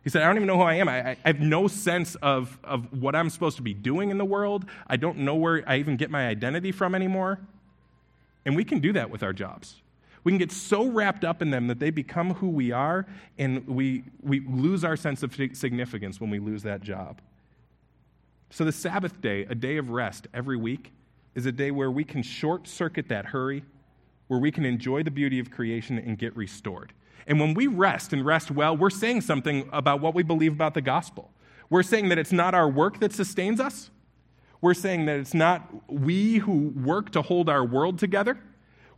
He 0.03 0.09
said, 0.09 0.23
I 0.23 0.25
don't 0.25 0.35
even 0.35 0.47
know 0.47 0.57
who 0.57 0.63
I 0.63 0.73
am. 0.73 0.89
I, 0.89 1.11
I, 1.11 1.17
have 1.23 1.39
no 1.39 1.69
sense 1.69 2.15
of, 2.15 2.59
of 2.61 2.91
what 2.91 3.15
I'm 3.15 3.29
supposed 3.29 3.55
to 3.55 3.63
be 3.63 3.73
doing 3.73 4.09
in 4.09 4.17
the 4.17 4.25
world. 4.25 4.65
I 4.87 4.97
don't 4.97 5.19
know 5.19 5.35
where 5.35 5.63
I 5.65 5.77
even 5.77 5.95
get 5.95 6.11
my 6.11 6.27
identity 6.27 6.73
from 6.73 6.93
anymore. 6.93 7.39
And 8.45 8.57
we 8.57 8.65
can 8.65 8.79
do 8.79 8.91
that 8.91 9.09
with 9.09 9.23
our 9.23 9.31
jobs. 9.31 9.75
We 10.27 10.33
can 10.33 10.39
get 10.39 10.51
so 10.51 10.87
wrapped 10.87 11.23
up 11.23 11.41
in 11.41 11.51
them 11.51 11.67
that 11.67 11.79
they 11.79 11.89
become 11.89 12.33
who 12.33 12.49
we 12.49 12.73
are, 12.73 13.05
and 13.37 13.65
we, 13.65 14.03
we 14.21 14.41
lose 14.41 14.83
our 14.83 14.97
sense 14.97 15.23
of 15.23 15.33
significance 15.33 16.19
when 16.19 16.29
we 16.29 16.39
lose 16.39 16.63
that 16.63 16.81
job. 16.81 17.21
So, 18.49 18.65
the 18.65 18.73
Sabbath 18.73 19.21
day, 19.21 19.45
a 19.49 19.55
day 19.55 19.77
of 19.77 19.89
rest 19.89 20.27
every 20.33 20.57
week, 20.57 20.91
is 21.33 21.45
a 21.45 21.51
day 21.53 21.71
where 21.71 21.89
we 21.89 22.03
can 22.03 22.23
short 22.23 22.67
circuit 22.67 23.07
that 23.07 23.27
hurry 23.27 23.63
where 24.27 24.37
we 24.37 24.51
can 24.51 24.65
enjoy 24.65 25.01
the 25.01 25.11
beauty 25.11 25.39
of 25.39 25.49
creation 25.49 25.97
and 25.97 26.17
get 26.17 26.35
restored. 26.35 26.91
And 27.25 27.39
when 27.39 27.53
we 27.53 27.67
rest 27.67 28.11
and 28.11 28.25
rest 28.25 28.51
well, 28.51 28.75
we're 28.75 28.89
saying 28.89 29.21
something 29.21 29.69
about 29.71 30.01
what 30.01 30.13
we 30.13 30.23
believe 30.23 30.51
about 30.51 30.73
the 30.73 30.81
gospel. 30.81 31.31
We're 31.69 31.83
saying 31.83 32.09
that 32.09 32.17
it's 32.17 32.33
not 32.33 32.53
our 32.53 32.67
work 32.67 32.99
that 32.99 33.13
sustains 33.13 33.61
us. 33.61 33.91
We're 34.59 34.73
saying 34.73 35.05
that 35.05 35.19
it's 35.19 35.33
not 35.33 35.89
we 35.89 36.39
who 36.39 36.73
work 36.75 37.11
to 37.11 37.21
hold 37.21 37.47
our 37.47 37.63
world 37.63 37.97
together. 37.97 38.37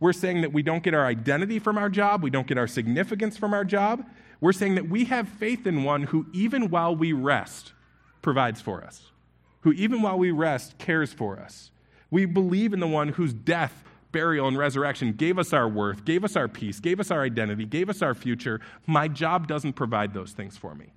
We're 0.00 0.14
saying 0.14 0.40
that 0.40 0.52
we 0.52 0.62
don't 0.62 0.82
get 0.82 0.94
our 0.94 1.06
identity 1.06 1.58
from 1.58 1.78
our 1.78 1.88
job, 1.88 2.22
we 2.22 2.30
don't 2.30 2.46
get 2.46 2.58
our 2.58 2.66
significance 2.66 3.36
from 3.36 3.54
our 3.54 3.64
job. 3.64 4.04
We're 4.40 4.52
saying 4.52 4.76
that 4.76 4.88
we 4.88 5.04
have 5.04 5.28
faith 5.28 5.66
in 5.66 5.84
one 5.84 6.04
who, 6.04 6.26
even 6.32 6.70
while 6.70 6.96
we 6.96 7.12
rest, 7.12 7.74
provides 8.22 8.62
for 8.62 8.82
us, 8.82 9.12
who, 9.60 9.72
even 9.72 10.00
while 10.00 10.18
we 10.18 10.30
rest, 10.30 10.78
cares 10.78 11.12
for 11.12 11.38
us. 11.38 11.70
We 12.10 12.24
believe 12.24 12.72
in 12.72 12.80
the 12.80 12.86
one 12.86 13.08
whose 13.08 13.34
death 13.34 13.84
burial, 14.12 14.48
and 14.48 14.58
resurrection 14.58 15.12
gave 15.12 15.38
us 15.38 15.52
our 15.52 15.68
worth, 15.68 16.04
gave 16.04 16.24
us 16.24 16.36
our 16.36 16.48
peace, 16.48 16.80
gave 16.80 17.00
us 17.00 17.10
our 17.10 17.22
identity, 17.22 17.64
gave 17.64 17.88
us 17.88 18.02
our 18.02 18.14
future. 18.14 18.60
My 18.86 19.08
job 19.08 19.46
doesn't 19.46 19.74
provide 19.74 20.14
those 20.14 20.32
things 20.32 20.56
for 20.56 20.74
me. 20.74 20.92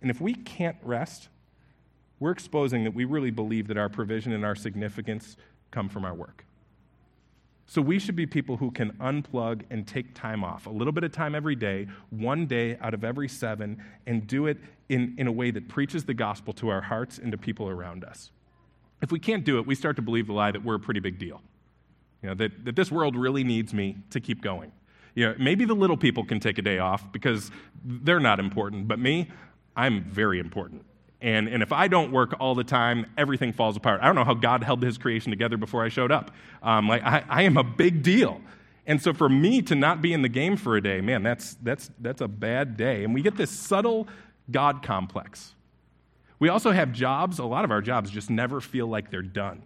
And 0.00 0.10
if 0.10 0.20
we 0.20 0.34
can't 0.34 0.76
rest, 0.82 1.28
we're 2.20 2.30
exposing 2.30 2.84
that 2.84 2.94
we 2.94 3.04
really 3.04 3.30
believe 3.30 3.68
that 3.68 3.76
our 3.76 3.88
provision 3.88 4.32
and 4.32 4.44
our 4.44 4.54
significance 4.54 5.36
come 5.70 5.88
from 5.88 6.04
our 6.04 6.14
work. 6.14 6.44
So 7.66 7.80
we 7.80 7.98
should 7.98 8.16
be 8.16 8.26
people 8.26 8.58
who 8.58 8.70
can 8.70 8.92
unplug 8.94 9.62
and 9.70 9.86
take 9.86 10.14
time 10.14 10.44
off, 10.44 10.66
a 10.66 10.70
little 10.70 10.92
bit 10.92 11.02
of 11.02 11.12
time 11.12 11.34
every 11.34 11.56
day, 11.56 11.88
one 12.10 12.46
day 12.46 12.76
out 12.80 12.92
of 12.92 13.04
every 13.04 13.28
seven, 13.28 13.82
and 14.06 14.26
do 14.26 14.46
it 14.46 14.58
in, 14.88 15.14
in 15.16 15.26
a 15.26 15.32
way 15.32 15.50
that 15.50 15.68
preaches 15.68 16.04
the 16.04 16.14
gospel 16.14 16.52
to 16.54 16.68
our 16.68 16.82
hearts 16.82 17.18
and 17.18 17.32
to 17.32 17.38
people 17.38 17.68
around 17.68 18.04
us. 18.04 18.30
If 19.00 19.10
we 19.10 19.18
can't 19.18 19.44
do 19.44 19.58
it, 19.58 19.66
we 19.66 19.74
start 19.74 19.96
to 19.96 20.02
believe 20.02 20.26
the 20.26 20.34
lie 20.34 20.50
that 20.50 20.62
we're 20.62 20.74
a 20.74 20.80
pretty 20.80 21.00
big 21.00 21.18
deal. 21.18 21.40
You 22.22 22.30
know, 22.30 22.34
that, 22.34 22.64
that 22.64 22.76
this 22.76 22.90
world 22.90 23.16
really 23.16 23.44
needs 23.44 23.72
me 23.74 23.96
to 24.10 24.20
keep 24.20 24.42
going. 24.42 24.72
You 25.14 25.28
know, 25.28 25.34
maybe 25.38 25.64
the 25.64 25.74
little 25.74 25.96
people 25.96 26.24
can 26.24 26.40
take 26.40 26.58
a 26.58 26.62
day 26.62 26.78
off 26.78 27.12
because 27.12 27.50
they're 27.84 28.20
not 28.20 28.40
important, 28.40 28.88
but 28.88 28.98
me, 28.98 29.30
I'm 29.76 30.04
very 30.04 30.38
important. 30.38 30.84
And, 31.20 31.48
and 31.48 31.62
if 31.62 31.72
I 31.72 31.88
don't 31.88 32.12
work 32.12 32.34
all 32.38 32.54
the 32.54 32.64
time, 32.64 33.06
everything 33.16 33.52
falls 33.52 33.76
apart. 33.76 34.00
I 34.02 34.06
don't 34.06 34.14
know 34.14 34.24
how 34.24 34.34
God 34.34 34.62
held 34.62 34.82
his 34.82 34.98
creation 34.98 35.30
together 35.30 35.56
before 35.56 35.84
I 35.84 35.88
showed 35.88 36.12
up. 36.12 36.32
Um, 36.62 36.88
like, 36.88 37.02
I, 37.02 37.24
I 37.28 37.42
am 37.42 37.56
a 37.56 37.64
big 37.64 38.02
deal. 38.02 38.40
And 38.86 39.00
so 39.00 39.14
for 39.14 39.28
me 39.28 39.62
to 39.62 39.74
not 39.74 40.02
be 40.02 40.12
in 40.12 40.22
the 40.22 40.28
game 40.28 40.56
for 40.56 40.76
a 40.76 40.82
day, 40.82 41.00
man, 41.00 41.22
that's, 41.22 41.56
that's, 41.62 41.90
that's 42.00 42.20
a 42.20 42.28
bad 42.28 42.76
day. 42.76 43.04
And 43.04 43.14
we 43.14 43.22
get 43.22 43.36
this 43.36 43.50
subtle 43.50 44.06
God 44.50 44.82
complex. 44.82 45.54
We 46.38 46.50
also 46.50 46.72
have 46.72 46.92
jobs, 46.92 47.38
a 47.38 47.44
lot 47.44 47.64
of 47.64 47.70
our 47.70 47.80
jobs 47.80 48.10
just 48.10 48.28
never 48.28 48.60
feel 48.60 48.86
like 48.86 49.10
they're 49.10 49.22
done. 49.22 49.62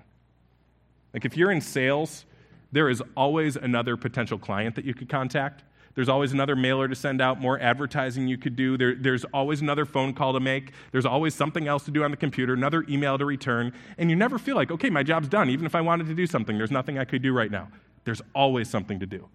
Like 1.12 1.24
if 1.24 1.36
you're 1.36 1.50
in 1.50 1.60
sales, 1.60 2.24
there 2.70 2.88
is 2.88 3.02
always 3.16 3.56
another 3.56 3.96
potential 3.96 4.38
client 4.38 4.76
that 4.76 4.84
you 4.84 4.94
could 4.94 5.08
contact. 5.08 5.64
There's 5.98 6.08
always 6.08 6.32
another 6.32 6.54
mailer 6.54 6.86
to 6.86 6.94
send 6.94 7.20
out, 7.20 7.40
more 7.40 7.58
advertising 7.58 8.28
you 8.28 8.38
could 8.38 8.54
do. 8.54 8.78
There, 8.78 8.94
there's 8.94 9.24
always 9.34 9.60
another 9.62 9.84
phone 9.84 10.14
call 10.14 10.32
to 10.32 10.38
make. 10.38 10.70
There's 10.92 11.04
always 11.04 11.34
something 11.34 11.66
else 11.66 11.84
to 11.86 11.90
do 11.90 12.04
on 12.04 12.12
the 12.12 12.16
computer, 12.16 12.54
another 12.54 12.84
email 12.88 13.18
to 13.18 13.24
return. 13.24 13.72
And 13.98 14.08
you 14.08 14.14
never 14.14 14.38
feel 14.38 14.54
like, 14.54 14.70
okay, 14.70 14.90
my 14.90 15.02
job's 15.02 15.26
done. 15.26 15.50
Even 15.50 15.66
if 15.66 15.74
I 15.74 15.80
wanted 15.80 16.06
to 16.06 16.14
do 16.14 16.24
something, 16.24 16.56
there's 16.56 16.70
nothing 16.70 17.00
I 17.00 17.04
could 17.04 17.20
do 17.20 17.32
right 17.32 17.50
now. 17.50 17.66
There's 18.04 18.22
always 18.32 18.70
something 18.70 19.00
to 19.00 19.06
do. 19.06 19.28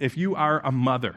If 0.00 0.16
you 0.16 0.34
are 0.34 0.60
a 0.66 0.72
mother, 0.72 1.14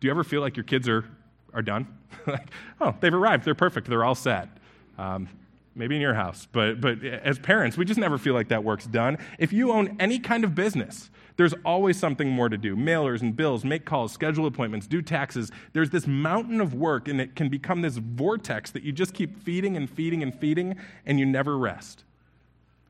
do 0.00 0.06
you 0.06 0.10
ever 0.10 0.24
feel 0.24 0.40
like 0.40 0.56
your 0.56 0.64
kids 0.64 0.88
are, 0.88 1.04
are 1.52 1.60
done? 1.60 1.86
like, 2.26 2.48
oh, 2.80 2.94
they've 3.00 3.12
arrived. 3.12 3.44
They're 3.44 3.54
perfect. 3.54 3.90
They're 3.90 4.04
all 4.04 4.14
set. 4.14 4.48
Um, 4.96 5.28
maybe 5.74 5.96
in 5.96 6.00
your 6.00 6.14
house, 6.14 6.48
but, 6.50 6.80
but 6.80 7.04
as 7.04 7.38
parents, 7.38 7.76
we 7.76 7.84
just 7.84 8.00
never 8.00 8.16
feel 8.16 8.32
like 8.32 8.48
that 8.48 8.64
work's 8.64 8.86
done. 8.86 9.18
If 9.38 9.52
you 9.52 9.70
own 9.70 9.98
any 10.00 10.18
kind 10.18 10.44
of 10.44 10.54
business, 10.54 11.10
there's 11.38 11.54
always 11.64 11.96
something 11.96 12.28
more 12.28 12.48
to 12.48 12.58
do 12.58 12.74
mailers 12.74 13.22
and 13.22 13.34
bills, 13.34 13.64
make 13.64 13.84
calls, 13.84 14.12
schedule 14.12 14.44
appointments, 14.46 14.88
do 14.88 15.00
taxes. 15.00 15.52
There's 15.72 15.88
this 15.88 16.04
mountain 16.04 16.60
of 16.60 16.74
work, 16.74 17.06
and 17.06 17.20
it 17.20 17.36
can 17.36 17.48
become 17.48 17.80
this 17.80 17.96
vortex 17.96 18.72
that 18.72 18.82
you 18.82 18.90
just 18.90 19.14
keep 19.14 19.40
feeding 19.40 19.76
and 19.76 19.88
feeding 19.88 20.20
and 20.24 20.34
feeding, 20.34 20.76
and 21.06 21.20
you 21.20 21.24
never 21.24 21.56
rest. 21.56 22.02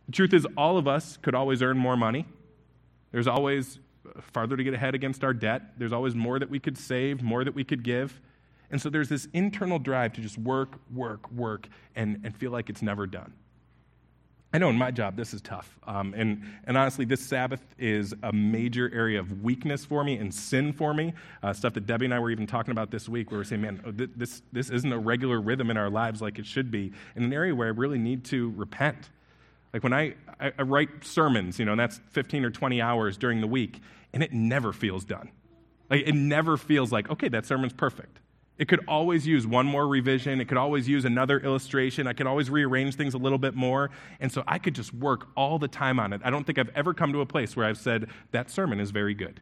The 0.06 0.12
truth 0.12 0.32
is, 0.32 0.46
all 0.56 0.78
of 0.78 0.88
us 0.88 1.18
could 1.18 1.34
always 1.34 1.61
earn 1.61 1.76
more 1.76 1.94
money. 1.94 2.24
There's 3.12 3.28
always 3.28 3.80
uh, 4.06 4.22
farther 4.32 4.56
to 4.56 4.64
get 4.64 4.72
ahead 4.72 4.94
against 4.94 5.24
our 5.24 5.34
debt. 5.34 5.74
There's 5.76 5.92
always 5.92 6.14
more 6.14 6.38
that 6.38 6.48
we 6.48 6.58
could 6.58 6.78
save, 6.78 7.22
more 7.22 7.44
that 7.44 7.54
we 7.54 7.64
could 7.64 7.82
give. 7.82 8.18
And 8.70 8.80
so 8.80 8.88
there's 8.88 9.11
this 9.11 9.28
internal 9.34 9.78
drive 9.78 10.14
to 10.14 10.22
just 10.22 10.38
work, 10.38 10.80
work, 10.94 11.30
work, 11.30 11.68
and, 11.94 12.22
and 12.24 12.34
feel 12.34 12.50
like 12.50 12.70
it's 12.70 12.80
never 12.80 13.06
done. 13.06 13.34
I 14.52 14.56
know 14.56 14.70
in 14.70 14.76
my 14.76 14.90
job 14.90 15.14
this 15.16 15.34
is 15.34 15.42
tough. 15.42 15.78
Um, 15.87 16.14
and, 16.16 16.42
and 16.64 16.78
honestly, 16.78 17.04
this 17.04 17.20
Sabbath 17.20 17.61
is 17.78 18.14
a 18.22 18.32
major 18.32 18.90
area 18.94 19.20
of 19.20 19.42
weakness 19.42 19.84
for 19.84 20.02
me 20.02 20.16
and 20.16 20.34
sin 20.34 20.72
for 20.72 20.94
me. 20.94 21.12
Uh, 21.42 21.52
stuff 21.52 21.74
that 21.74 21.87
Debbie 21.87 22.06
and 22.06 22.14
I 22.14 22.18
were 22.18 22.30
even 22.30 22.46
talking 22.46 22.72
about 22.72 22.90
this 22.90 23.08
week, 23.08 23.30
where 23.30 23.40
we're 23.40 23.44
saying, 23.44 23.61
man, 23.61 23.82
oh, 23.87 23.90
this, 23.92 24.40
this 24.52 24.70
isn't 24.70 24.90
a 24.90 24.98
regular 24.98 25.38
rhythm 25.38 25.70
in 25.70 25.76
our 25.76 25.90
lives 25.90 26.22
like 26.22 26.38
it 26.38 26.46
should 26.46 26.70
be, 26.70 26.92
in 27.14 27.24
an 27.24 27.32
area 27.32 27.54
where 27.54 27.68
I 27.68 27.72
really 27.72 27.98
need 27.98 28.24
to 28.26 28.52
repent. 28.56 29.11
Like 29.74 29.82
when 29.82 29.92
I, 29.92 30.14
I, 30.40 30.52
I 30.58 30.62
write 30.62 31.04
sermons, 31.04 31.58
you 31.58 31.66
know, 31.66 31.72
and 31.72 31.80
that's 31.80 32.00
15 32.12 32.44
or 32.46 32.50
20 32.50 32.80
hours 32.80 33.18
during 33.18 33.42
the 33.42 33.46
week, 33.46 33.80
and 34.14 34.22
it 34.22 34.32
never 34.32 34.72
feels 34.72 35.04
done. 35.04 35.30
Like 35.90 36.06
it 36.06 36.14
never 36.14 36.56
feels 36.56 36.90
like, 36.90 37.11
okay, 37.11 37.28
that 37.28 37.44
sermon's 37.44 37.74
perfect. 37.74 38.18
It 38.58 38.66
could 38.66 38.80
always 38.88 39.24
use 39.24 39.46
one 39.46 39.66
more 39.66 39.86
revision. 39.86 40.40
It 40.40 40.48
could 40.48 40.58
always 40.58 40.88
use 40.88 41.04
another 41.04 41.38
illustration. 41.38 42.08
I 42.08 42.12
could 42.12 42.26
always 42.26 42.50
rearrange 42.50 42.96
things 42.96 43.14
a 43.14 43.18
little 43.18 43.38
bit 43.38 43.54
more. 43.54 43.90
And 44.18 44.32
so 44.32 44.42
I 44.48 44.58
could 44.58 44.74
just 44.74 44.92
work 44.92 45.28
all 45.36 45.60
the 45.60 45.68
time 45.68 46.00
on 46.00 46.12
it. 46.12 46.20
I 46.24 46.30
don't 46.30 46.44
think 46.44 46.58
I've 46.58 46.70
ever 46.74 46.92
come 46.92 47.12
to 47.12 47.20
a 47.20 47.26
place 47.26 47.54
where 47.54 47.66
I've 47.66 47.78
said, 47.78 48.08
that 48.32 48.50
sermon 48.50 48.80
is 48.80 48.90
very 48.90 49.14
good. 49.14 49.40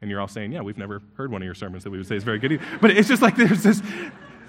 And 0.00 0.10
you're 0.10 0.20
all 0.20 0.28
saying, 0.28 0.52
yeah, 0.52 0.62
we've 0.62 0.78
never 0.78 1.02
heard 1.16 1.30
one 1.30 1.42
of 1.42 1.46
your 1.46 1.54
sermons 1.54 1.84
that 1.84 1.90
we 1.90 1.98
would 1.98 2.06
say 2.06 2.16
is 2.16 2.24
very 2.24 2.38
good. 2.38 2.60
But 2.80 2.90
it's 2.90 3.08
just 3.08 3.20
like 3.20 3.36
there's 3.36 3.62
this. 3.62 3.82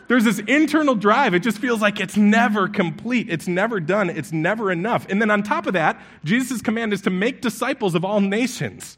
There's 0.08 0.24
this 0.24 0.40
internal 0.40 0.96
drive. 0.96 1.34
It 1.34 1.44
just 1.44 1.58
feels 1.58 1.82
like 1.82 2.00
it's 2.00 2.16
never 2.16 2.70
complete. 2.70 3.28
It's 3.30 3.46
never 3.46 3.82
done. 3.82 4.10
It's 4.10 4.32
never 4.32 4.72
enough. 4.72 5.06
And 5.10 5.22
then 5.22 5.30
on 5.30 5.44
top 5.44 5.68
of 5.68 5.74
that, 5.74 6.02
Jesus' 6.24 6.62
command 6.62 6.94
is 6.94 7.02
to 7.02 7.10
make 7.10 7.42
disciples 7.42 7.94
of 7.94 8.06
all 8.06 8.22
nations. 8.22 8.98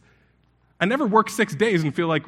I 0.80 0.86
never 0.86 1.08
work 1.08 1.32
six 1.32 1.56
days 1.56 1.82
and 1.82 1.96
feel 1.96 2.06
like, 2.06 2.26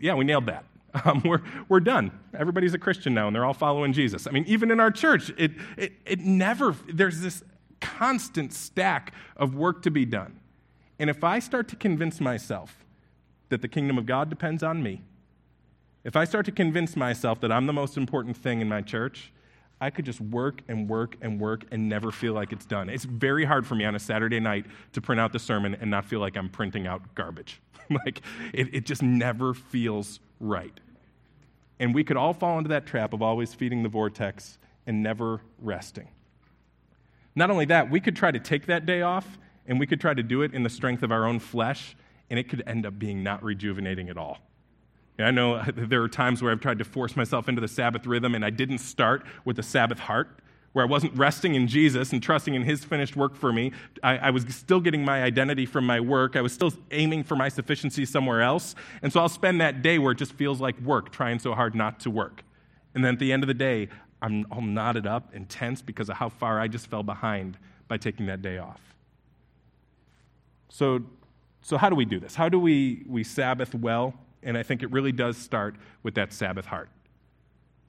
yeah, 0.00 0.14
we 0.14 0.24
nailed 0.24 0.46
that. 0.46 0.64
Um, 1.04 1.22
we're, 1.24 1.42
we're 1.68 1.80
done. 1.80 2.12
Everybody's 2.38 2.72
a 2.72 2.78
Christian 2.78 3.14
now 3.14 3.26
and 3.26 3.34
they're 3.34 3.44
all 3.44 3.52
following 3.52 3.92
Jesus. 3.92 4.28
I 4.28 4.30
mean, 4.30 4.44
even 4.46 4.70
in 4.70 4.78
our 4.78 4.92
church, 4.92 5.28
it, 5.36 5.50
it, 5.76 5.92
it 6.06 6.20
never, 6.20 6.76
there's 6.86 7.20
this 7.20 7.42
constant 7.80 8.52
stack 8.52 9.12
of 9.36 9.56
work 9.56 9.82
to 9.82 9.90
be 9.90 10.04
done. 10.04 10.38
And 10.98 11.10
if 11.10 11.24
I 11.24 11.40
start 11.40 11.66
to 11.68 11.76
convince 11.76 12.20
myself 12.20 12.84
that 13.48 13.60
the 13.60 13.68
kingdom 13.68 13.98
of 13.98 14.06
God 14.06 14.30
depends 14.30 14.62
on 14.62 14.82
me, 14.84 15.02
if 16.04 16.16
I 16.16 16.24
start 16.24 16.46
to 16.46 16.52
convince 16.52 16.96
myself 16.96 17.40
that 17.40 17.50
I'm 17.50 17.66
the 17.66 17.72
most 17.72 17.96
important 17.96 18.36
thing 18.36 18.60
in 18.60 18.68
my 18.68 18.80
church, 18.80 19.32
I 19.80 19.90
could 19.90 20.04
just 20.04 20.20
work 20.20 20.62
and 20.68 20.88
work 20.88 21.16
and 21.20 21.40
work 21.40 21.64
and 21.70 21.88
never 21.88 22.12
feel 22.12 22.34
like 22.34 22.52
it's 22.52 22.66
done. 22.66 22.88
It's 22.88 23.04
very 23.04 23.44
hard 23.44 23.66
for 23.66 23.74
me 23.74 23.84
on 23.84 23.94
a 23.94 23.98
Saturday 23.98 24.38
night 24.38 24.66
to 24.92 25.00
print 25.00 25.20
out 25.20 25.32
the 25.32 25.38
sermon 25.38 25.76
and 25.80 25.90
not 25.90 26.04
feel 26.04 26.20
like 26.20 26.36
I'm 26.36 26.48
printing 26.48 26.86
out 26.86 27.14
garbage. 27.14 27.60
like, 27.90 28.22
it, 28.52 28.72
it 28.72 28.86
just 28.86 29.02
never 29.02 29.54
feels 29.54 30.20
right. 30.40 30.78
And 31.78 31.94
we 31.94 32.04
could 32.04 32.16
all 32.16 32.32
fall 32.32 32.58
into 32.58 32.68
that 32.68 32.86
trap 32.86 33.12
of 33.12 33.22
always 33.22 33.54
feeding 33.54 33.82
the 33.82 33.88
vortex 33.88 34.58
and 34.86 35.02
never 35.02 35.40
resting. 35.58 36.08
Not 37.34 37.50
only 37.50 37.64
that, 37.66 37.90
we 37.90 38.00
could 38.00 38.14
try 38.14 38.30
to 38.30 38.38
take 38.38 38.66
that 38.66 38.86
day 38.86 39.02
off 39.02 39.38
and 39.66 39.80
we 39.80 39.86
could 39.86 40.00
try 40.00 40.14
to 40.14 40.22
do 40.22 40.42
it 40.42 40.52
in 40.54 40.62
the 40.62 40.68
strength 40.68 41.02
of 41.02 41.10
our 41.10 41.26
own 41.26 41.38
flesh, 41.38 41.96
and 42.28 42.38
it 42.38 42.48
could 42.50 42.62
end 42.66 42.84
up 42.84 42.98
being 42.98 43.22
not 43.22 43.42
rejuvenating 43.42 44.10
at 44.10 44.18
all. 44.18 44.38
And 45.18 45.26
I 45.26 45.30
know 45.30 45.62
there 45.74 46.02
are 46.02 46.08
times 46.08 46.42
where 46.42 46.52
I've 46.52 46.60
tried 46.60 46.78
to 46.78 46.84
force 46.84 47.16
myself 47.16 47.48
into 47.48 47.60
the 47.60 47.68
Sabbath 47.68 48.06
rhythm 48.06 48.34
and 48.34 48.44
I 48.44 48.50
didn't 48.50 48.78
start 48.78 49.26
with 49.44 49.56
the 49.56 49.62
Sabbath 49.62 49.98
heart 49.98 50.40
where 50.74 50.84
I 50.84 50.88
wasn't 50.88 51.16
resting 51.16 51.54
in 51.54 51.68
Jesus 51.68 52.12
and 52.12 52.22
trusting 52.22 52.52
in 52.52 52.62
His 52.62 52.84
finished 52.84 53.16
work 53.16 53.36
for 53.36 53.52
me. 53.52 53.72
I, 54.02 54.18
I, 54.18 54.30
was 54.30 54.44
still 54.50 54.80
getting 54.80 55.04
my 55.04 55.22
identity 55.22 55.66
from 55.66 55.86
my 55.86 56.00
work. 56.00 56.34
I 56.34 56.40
was 56.40 56.52
still 56.52 56.72
aiming 56.90 57.22
for 57.22 57.36
my 57.36 57.48
sufficiency 57.48 58.04
somewhere 58.04 58.42
else. 58.42 58.74
And 59.00 59.12
so 59.12 59.20
I'll 59.20 59.28
spend 59.28 59.60
that 59.60 59.82
day 59.82 59.98
where 59.98 60.12
it 60.12 60.18
just 60.18 60.32
feels 60.32 60.60
like 60.60 60.78
work, 60.80 61.12
trying 61.12 61.38
so 61.38 61.54
hard 61.54 61.76
not 61.76 62.00
to 62.00 62.10
work. 62.10 62.42
And 62.92 63.04
then 63.04 63.14
at 63.14 63.20
the 63.20 63.32
end 63.32 63.44
of 63.44 63.46
the 63.46 63.54
day, 63.54 63.88
I'm 64.20 64.46
all 64.50 64.62
knotted 64.62 65.06
up 65.06 65.32
and 65.32 65.48
tense 65.48 65.80
because 65.80 66.08
of 66.08 66.16
how 66.16 66.28
far 66.28 66.60
I 66.60 66.66
just 66.66 66.88
fell 66.88 67.04
behind 67.04 67.56
by 67.86 67.96
taking 67.96 68.26
that 68.26 68.42
day 68.42 68.58
off. 68.58 68.80
So, 70.70 71.04
so 71.62 71.76
how 71.76 71.88
do 71.88 71.94
we 71.94 72.04
do 72.04 72.18
this? 72.18 72.34
How 72.34 72.48
do 72.48 72.58
we, 72.58 73.04
we 73.08 73.22
Sabbath 73.22 73.76
well? 73.76 74.12
And 74.42 74.58
I 74.58 74.64
think 74.64 74.82
it 74.82 74.90
really 74.90 75.12
does 75.12 75.36
start 75.36 75.76
with 76.02 76.16
that 76.16 76.32
Sabbath 76.32 76.66
heart 76.66 76.88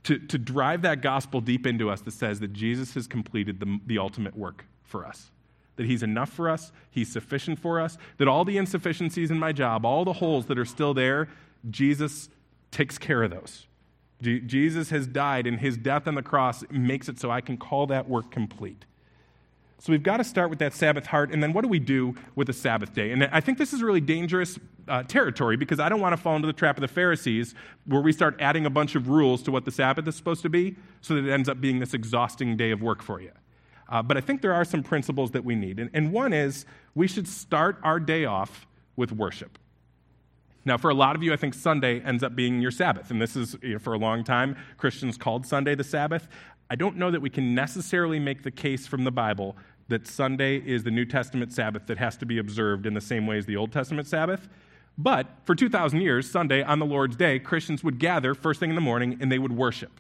to, 0.06 0.20
to 0.20 0.38
drive 0.38 0.84
that 0.84 1.02
gospel 1.02 1.42
deep 1.42 1.66
into 1.66 1.90
us 1.90 2.02
that 2.02 2.12
says 2.12 2.40
that 2.40 2.54
Jesus 2.54 2.94
has 2.94 3.08
completed 3.08 3.60
the, 3.60 3.80
the 3.86 3.98
ultimate 3.98 4.38
work 4.38 4.66
for 4.84 5.06
us. 5.06 5.32
That 5.76 5.88
he's 5.88 6.04
enough 6.04 6.30
for 6.30 6.50
us, 6.50 6.72
he's 6.90 7.12
sufficient 7.12 7.60
for 7.60 7.82
us, 7.82 7.98
that 8.18 8.28
all 8.28 8.46
the 8.46 8.58
insufficiencies 8.58 9.30
in 9.32 9.40
my 9.40 9.52
job, 9.52 9.84
all 9.84 10.06
the 10.06 10.14
holes 10.14 10.46
that 10.46 10.58
are 10.58 10.66
still 10.66 10.94
there, 10.94 11.28
Jesus 11.70 12.30
takes 12.72 12.98
care 12.98 13.24
of 13.24 13.32
those. 13.32 13.68
Jesus 14.22 14.92
has 14.92 15.08
died, 15.08 15.46
and 15.46 15.60
his 15.60 15.76
death 15.76 16.08
on 16.08 16.16
the 16.16 16.22
cross 16.22 16.64
makes 16.72 17.10
it 17.10 17.20
so 17.20 17.30
I 17.30 17.42
can 17.42 17.58
call 17.58 17.88
that 17.88 18.08
work 18.08 18.32
complete. 18.32 18.86
So 19.80 19.92
we've 19.92 20.04
got 20.04 20.18
to 20.18 20.24
start 20.24 20.50
with 20.50 20.60
that 20.60 20.74
Sabbath 20.74 21.06
heart, 21.06 21.32
and 21.32 21.44
then 21.44 21.54
what 21.54 21.62
do 21.62 21.68
we 21.68 21.80
do 21.80 22.16
with 22.36 22.48
the 22.48 22.54
Sabbath 22.54 22.94
day? 22.94 23.12
And 23.12 23.26
I 23.26 23.42
think 23.42 23.58
this 23.58 23.74
is 23.74 23.84
really 23.84 24.02
dangerous 24.02 24.58
uh, 24.88 25.04
territory 25.04 25.58
because 25.58 25.80
I 25.80 25.90
don't 25.90 26.00
want 26.00 26.14
to 26.14 26.18
fall 26.18 26.36
into 26.36 26.48
the 26.48 26.54
trap 26.54 26.78
of 26.78 26.82
the 26.82 26.88
Pharisees 26.88 27.56
where 27.86 28.02
we 28.02 28.12
start 28.12 28.38
adding 28.40 28.66
a 28.66 28.70
bunch 28.70 28.96
of 28.96 29.10
rules 29.10 29.44
to 29.44 29.52
what 29.52 29.66
the 29.66 29.72
Sabbath 29.72 30.08
is 30.08 30.16
supposed 30.16 30.42
to 30.44 30.50
be 30.50 30.76
so 31.02 31.16
that 31.16 31.26
it 31.26 31.32
ends 31.32 31.50
up 31.50 31.60
being 31.60 31.80
this 31.80 31.94
exhausting 31.94 32.56
day 32.56 32.72
of 32.72 32.82
work 32.82 33.04
for 33.04 33.20
you. 33.22 33.32
Uh, 33.88 34.02
but 34.02 34.18
I 34.18 34.22
think 34.22 34.42
there 34.42 34.54
are 34.54 34.66
some 34.66 34.82
principles 34.82 35.32
that 35.32 35.44
we 35.44 35.56
need. 35.56 35.80
And, 35.80 35.90
and 35.94 36.12
one 36.12 36.34
is 36.34 36.66
we 36.96 37.08
should 37.08 37.28
start 37.28 37.78
our 37.84 38.00
day 38.00 38.26
off 38.26 38.66
with 38.96 39.12
worship. 39.12 39.60
Now, 40.68 40.78
for 40.78 40.90
a 40.90 40.96
lot 40.96 41.16
of 41.16 41.22
you, 41.22 41.32
I 41.32 41.36
think 41.36 41.54
Sunday 41.54 42.02
ends 42.02 42.24
up 42.24 42.36
being 42.36 42.60
your 42.60 42.72
Sabbath. 42.72 43.12
And 43.12 43.22
this 43.22 43.36
is, 43.36 43.56
you 43.62 43.74
know, 43.74 43.80
for 43.80 43.94
a 43.94 44.00
long 44.00 44.24
time, 44.24 44.58
Christians 44.78 45.16
called 45.16 45.46
Sunday 45.46 45.76
the 45.76 45.84
Sabbath. 45.84 46.28
I 46.70 46.76
don't 46.76 46.98
know 46.98 47.12
that 47.12 47.22
we 47.22 47.30
can 47.30 47.54
necessarily 47.54 48.20
make 48.20 48.44
the 48.44 48.52
case 48.52 48.88
from 48.88 49.04
the 49.04 49.12
Bible 49.12 49.56
that 49.88 50.08
Sunday 50.08 50.58
is 50.58 50.84
the 50.84 50.92
New 50.92 51.06
Testament 51.06 51.54
Sabbath 51.54 51.86
that 51.88 51.98
has 51.98 52.18
to 52.18 52.26
be 52.26 52.40
observed 52.40 52.86
in 52.86 52.94
the 52.94 53.02
same 53.02 53.28
way 53.28 53.38
as 53.38 53.46
the 53.46 53.56
Old 53.56 53.72
Testament 53.72 54.08
Sabbath. 54.08 54.48
But 54.98 55.28
for 55.44 55.54
2,000 55.54 56.02
years, 56.02 56.30
Sunday, 56.30 56.64
on 56.64 56.80
the 56.80 56.86
Lord's 56.86 57.16
Day, 57.16 57.38
Christians 57.38 57.84
would 57.84 58.00
gather 58.00 58.34
first 58.34 58.60
thing 58.60 58.70
in 58.70 58.76
the 58.76 58.82
morning 58.82 59.18
and 59.22 59.32
they 59.32 59.40
would 59.40 59.52
worship. 59.52 59.92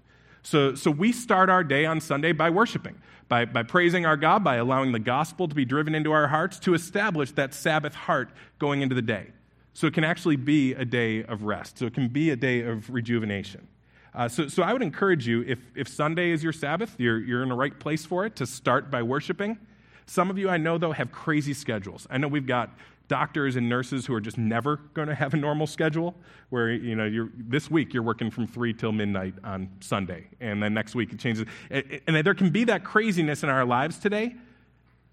So, 0.41 0.75
so 0.75 0.89
we 0.89 1.11
start 1.11 1.49
our 1.49 1.63
day 1.63 1.85
on 1.85 1.99
Sunday 1.99 2.31
by 2.31 2.49
worshiping, 2.49 2.95
by, 3.27 3.45
by 3.45 3.63
praising 3.63 4.05
our 4.05 4.17
God, 4.17 4.43
by 4.43 4.55
allowing 4.55 4.91
the 4.91 4.99
gospel 4.99 5.47
to 5.47 5.55
be 5.55 5.65
driven 5.65 5.93
into 5.93 6.11
our 6.11 6.27
hearts 6.27 6.59
to 6.59 6.73
establish 6.73 7.31
that 7.31 7.53
Sabbath 7.53 7.93
heart 7.93 8.29
going 8.59 8.81
into 8.81 8.95
the 8.95 9.01
day. 9.01 9.27
So 9.73 9.87
it 9.87 9.93
can 9.93 10.03
actually 10.03 10.37
be 10.37 10.73
a 10.73 10.85
day 10.85 11.23
of 11.23 11.43
rest. 11.43 11.79
So 11.79 11.85
it 11.85 11.93
can 11.93 12.07
be 12.07 12.29
a 12.29 12.35
day 12.35 12.61
of 12.61 12.89
rejuvenation. 12.89 13.67
Uh, 14.16 14.30
so, 14.30 14.47
so 14.47 14.63
I 14.63 14.72
would 14.72 14.82
encourage 14.82 15.28
you, 15.28 15.43
if, 15.45 15.59
if 15.76 15.89
Sunday 15.89 16.32
is 16.32 16.41
your 16.41 16.53
Sabbath, 16.53 16.95
you're, 16.97 17.20
you're 17.20 17.43
in 17.43 17.49
the 17.49 17.55
right 17.55 17.78
place 17.78 18.05
for 18.05 18.26
it, 18.26 18.36
to 18.38 18.45
start 18.45 18.89
by 18.89 19.03
worshiping. 19.03 19.59
Some 20.05 20.30
of 20.30 20.38
you 20.38 20.49
I 20.49 20.57
know, 20.57 20.78
though, 20.78 20.93
have 20.93 21.11
crazy 21.11 21.53
schedules. 21.53 22.07
I 22.09 22.18
know 22.18 22.30
we've 22.30 22.47
got 22.47 22.70
doctors 23.07 23.55
and 23.55 23.68
nurses 23.68 24.05
who 24.05 24.13
are 24.13 24.22
just 24.22 24.38
never 24.38 24.78
going 24.93 25.07
to 25.07 25.16
have 25.16 25.34
a 25.34 25.38
normal 25.38 25.68
schedule 25.68 26.16
where 26.49 26.72
you 26.72 26.95
know 26.95 27.05
you're, 27.05 27.30
this 27.36 27.70
week 27.70 27.93
you're 27.93 28.01
working 28.01 28.32
from 28.32 28.47
3 28.47 28.74
till 28.74 28.91
midnight 28.91 29.36
on 29.43 29.70
sunday 29.80 30.28
and 30.39 30.63
then 30.63 30.74
next 30.74 30.95
week 30.95 31.13
it 31.13 31.20
changes 31.20 31.45
and 31.70 32.26
there 32.26 32.34
can 32.34 32.49
be 32.49 32.63
that 32.63 32.84
craziness 32.84 33.43
in 33.43 33.49
our 33.49 33.63
lives 33.63 33.99
today 33.99 34.34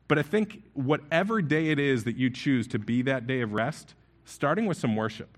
but 0.09 0.19
i 0.19 0.23
think 0.23 0.63
whatever 0.73 1.43
day 1.43 1.69
it 1.69 1.79
is 1.79 2.05
that 2.05 2.17
you 2.17 2.31
choose 2.31 2.67
to 2.67 2.79
be 2.79 3.03
that 3.03 3.27
day 3.27 3.43
of 3.43 3.53
rest 3.53 3.95
starting 4.25 4.65
with 4.65 4.79
some 4.79 4.97
worship 4.97 5.37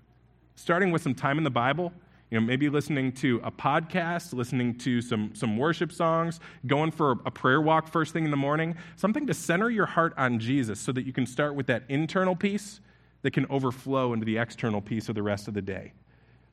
starting 0.55 0.91
with 0.91 1.01
some 1.01 1.13
time 1.13 1.37
in 1.37 1.43
the 1.43 1.49
bible 1.49 1.91
you 2.31 2.39
know, 2.39 2.45
maybe 2.45 2.69
listening 2.69 3.11
to 3.11 3.39
a 3.43 3.51
podcast, 3.51 4.33
listening 4.33 4.77
to 4.79 5.01
some, 5.01 5.31
some 5.35 5.57
worship 5.57 5.91
songs, 5.91 6.39
going 6.65 6.91
for 6.91 7.11
a 7.25 7.31
prayer 7.31 7.61
walk 7.61 7.87
first 7.87 8.13
thing 8.13 8.25
in 8.25 8.31
the 8.31 8.37
morning, 8.37 8.75
something 8.95 9.27
to 9.27 9.33
center 9.33 9.69
your 9.69 9.85
heart 9.85 10.13
on 10.17 10.39
Jesus 10.39 10.79
so 10.79 10.91
that 10.91 11.05
you 11.05 11.13
can 11.13 11.25
start 11.25 11.55
with 11.55 11.67
that 11.67 11.83
internal 11.87 12.35
peace 12.35 12.81
that 13.21 13.31
can 13.31 13.45
overflow 13.49 14.13
into 14.13 14.25
the 14.25 14.37
external 14.37 14.81
peace 14.81 15.07
of 15.07 15.15
the 15.15 15.23
rest 15.23 15.47
of 15.47 15.53
the 15.53 15.61
day. 15.61 15.93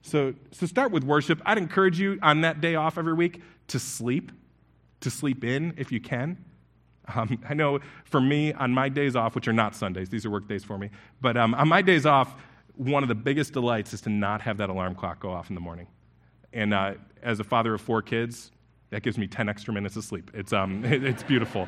So, 0.02 0.34
so 0.50 0.66
start 0.66 0.92
with 0.92 1.04
worship. 1.04 1.40
I'd 1.46 1.58
encourage 1.58 1.98
you 1.98 2.18
on 2.22 2.42
that 2.42 2.60
day 2.60 2.74
off 2.74 2.98
every 2.98 3.14
week 3.14 3.40
to 3.68 3.78
sleep, 3.78 4.32
to 5.00 5.10
sleep 5.10 5.44
in 5.44 5.74
if 5.76 5.90
you 5.90 6.00
can. 6.00 6.44
Um, 7.14 7.42
I 7.48 7.54
know 7.54 7.80
for 8.04 8.20
me, 8.20 8.52
on 8.52 8.72
my 8.72 8.88
days 8.88 9.16
off, 9.16 9.34
which 9.34 9.48
are 9.48 9.52
not 9.52 9.74
Sundays, 9.74 10.08
these 10.08 10.24
are 10.24 10.30
work 10.30 10.48
days 10.48 10.64
for 10.64 10.78
me, 10.78 10.90
but 11.20 11.36
um, 11.36 11.54
on 11.54 11.68
my 11.68 11.82
days 11.82 12.06
off, 12.06 12.36
one 12.76 13.02
of 13.02 13.08
the 13.08 13.14
biggest 13.14 13.52
delights 13.52 13.92
is 13.92 14.00
to 14.02 14.10
not 14.10 14.40
have 14.42 14.56
that 14.58 14.70
alarm 14.70 14.94
clock 14.94 15.20
go 15.20 15.30
off 15.30 15.48
in 15.50 15.54
the 15.54 15.60
morning. 15.60 15.86
And 16.52 16.74
uh, 16.74 16.94
as 17.22 17.40
a 17.40 17.44
father 17.44 17.74
of 17.74 17.80
four 17.80 18.02
kids, 18.02 18.50
that 18.90 19.02
gives 19.02 19.16
me 19.16 19.26
10 19.26 19.48
extra 19.48 19.72
minutes 19.72 19.96
of 19.96 20.04
sleep. 20.04 20.30
It's, 20.34 20.52
um, 20.52 20.84
it's 20.84 21.22
beautiful. 21.22 21.66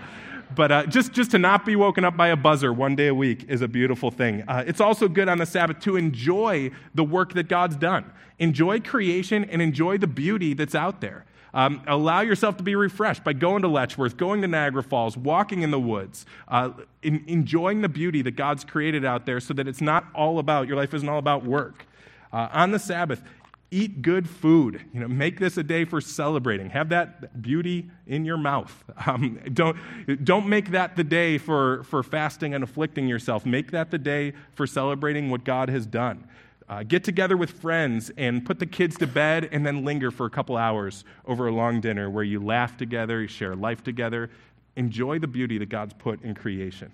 But 0.54 0.72
uh, 0.72 0.86
just, 0.86 1.12
just 1.12 1.30
to 1.30 1.38
not 1.38 1.64
be 1.64 1.74
woken 1.74 2.04
up 2.04 2.16
by 2.16 2.28
a 2.28 2.36
buzzer 2.36 2.72
one 2.72 2.94
day 2.94 3.06
a 3.06 3.14
week 3.14 3.46
is 3.48 3.62
a 3.62 3.68
beautiful 3.68 4.10
thing. 4.10 4.44
Uh, 4.46 4.62
it's 4.66 4.80
also 4.80 5.08
good 5.08 5.28
on 5.28 5.38
the 5.38 5.46
Sabbath 5.46 5.80
to 5.80 5.96
enjoy 5.96 6.70
the 6.94 7.02
work 7.02 7.32
that 7.32 7.48
God's 7.48 7.76
done. 7.76 8.12
Enjoy 8.38 8.78
creation 8.78 9.44
and 9.44 9.62
enjoy 9.62 9.96
the 9.96 10.06
beauty 10.06 10.52
that's 10.52 10.74
out 10.74 11.00
there. 11.00 11.24
Um, 11.54 11.82
allow 11.86 12.20
yourself 12.20 12.56
to 12.56 12.64
be 12.64 12.74
refreshed 12.74 13.22
by 13.22 13.32
going 13.32 13.62
to 13.62 13.68
Letchworth, 13.68 14.16
going 14.16 14.42
to 14.42 14.48
Niagara 14.48 14.82
Falls, 14.82 15.16
walking 15.16 15.62
in 15.62 15.70
the 15.70 15.78
woods, 15.78 16.26
uh, 16.48 16.70
in, 17.00 17.24
enjoying 17.28 17.80
the 17.80 17.88
beauty 17.88 18.22
that 18.22 18.32
God's 18.32 18.64
created 18.64 19.04
out 19.04 19.24
there 19.24 19.38
so 19.38 19.54
that 19.54 19.68
it's 19.68 19.80
not 19.80 20.04
all 20.14 20.40
about, 20.40 20.66
your 20.66 20.76
life 20.76 20.92
isn't 20.92 21.08
all 21.08 21.18
about 21.18 21.44
work. 21.44 21.86
Uh, 22.32 22.48
on 22.52 22.72
the 22.72 22.80
Sabbath, 22.80 23.22
eat 23.70 24.02
good 24.02 24.28
food. 24.28 24.84
You 24.92 24.98
know, 24.98 25.08
make 25.08 25.38
this 25.38 25.56
a 25.56 25.62
day 25.62 25.84
for 25.84 26.00
celebrating. 26.00 26.70
Have 26.70 26.88
that 26.88 27.40
beauty 27.40 27.88
in 28.06 28.24
your 28.24 28.36
mouth. 28.36 28.84
Um, 29.06 29.38
don't, 29.52 29.76
don't 30.24 30.48
make 30.48 30.70
that 30.70 30.96
the 30.96 31.04
day 31.04 31.36
for, 31.36 31.82
for 31.84 32.02
fasting 32.02 32.54
and 32.54 32.64
afflicting 32.64 33.06
yourself. 33.06 33.44
Make 33.44 33.72
that 33.72 33.90
the 33.90 33.98
day 33.98 34.32
for 34.54 34.66
celebrating 34.66 35.28
what 35.28 35.44
God 35.44 35.68
has 35.68 35.84
done. 35.84 36.26
Uh, 36.68 36.82
get 36.82 37.04
together 37.04 37.36
with 37.36 37.50
friends 37.50 38.10
and 38.16 38.46
put 38.46 38.58
the 38.58 38.66
kids 38.66 38.96
to 38.96 39.06
bed 39.06 39.48
and 39.52 39.66
then 39.66 39.84
linger 39.84 40.10
for 40.10 40.24
a 40.24 40.30
couple 40.30 40.56
hours 40.56 41.04
over 41.26 41.46
a 41.46 41.52
long 41.52 41.80
dinner 41.80 42.08
where 42.08 42.24
you 42.24 42.42
laugh 42.42 42.76
together, 42.76 43.20
you 43.20 43.28
share 43.28 43.54
life 43.54 43.82
together. 43.84 44.30
Enjoy 44.76 45.18
the 45.18 45.26
beauty 45.26 45.58
that 45.58 45.68
God's 45.68 45.92
put 45.92 46.22
in 46.22 46.34
creation. 46.34 46.90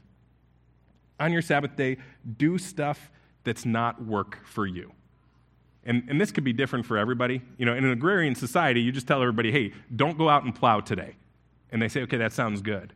On 1.20 1.32
your 1.32 1.42
Sabbath 1.42 1.76
day, 1.76 1.98
do 2.36 2.58
stuff 2.58 3.10
that's 3.44 3.64
not 3.64 4.04
work 4.04 4.38
for 4.44 4.66
you. 4.66 4.92
And, 5.84 6.02
and 6.08 6.20
this 6.20 6.30
could 6.30 6.44
be 6.44 6.52
different 6.52 6.84
for 6.84 6.98
everybody. 6.98 7.40
You 7.56 7.64
know, 7.64 7.74
in 7.74 7.84
an 7.84 7.90
agrarian 7.90 8.34
society, 8.34 8.80
you 8.80 8.92
just 8.92 9.06
tell 9.06 9.22
everybody, 9.22 9.52
hey, 9.52 9.72
don't 9.94 10.18
go 10.18 10.28
out 10.28 10.44
and 10.44 10.54
plow 10.54 10.80
today. 10.80 11.16
And 11.70 11.80
they 11.80 11.88
say, 11.88 12.02
okay, 12.02 12.16
that 12.16 12.32
sounds 12.32 12.60
good. 12.60 12.92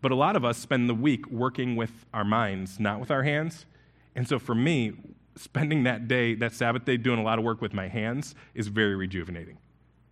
But 0.00 0.12
a 0.12 0.14
lot 0.14 0.36
of 0.36 0.44
us 0.44 0.58
spend 0.58 0.88
the 0.88 0.94
week 0.94 1.26
working 1.28 1.74
with 1.74 2.06
our 2.12 2.24
minds, 2.24 2.78
not 2.78 3.00
with 3.00 3.10
our 3.10 3.22
hands. 3.22 3.66
And 4.14 4.28
so 4.28 4.38
for 4.38 4.54
me, 4.54 4.92
spending 5.38 5.84
that 5.84 6.08
day, 6.08 6.34
that 6.34 6.54
Sabbath 6.54 6.84
day, 6.84 6.96
doing 6.96 7.18
a 7.18 7.22
lot 7.22 7.38
of 7.38 7.44
work 7.44 7.60
with 7.60 7.72
my 7.72 7.88
hands 7.88 8.34
is 8.54 8.68
very 8.68 8.96
rejuvenating. 8.96 9.58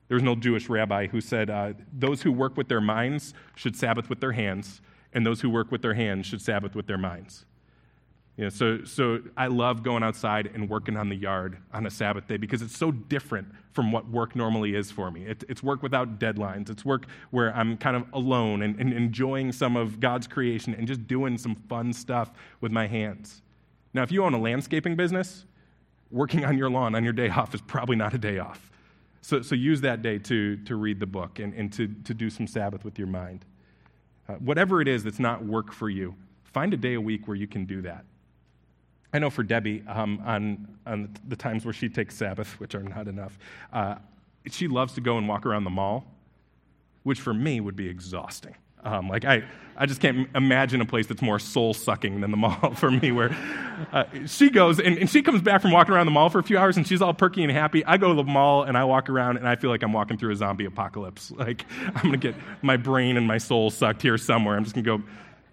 There 0.08 0.14
was 0.14 0.22
an 0.22 0.28
old 0.28 0.40
Jewish 0.40 0.68
rabbi 0.68 1.08
who 1.08 1.20
said, 1.20 1.50
uh, 1.50 1.72
Those 1.92 2.22
who 2.22 2.32
work 2.32 2.56
with 2.56 2.68
their 2.68 2.80
minds 2.80 3.34
should 3.54 3.76
Sabbath 3.76 4.08
with 4.08 4.20
their 4.20 4.32
hands, 4.32 4.80
and 5.12 5.26
those 5.26 5.40
who 5.40 5.50
work 5.50 5.72
with 5.72 5.82
their 5.82 5.94
hands 5.94 6.26
should 6.26 6.40
Sabbath 6.40 6.74
with 6.74 6.86
their 6.86 6.98
minds. 6.98 7.44
You 8.36 8.44
know, 8.44 8.50
so, 8.50 8.84
so 8.84 9.20
I 9.36 9.46
love 9.46 9.82
going 9.82 10.02
outside 10.02 10.50
and 10.52 10.68
working 10.68 10.96
on 10.96 11.08
the 11.08 11.16
yard 11.16 11.56
on 11.72 11.86
a 11.86 11.90
Sabbath 11.90 12.28
day 12.28 12.36
because 12.36 12.60
it's 12.60 12.76
so 12.76 12.90
different 12.90 13.48
from 13.72 13.92
what 13.92 14.08
work 14.10 14.36
normally 14.36 14.74
is 14.74 14.90
for 14.90 15.10
me. 15.10 15.24
It, 15.24 15.42
it's 15.48 15.62
work 15.62 15.82
without 15.82 16.20
deadlines. 16.20 16.68
It's 16.68 16.84
work 16.84 17.06
where 17.30 17.54
I'm 17.56 17.78
kind 17.78 17.96
of 17.96 18.04
alone 18.12 18.60
and, 18.60 18.78
and 18.78 18.92
enjoying 18.92 19.52
some 19.52 19.74
of 19.74 20.00
God's 20.00 20.26
creation 20.26 20.74
and 20.74 20.86
just 20.86 21.06
doing 21.06 21.38
some 21.38 21.54
fun 21.68 21.94
stuff 21.94 22.30
with 22.60 22.72
my 22.72 22.86
hands. 22.86 23.40
Now, 23.96 24.02
if 24.02 24.12
you 24.12 24.24
own 24.24 24.34
a 24.34 24.38
landscaping 24.38 24.94
business, 24.94 25.46
working 26.10 26.44
on 26.44 26.58
your 26.58 26.68
lawn 26.68 26.94
on 26.94 27.02
your 27.02 27.14
day 27.14 27.30
off 27.30 27.54
is 27.54 27.62
probably 27.62 27.96
not 27.96 28.12
a 28.12 28.18
day 28.18 28.38
off. 28.38 28.70
So, 29.22 29.40
so 29.40 29.54
use 29.54 29.80
that 29.80 30.02
day 30.02 30.18
to, 30.18 30.58
to 30.64 30.76
read 30.76 31.00
the 31.00 31.06
book 31.06 31.38
and, 31.38 31.54
and 31.54 31.72
to, 31.72 31.88
to 32.04 32.12
do 32.12 32.28
some 32.28 32.46
Sabbath 32.46 32.84
with 32.84 32.98
your 32.98 33.08
mind. 33.08 33.46
Uh, 34.28 34.34
whatever 34.34 34.82
it 34.82 34.86
is 34.86 35.02
that's 35.02 35.18
not 35.18 35.42
work 35.46 35.72
for 35.72 35.88
you, 35.88 36.14
find 36.44 36.74
a 36.74 36.76
day 36.76 36.92
a 36.92 37.00
week 37.00 37.26
where 37.26 37.38
you 37.38 37.46
can 37.46 37.64
do 37.64 37.80
that. 37.82 38.04
I 39.14 39.18
know 39.18 39.30
for 39.30 39.42
Debbie, 39.42 39.82
um, 39.88 40.22
on, 40.26 40.68
on 40.84 41.14
the 41.26 41.36
times 41.36 41.64
where 41.64 41.72
she 41.72 41.88
takes 41.88 42.16
Sabbath, 42.16 42.60
which 42.60 42.74
are 42.74 42.82
not 42.82 43.08
enough, 43.08 43.38
uh, 43.72 43.94
she 44.50 44.68
loves 44.68 44.92
to 44.96 45.00
go 45.00 45.16
and 45.16 45.26
walk 45.26 45.46
around 45.46 45.64
the 45.64 45.70
mall, 45.70 46.04
which 47.02 47.18
for 47.18 47.32
me 47.32 47.60
would 47.60 47.76
be 47.76 47.88
exhausting. 47.88 48.56
Um, 48.86 49.08
like, 49.08 49.24
I, 49.24 49.42
I 49.76 49.86
just 49.86 50.00
can't 50.00 50.28
imagine 50.34 50.80
a 50.80 50.86
place 50.86 51.06
that's 51.06 51.20
more 51.20 51.38
soul 51.38 51.74
sucking 51.74 52.20
than 52.20 52.30
the 52.30 52.36
mall 52.36 52.74
for 52.74 52.90
me, 52.90 53.10
where 53.10 53.36
uh, 53.92 54.04
she 54.26 54.48
goes 54.48 54.78
and, 54.78 54.96
and, 54.96 55.10
she 55.10 55.22
comes 55.22 55.42
back 55.42 55.60
from 55.60 55.72
walking 55.72 55.92
around 55.92 56.06
the 56.06 56.12
mall 56.12 56.30
for 56.30 56.38
a 56.38 56.42
few 56.42 56.56
hours 56.56 56.76
and 56.76 56.86
she's 56.86 57.02
all 57.02 57.12
perky 57.12 57.42
and 57.42 57.52
happy. 57.52 57.84
I 57.84 57.96
go 57.96 58.08
to 58.08 58.14
the 58.14 58.24
mall 58.24 58.62
and 58.62 58.78
I 58.78 58.84
walk 58.84 59.10
around 59.10 59.36
and 59.38 59.48
I 59.48 59.56
feel 59.56 59.70
like 59.70 59.82
I'm 59.82 59.92
walking 59.92 60.16
through 60.16 60.32
a 60.32 60.36
zombie 60.36 60.64
apocalypse. 60.64 61.32
Like, 61.46 61.66
I'm 61.94 62.10
to 62.10 62.16
get 62.16 62.34
my 62.62 62.76
brain 62.76 63.16
and 63.16 63.26
my 63.26 63.38
soul 63.38 63.70
sucked 63.70 64.02
here 64.02 64.18
somewhere. 64.18 64.56
I'm 64.56 64.64
just 64.64 64.74
to 64.74 64.82
go 64.82 65.02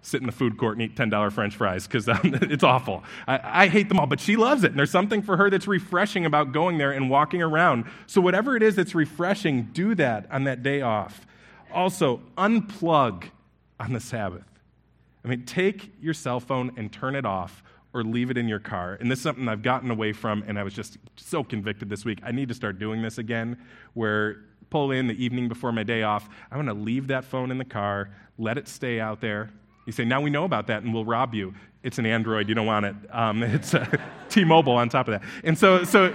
sit 0.02 0.20
in 0.20 0.26
the 0.26 0.32
food 0.32 0.56
court 0.56 0.76
and 0.76 0.82
eat 0.82 0.96
$10 0.96 1.32
french 1.32 1.54
fries 1.54 1.86
because 1.86 2.08
um, 2.08 2.18
it's 2.42 2.64
awful. 2.64 3.04
I, 3.28 3.64
I, 3.64 3.68
hate 3.68 3.88
them 3.88 4.00
all, 4.00 4.06
but 4.06 4.18
she 4.18 4.36
loves 4.36 4.64
it. 4.64 4.70
And 4.70 4.78
there's 4.78 4.90
something 4.90 5.22
for 5.22 5.36
her 5.36 5.50
that's 5.50 5.68
refreshing 5.68 6.26
about 6.26 6.52
going 6.52 6.78
there 6.78 6.90
and 6.90 7.10
walking 7.10 7.42
around. 7.42 7.84
So, 8.06 8.20
whatever 8.20 8.56
it 8.56 8.62
is 8.62 8.76
that's 8.76 8.94
refreshing, 8.94 9.68
do 9.72 9.94
that 9.94 10.26
on 10.32 10.44
that 10.44 10.62
day 10.62 10.80
off. 10.80 11.26
Also, 11.74 12.20
unplug 12.38 13.24
on 13.80 13.92
the 13.92 14.00
Sabbath. 14.00 14.44
I 15.24 15.28
mean, 15.28 15.44
take 15.44 15.92
your 16.00 16.14
cell 16.14 16.40
phone 16.40 16.72
and 16.76 16.92
turn 16.92 17.14
it 17.16 17.26
off 17.26 17.62
or 17.92 18.02
leave 18.02 18.30
it 18.30 18.36
in 18.36 18.48
your 18.48 18.58
car. 18.58 18.96
And 19.00 19.10
this 19.10 19.20
is 19.20 19.22
something 19.22 19.48
I've 19.48 19.62
gotten 19.62 19.90
away 19.90 20.12
from, 20.12 20.44
and 20.46 20.58
I 20.58 20.62
was 20.62 20.74
just 20.74 20.98
so 21.16 21.44
convicted 21.44 21.88
this 21.88 22.04
week. 22.04 22.18
I 22.24 22.32
need 22.32 22.48
to 22.48 22.54
start 22.54 22.78
doing 22.78 23.02
this 23.02 23.18
again, 23.18 23.56
where 23.94 24.38
pull 24.70 24.90
in 24.90 25.06
the 25.06 25.24
evening 25.24 25.48
before 25.48 25.70
my 25.70 25.84
day 25.84 26.02
off. 26.02 26.28
I 26.50 26.56
want 26.56 26.68
to 26.68 26.74
leave 26.74 27.06
that 27.06 27.24
phone 27.24 27.52
in 27.52 27.58
the 27.58 27.64
car, 27.64 28.10
let 28.38 28.58
it 28.58 28.66
stay 28.66 28.98
out 28.98 29.20
there. 29.20 29.50
You 29.86 29.92
say, 29.92 30.04
now 30.04 30.20
we 30.20 30.30
know 30.30 30.44
about 30.44 30.66
that, 30.66 30.82
and 30.82 30.92
we'll 30.92 31.04
rob 31.04 31.34
you. 31.34 31.54
It's 31.84 31.98
an 31.98 32.06
Android, 32.06 32.48
you 32.48 32.54
don't 32.54 32.66
want 32.66 32.86
it. 32.86 32.96
Um, 33.10 33.42
it's 33.44 33.74
uh, 33.74 33.86
T-Mobile 34.28 34.72
on 34.72 34.88
top 34.88 35.08
of 35.08 35.20
that. 35.20 35.28
And 35.44 35.56
so, 35.56 35.84
so 35.84 36.14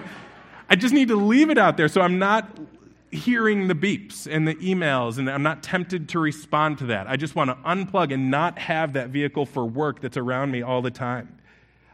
I 0.69 0.75
just 0.75 0.93
need 0.93 1.07
to 1.07 1.15
leave 1.15 1.49
it 1.49 1.57
out 1.57 1.77
there 1.77 1.87
so 1.87 2.01
I'm 2.01 2.19
not 2.19 2.49
hearing 3.11 3.67
the 3.67 3.75
beeps 3.75 4.27
and 4.29 4.47
the 4.47 4.55
emails, 4.55 5.17
and 5.17 5.29
I'm 5.29 5.43
not 5.43 5.63
tempted 5.63 6.09
to 6.09 6.19
respond 6.19 6.77
to 6.79 6.85
that. 6.87 7.07
I 7.07 7.17
just 7.17 7.35
want 7.35 7.49
to 7.49 7.55
unplug 7.67 8.13
and 8.13 8.29
not 8.29 8.59
have 8.59 8.93
that 8.93 9.09
vehicle 9.09 9.45
for 9.45 9.65
work 9.65 10.01
that's 10.01 10.17
around 10.17 10.51
me 10.51 10.61
all 10.61 10.81
the 10.81 10.91
time. 10.91 11.37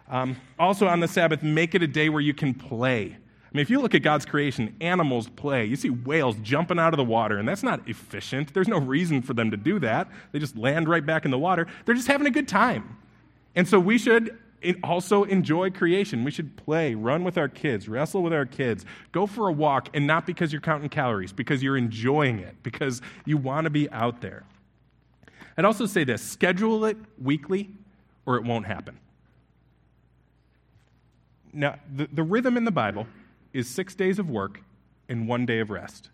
Um, 0.09 0.35
also, 0.59 0.87
on 0.87 0.99
the 0.99 1.07
Sabbath, 1.07 1.41
make 1.41 1.73
it 1.73 1.81
a 1.81 1.87
day 1.87 2.09
where 2.09 2.21
you 2.21 2.33
can 2.33 2.53
play. 2.53 3.17
I 3.55 3.57
mean, 3.57 3.61
if 3.61 3.69
you 3.69 3.79
look 3.79 3.95
at 3.95 4.01
God's 4.01 4.25
creation, 4.25 4.75
animals 4.81 5.29
play. 5.29 5.65
You 5.65 5.77
see 5.77 5.89
whales 5.89 6.35
jumping 6.43 6.77
out 6.77 6.93
of 6.93 6.97
the 6.97 7.05
water, 7.05 7.37
and 7.37 7.47
that's 7.47 7.63
not 7.63 7.87
efficient. 7.87 8.53
There's 8.53 8.67
no 8.67 8.77
reason 8.77 9.21
for 9.21 9.33
them 9.33 9.49
to 9.51 9.57
do 9.57 9.79
that. 9.79 10.09
They 10.33 10.39
just 10.39 10.57
land 10.57 10.89
right 10.89 11.05
back 11.05 11.23
in 11.25 11.31
the 11.31 11.39
water. 11.39 11.65
They're 11.85 11.95
just 11.95 12.07
having 12.07 12.27
a 12.27 12.31
good 12.31 12.47
time. 12.47 12.97
And 13.55 13.67
so 13.67 13.79
we 13.79 13.97
should 13.97 14.37
also 14.83 15.23
enjoy 15.23 15.69
creation. 15.71 16.23
We 16.23 16.31
should 16.31 16.55
play, 16.55 16.95
run 16.95 17.23
with 17.23 17.37
our 17.37 17.49
kids, 17.49 17.87
wrestle 17.87 18.23
with 18.23 18.33
our 18.33 18.45
kids, 18.45 18.85
go 19.11 19.25
for 19.27 19.47
a 19.47 19.51
walk, 19.51 19.89
and 19.93 20.07
not 20.07 20.25
because 20.25 20.51
you're 20.51 20.61
counting 20.61 20.89
calories, 20.89 21.31
because 21.31 21.61
you're 21.61 21.77
enjoying 21.77 22.39
it, 22.39 22.55
because 22.63 23.01
you 23.25 23.37
want 23.37 23.65
to 23.65 23.69
be 23.69 23.89
out 23.91 24.21
there. 24.21 24.43
I'd 25.57 25.65
also 25.65 25.85
say 25.85 26.03
this 26.03 26.21
schedule 26.21 26.85
it 26.85 26.97
weekly, 27.21 27.69
or 28.25 28.35
it 28.37 28.43
won't 28.43 28.65
happen. 28.65 28.99
Now, 31.53 31.75
the, 31.93 32.09
the 32.11 32.23
rhythm 32.23 32.57
in 32.57 32.65
the 32.65 32.71
Bible 32.71 33.07
is 33.53 33.69
six 33.69 33.95
days 33.95 34.19
of 34.19 34.29
work 34.29 34.61
and 35.07 35.27
one 35.27 35.45
day 35.45 35.59
of 35.59 35.69
rest. 35.69 36.09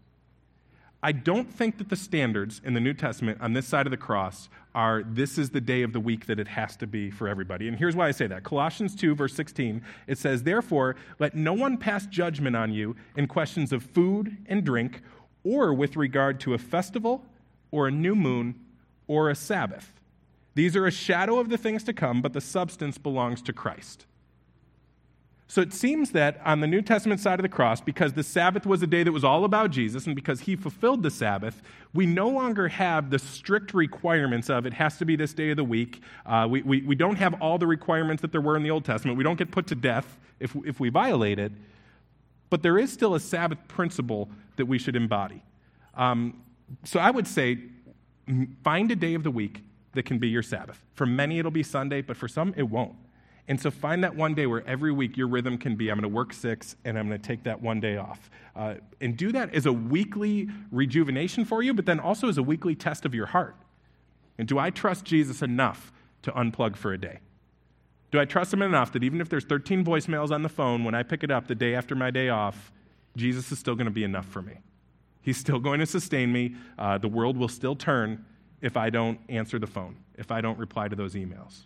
I 1.04 1.12
don't 1.12 1.52
think 1.52 1.80
that 1.80 1.89
the 1.89 1.95
standards 1.95 2.62
in 2.64 2.76
the 2.76 2.80
New 2.80 2.93
Testament 2.93 3.39
on 3.41 3.54
this 3.54 3.68
side 3.68 3.88
of 3.88 3.91
the 3.91 3.97
cross 3.97 4.49
are 4.76 5.04
this 5.04 5.38
is 5.38 5.49
the 5.49 5.60
day 5.60 5.82
of 5.82 5.93
the 5.93 5.99
week 5.99 6.28
that 6.28 6.39
it 6.39 6.47
has 6.47 6.76
to 6.78 6.88
be 6.88 7.10
for 7.10 7.28
everybody. 7.28 7.68
And 7.68 7.78
here's 7.78 7.95
why 7.95 8.08
I 8.08 8.12
say 8.12 8.28
that. 8.28 8.43
Colossians 8.43 8.95
2, 8.95 9.16
verse 9.16 9.34
16, 9.34 9.82
it 10.06 10.18
says, 10.20 10.43
Therefore, 10.43 10.95
let 11.18 11.36
no 11.36 11.54
one 11.54 11.78
pass 11.78 12.06
judgment 12.06 12.56
on 12.56 12.72
you 12.72 12.95
in 13.16 13.28
questions 13.28 13.74
of 13.74 13.84
food 13.84 14.38
and 14.45 14.64
drink, 14.64 15.02
or 15.43 15.74
with 15.74 15.95
regard 15.95 16.39
to 16.41 16.54
a 16.54 16.60
festival, 16.60 17.26
or 17.72 17.88
a 17.88 17.91
new 17.91 18.16
moon, 18.16 18.54
or 19.08 19.30
a 19.30 19.36
Sabbath. 19.36 19.91
These 20.54 20.76
are 20.76 20.86
a 20.86 20.91
shadow 20.91 21.39
of 21.39 21.49
the 21.49 21.58
things 21.58 21.84
to 21.86 21.93
come, 21.93 22.22
but 22.22 22.34
the 22.34 22.41
substance 22.41 22.97
belongs 22.99 23.41
to 23.43 23.54
Christ. 23.54 24.06
So 25.52 25.60
it 25.60 25.74
seems 25.74 26.12
that 26.12 26.39
on 26.45 26.62
the 26.62 26.66
New 26.66 26.82
Testament 26.82 27.20
side 27.20 27.38
of 27.38 27.43
the 27.43 27.49
cross, 27.49 27.82
because 27.82 28.14
the 28.14 28.24
Sabbath 28.24 28.66
was 28.66 28.82
a 28.84 28.88
day 28.88 29.04
that 29.04 29.12
was 29.12 29.26
all 29.26 29.43
about 29.43 29.70
Jesus 29.70 30.06
and 30.06 30.16
because 30.16 30.39
he 30.39 30.56
fulfilled 30.56 31.04
the 31.04 31.12
Sabbath, 31.12 31.62
we 31.93 32.06
no 32.06 32.30
longer 32.30 32.70
have 32.70 33.10
the 33.10 33.20
strict 33.20 33.74
requirements 33.74 34.49
of 34.49 34.66
it 34.66 34.72
has 34.72 34.97
to 34.99 35.04
be 35.04 35.18
this 35.18 35.34
day 35.34 35.49
of 35.49 35.58
the 35.58 35.66
week. 35.66 36.02
Uh, 36.26 36.47
we, 36.49 36.62
we, 36.62 36.82
we 36.84 36.95
don't 36.95 37.18
have 37.18 37.34
all 37.41 37.58
the 37.58 37.68
requirements 37.68 38.22
that 38.22 38.32
there 38.32 38.39
were 38.39 38.56
in 38.56 38.64
the 38.64 38.72
Old 38.72 38.86
Testament. 38.86 39.18
We 39.18 39.26
don't 39.26 39.36
get 39.38 39.52
put 39.52 39.68
to 39.68 39.76
death 39.76 40.18
if, 40.39 40.56
if 40.64 40.80
we 40.80 40.88
violate 40.88 41.38
it. 41.38 41.52
But 42.49 42.64
there 42.64 42.78
is 42.78 42.89
still 42.89 43.16
a 43.16 43.20
Sabbath 43.20 43.60
principle 43.68 44.30
that 44.56 44.68
we 44.68 44.80
should 44.80 44.95
embody. 44.95 45.43
Um, 45.95 46.43
so 46.86 46.97
I 46.97 47.12
would 47.12 47.28
say 47.28 47.58
find 48.64 48.89
a 48.89 48.95
day 48.95 49.16
of 49.16 49.24
the 49.24 49.32
week 49.32 49.66
that 49.95 50.04
can 50.04 50.18
be 50.18 50.30
your 50.30 50.43
Sabbath. 50.43 50.82
For 50.93 51.06
many, 51.06 51.39
it'll 51.39 51.52
be 51.52 51.62
Sunday, 51.62 52.02
but 52.02 52.16
for 52.16 52.30
some, 52.30 52.54
it 52.56 52.70
won't. 52.70 52.95
And 53.48 53.60
so 53.60 53.72
find 53.72 54.04
that 54.04 54.16
one 54.16 54.34
day 54.34 54.46
where 54.46 54.66
every 54.68 54.92
week 54.92 55.18
your 55.18 55.28
rhythm 55.28 55.58
can 55.58 55.76
be 55.76 55.89
I'm 55.89 55.98
going 55.98 56.10
to 56.10 56.16
work 56.16 56.34
six 56.34 56.76
and 56.86 56.98
I'm 56.98 57.08
going 57.08 57.20
to 57.20 57.28
take 57.28 57.44
that 57.44 57.62
one 57.62 57.80
day 57.80 57.98
off. 57.98 58.30
Uh, 58.56 58.76
and 59.00 59.18
do 59.18 59.32
that 59.32 59.54
as 59.54 59.66
a 59.66 59.74
weekly 59.74 60.50
rejuvenation 60.72 61.46
for 61.46 61.62
you, 61.62 61.74
but 61.74 61.86
then 61.86 62.00
also 62.00 62.30
as 62.30 62.38
a 62.38 62.44
weekly 62.44 62.76
test 62.76 63.06
of 63.06 63.16
your 63.16 63.28
heart. 63.28 63.56
And 64.38 64.48
do 64.48 64.60
I 64.60 64.70
trust 64.70 65.06
Jesus 65.06 65.42
enough 65.42 65.92
to 66.24 66.32
unplug 66.32 66.76
for 66.76 66.94
a 66.94 66.98
day? 66.98 67.20
Do 68.12 68.20
I 68.20 68.26
trust 68.26 68.54
him 68.54 68.62
enough 68.62 68.92
that 68.92 69.04
even 69.04 69.22
if 69.22 69.30
there's 69.30 69.46
13 69.46 69.86
voicemails 69.86 70.32
on 70.32 70.44
the 70.44 70.50
phone 70.50 70.84
when 70.84 70.94
I 70.94 71.04
pick 71.04 71.24
it 71.24 71.32
up 71.32 71.48
the 71.48 71.56
day 71.56 71.76
after 71.76 71.96
my 71.96 72.12
day 72.12 72.30
off, 72.30 72.72
Jesus 73.16 73.52
is 73.52 73.60
still 73.60 73.76
going 73.76 73.86
to 73.86 73.92
be 73.92 74.04
enough 74.04 74.26
for 74.26 74.42
me? 74.42 74.58
He's 75.22 75.38
still 75.38 75.60
going 75.60 75.80
to 75.80 75.86
sustain 75.86 76.32
me. 76.32 76.56
Uh, 76.78 76.98
the 76.98 77.08
world 77.08 77.38
will 77.38 77.48
still 77.48 77.76
turn 77.76 78.26
if 78.62 78.78
I 78.78 78.89
don't 78.89 79.20
answer 79.30 79.60
the 79.60 79.68
phone, 79.68 79.98
if 80.18 80.32
I 80.32 80.42
don't 80.42 80.58
reply 80.58 80.88
to 80.88 80.96
those 80.96 81.16
emails. 81.16 81.66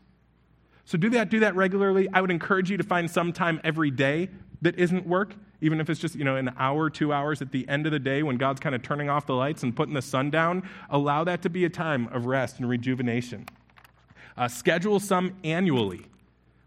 So 0.85 0.97
do 0.97 1.09
that, 1.09 1.29
do 1.29 1.39
that 1.39 1.55
regularly. 1.55 2.07
I 2.13 2.21
would 2.21 2.31
encourage 2.31 2.69
you 2.69 2.77
to 2.77 2.83
find 2.83 3.09
some 3.09 3.33
time 3.33 3.59
every 3.63 3.89
day 3.91 4.29
that 4.61 4.77
isn't 4.77 5.05
work, 5.05 5.35
even 5.61 5.79
if 5.79 5.89
it's 5.89 5.99
just, 5.99 6.15
you 6.15 6.23
know, 6.23 6.35
an 6.35 6.51
hour, 6.57 6.89
two 6.89 7.11
hours 7.11 7.41
at 7.41 7.51
the 7.51 7.67
end 7.67 7.87
of 7.87 7.91
the 7.91 7.99
day 7.99 8.23
when 8.23 8.37
God's 8.37 8.59
kind 8.59 8.75
of 8.75 8.83
turning 8.83 9.09
off 9.09 9.25
the 9.25 9.33
lights 9.33 9.63
and 9.63 9.75
putting 9.75 9.95
the 9.95 10.01
sun 10.01 10.29
down. 10.29 10.67
Allow 10.89 11.23
that 11.23 11.41
to 11.41 11.49
be 11.49 11.65
a 11.65 11.69
time 11.69 12.07
of 12.11 12.27
rest 12.27 12.59
and 12.59 12.69
rejuvenation. 12.69 13.47
Uh, 14.37 14.47
schedule 14.47 14.99
some 14.99 15.35
annually 15.43 16.05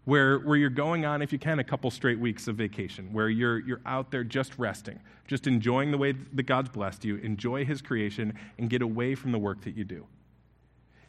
where, 0.05 0.39
where 0.39 0.57
you're 0.57 0.69
going 0.69 1.05
on, 1.05 1.21
if 1.21 1.31
you 1.31 1.39
can, 1.39 1.59
a 1.59 1.63
couple 1.63 1.89
straight 1.91 2.19
weeks 2.19 2.47
of 2.47 2.55
vacation, 2.55 3.13
where 3.13 3.29
you're, 3.29 3.59
you're 3.59 3.81
out 3.85 4.11
there 4.11 4.23
just 4.23 4.57
resting, 4.57 4.99
just 5.27 5.45
enjoying 5.45 5.91
the 5.91 5.97
way 5.97 6.13
that 6.33 6.43
God's 6.43 6.69
blessed 6.69 7.05
you, 7.05 7.17
enjoy 7.17 7.63
His 7.63 7.81
creation, 7.81 8.33
and 8.57 8.69
get 8.69 8.81
away 8.81 9.15
from 9.15 9.31
the 9.31 9.39
work 9.39 9.61
that 9.61 9.77
you 9.77 9.83
do. 9.83 10.05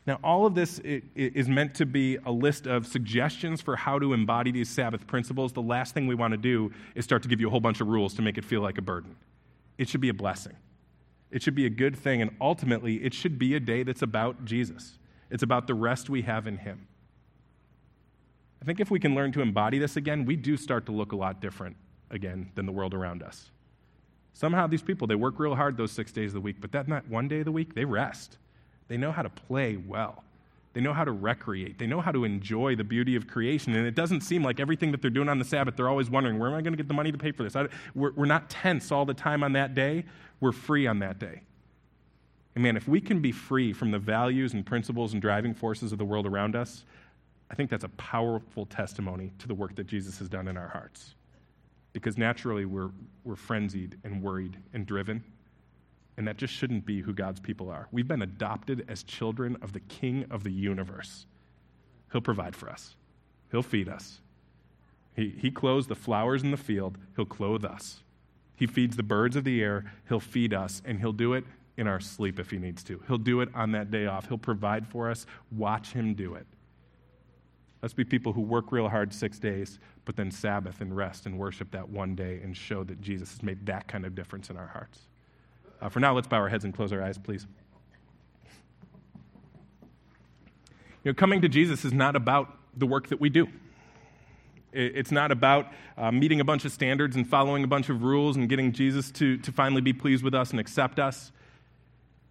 Now, 0.07 0.19
all 0.25 0.47
of 0.47 0.55
this 0.55 0.81
is 0.81 1.49
meant 1.49 1.75
to 1.77 1.87
be 1.87 2.17
a 2.25 2.33
list 2.33 2.67
of 2.67 2.87
suggestions 2.87 3.61
for 3.61 3.77
how 3.77 3.99
to 3.99 4.13
embody 4.15 4.51
these 4.51 4.69
Sabbath 4.69 5.07
principles. 5.07 5.53
The 5.53 5.63
last 5.63 5.95
thing 5.95 6.07
we 6.07 6.15
want 6.15 6.33
to 6.33 6.39
do 6.39 6.73
is 6.95 7.05
start 7.05 7.23
to 7.23 7.29
give 7.29 7.41
you 7.41 7.49
a 7.49 7.51
whole 7.51 7.61
bunch 7.61 7.81
of 7.81 7.89
rules 7.89 8.15
to 8.15 8.23
make 8.23 8.39
it 8.39 8.45
feel 8.45 8.63
like 8.63 8.79
a 8.79 8.83
burden. 8.83 9.15
It 9.77 9.89
should 9.89 10.01
be 10.01 10.09
a 10.09 10.15
blessing, 10.15 10.57
it 11.31 11.43
should 11.43 11.55
be 11.55 11.67
a 11.67 11.71
good 11.71 11.97
thing, 11.97 12.23
and 12.23 12.31
ultimately, 12.41 12.97
it 12.97 13.15
should 13.15 13.39
be 13.39 13.55
a 13.55 13.61
day 13.61 13.83
that's 13.83 14.03
about 14.03 14.45
Jesus. 14.45 14.99
It's 15.31 15.43
about 15.43 15.67
the 15.67 15.75
rest 15.75 16.11
we 16.11 16.23
have 16.23 16.47
in 16.47 16.57
Him. 16.57 16.89
I 18.61 18.65
think 18.65 18.81
if 18.81 18.91
we 18.91 18.99
can 18.99 19.15
learn 19.15 19.33
to 19.33 19.43
embody 19.43 19.79
this 19.79 19.97
again, 19.97 20.25
we 20.25 20.35
do 20.35 20.57
start 20.57 20.87
to 20.87 20.93
look 20.93 21.13
a 21.13 21.17
lot 21.17 21.41
different 21.41 21.77
again 22.11 22.51
than 22.57 22.67
the 22.67 22.73
world 22.73 22.95
around 22.95 23.23
us. 23.23 23.51
Somehow, 24.33 24.67
these 24.67 24.83
people, 24.83 25.07
they 25.07 25.15
work 25.15 25.39
real 25.39 25.55
hard 25.55 25.77
those 25.77 25.93
six 25.93 26.11
days 26.11 26.31
of 26.31 26.35
the 26.35 26.41
week, 26.41 26.57
but 26.61 26.73
that 26.73 27.09
one 27.09 27.29
day 27.29 27.41
of 27.41 27.45
the 27.45 27.53
week, 27.53 27.75
they 27.75 27.85
rest. 27.85 28.39
They 28.91 28.97
know 28.97 29.13
how 29.13 29.23
to 29.23 29.31
play 29.31 29.77
well. 29.77 30.25
They 30.73 30.81
know 30.81 30.93
how 30.93 31.05
to 31.05 31.13
recreate. 31.13 31.79
They 31.79 31.87
know 31.87 32.01
how 32.01 32.11
to 32.11 32.25
enjoy 32.25 32.75
the 32.75 32.83
beauty 32.83 33.15
of 33.15 33.29
creation. 33.29 33.77
And 33.77 33.87
it 33.87 33.95
doesn't 33.95 34.23
seem 34.23 34.43
like 34.43 34.59
everything 34.59 34.91
that 34.91 35.01
they're 35.01 35.13
doing 35.13 35.29
on 35.29 35.39
the 35.39 35.45
Sabbath, 35.45 35.77
they're 35.77 35.89
always 35.89 36.11
wondering, 36.11 36.41
where 36.41 36.49
am 36.49 36.57
I 36.57 36.61
going 36.61 36.73
to 36.73 36.77
get 36.77 36.89
the 36.89 36.95
money 36.95 37.13
to 37.13 37.19
pay 37.19 37.31
for 37.31 37.45
this? 37.45 37.55
I, 37.55 37.69
we're, 37.95 38.11
we're 38.15 38.27
not 38.27 38.51
tense 38.51 38.91
all 38.91 39.05
the 39.05 39.15
time 39.15 39.45
on 39.45 39.53
that 39.53 39.77
day. 39.77 40.07
We're 40.41 40.51
free 40.51 40.89
on 40.89 40.99
that 40.99 41.21
day. 41.21 41.43
And 42.57 42.65
man, 42.65 42.77
if 42.77 42.89
we 42.89 43.01
can 43.01 43.21
be 43.21 43.31
free 43.31 43.73
from 43.73 43.93
the 43.93 43.99
values 44.01 44.55
and 44.55 44.67
principles 44.67 45.13
and 45.13 45.23
driving 45.23 45.55
forces 45.55 45.93
of 45.93 45.99
the 45.99 46.05
world 46.05 46.27
around 46.27 46.57
us, 46.57 46.85
I 47.49 47.55
think 47.55 47.71
that's 47.71 47.85
a 47.85 47.91
powerful 47.91 48.67
testimony 48.67 49.31
to 49.39 49.47
the 49.47 49.55
work 49.55 49.77
that 49.77 49.87
Jesus 49.87 50.19
has 50.19 50.29
done 50.29 50.49
in 50.49 50.57
our 50.57 50.69
hearts. 50.69 51.15
Because 51.93 52.19
naturally, 52.19 52.65
we're, 52.65 52.91
we're 53.23 53.37
frenzied 53.37 53.99
and 54.03 54.21
worried 54.21 54.57
and 54.75 54.85
driven. 54.85 55.23
And 56.21 56.29
that 56.29 56.37
just 56.37 56.53
shouldn't 56.53 56.85
be 56.85 57.01
who 57.01 57.15
God's 57.15 57.41
people 57.41 57.71
are. 57.71 57.89
We've 57.93 58.07
been 58.07 58.21
adopted 58.21 58.85
as 58.89 59.03
children 59.03 59.57
of 59.63 59.73
the 59.73 59.81
King 59.81 60.27
of 60.31 60.45
the 60.45 60.53
universe. 60.53 61.25
He'll 62.13 62.21
provide 62.21 62.55
for 62.55 62.69
us, 62.69 62.95
He'll 63.51 63.63
feed 63.63 63.89
us. 63.89 64.21
He, 65.17 65.31
he 65.39 65.51
clothes 65.51 65.87
the 65.87 65.95
flowers 65.95 66.43
in 66.43 66.51
the 66.51 66.59
field, 66.59 66.99
He'll 67.17 67.25
clothe 67.25 67.65
us. 67.65 68.03
He 68.55 68.67
feeds 68.67 68.99
the 68.99 69.03
birds 69.03 69.35
of 69.35 69.45
the 69.45 69.63
air, 69.63 69.91
He'll 70.11 70.21
feed 70.21 70.53
us, 70.53 70.83
and 70.85 71.01
He'll 71.01 71.15
do 71.15 71.33
it 71.33 71.47
in 71.79 71.87
our 71.87 72.01
sleep 72.01 72.39
if 72.39 72.51
He 72.51 72.59
needs 72.59 72.85
to. 72.85 73.03
He'll 73.09 73.17
do 73.17 73.41
it 73.41 73.49
on 73.55 73.73
that 73.73 73.91
day 73.91 74.05
off. 74.05 74.29
He'll 74.29 74.37
provide 74.37 74.87
for 74.87 75.11
us. 75.11 75.25
Watch 75.51 75.93
Him 75.93 76.13
do 76.13 76.35
it. 76.35 76.47
Let's 77.81 77.95
be 77.95 78.05
people 78.05 78.35
who 78.35 78.43
work 78.43 78.73
real 78.73 78.91
hard 78.91 79.15
six 79.15 79.39
days, 79.39 79.79
but 80.05 80.17
then 80.17 80.31
Sabbath 80.31 80.83
and 80.83 80.95
rest 80.95 81.25
and 81.25 81.39
worship 81.39 81.71
that 81.71 81.89
one 81.89 82.15
day 82.15 82.41
and 82.45 82.55
show 82.55 82.85
that 82.85 83.01
Jesus 83.01 83.31
has 83.31 83.43
made 83.43 83.65
that 83.65 83.89
kind 83.89 84.05
of 84.05 84.15
difference 84.15 84.51
in 84.51 84.59
our 84.59 84.67
hearts. 84.67 85.07
Uh, 85.81 85.89
for 85.89 86.01
now, 86.01 86.15
let's 86.15 86.29
bow 86.29 86.39
our 86.39 86.49
heads 86.49 86.65
and 86.65 86.75
close 86.75 86.93
our 86.93 87.03
eyes, 87.03 87.17
please. 87.17 87.47
You 91.03 91.13
know, 91.13 91.15
coming 91.15 91.41
to 91.41 91.49
Jesus 91.49 91.85
is 91.85 91.93
not 91.93 92.15
about 92.15 92.55
the 92.77 92.87
work 92.87 93.09
that 93.09 93.21
we 93.21 93.31
do. 93.31 93.49
It's 94.73 95.11
not 95.11 95.33
about 95.33 95.73
uh, 95.97 96.13
meeting 96.13 96.41
a 96.41 96.45
bunch 96.45 96.65
of 96.65 96.71
standards 96.71 97.17
and 97.17 97.29
following 97.29 97.65
a 97.65 97.67
bunch 97.67 97.89
of 97.89 98.03
rules 98.03 98.37
and 98.37 98.49
getting 98.49 98.71
Jesus 98.71 99.11
to, 99.13 99.37
to 99.39 99.51
finally 99.51 99.81
be 99.81 99.93
pleased 99.93 100.23
with 100.23 100.35
us 100.35 100.51
and 100.51 100.61
accept 100.61 101.01
us. 101.01 101.33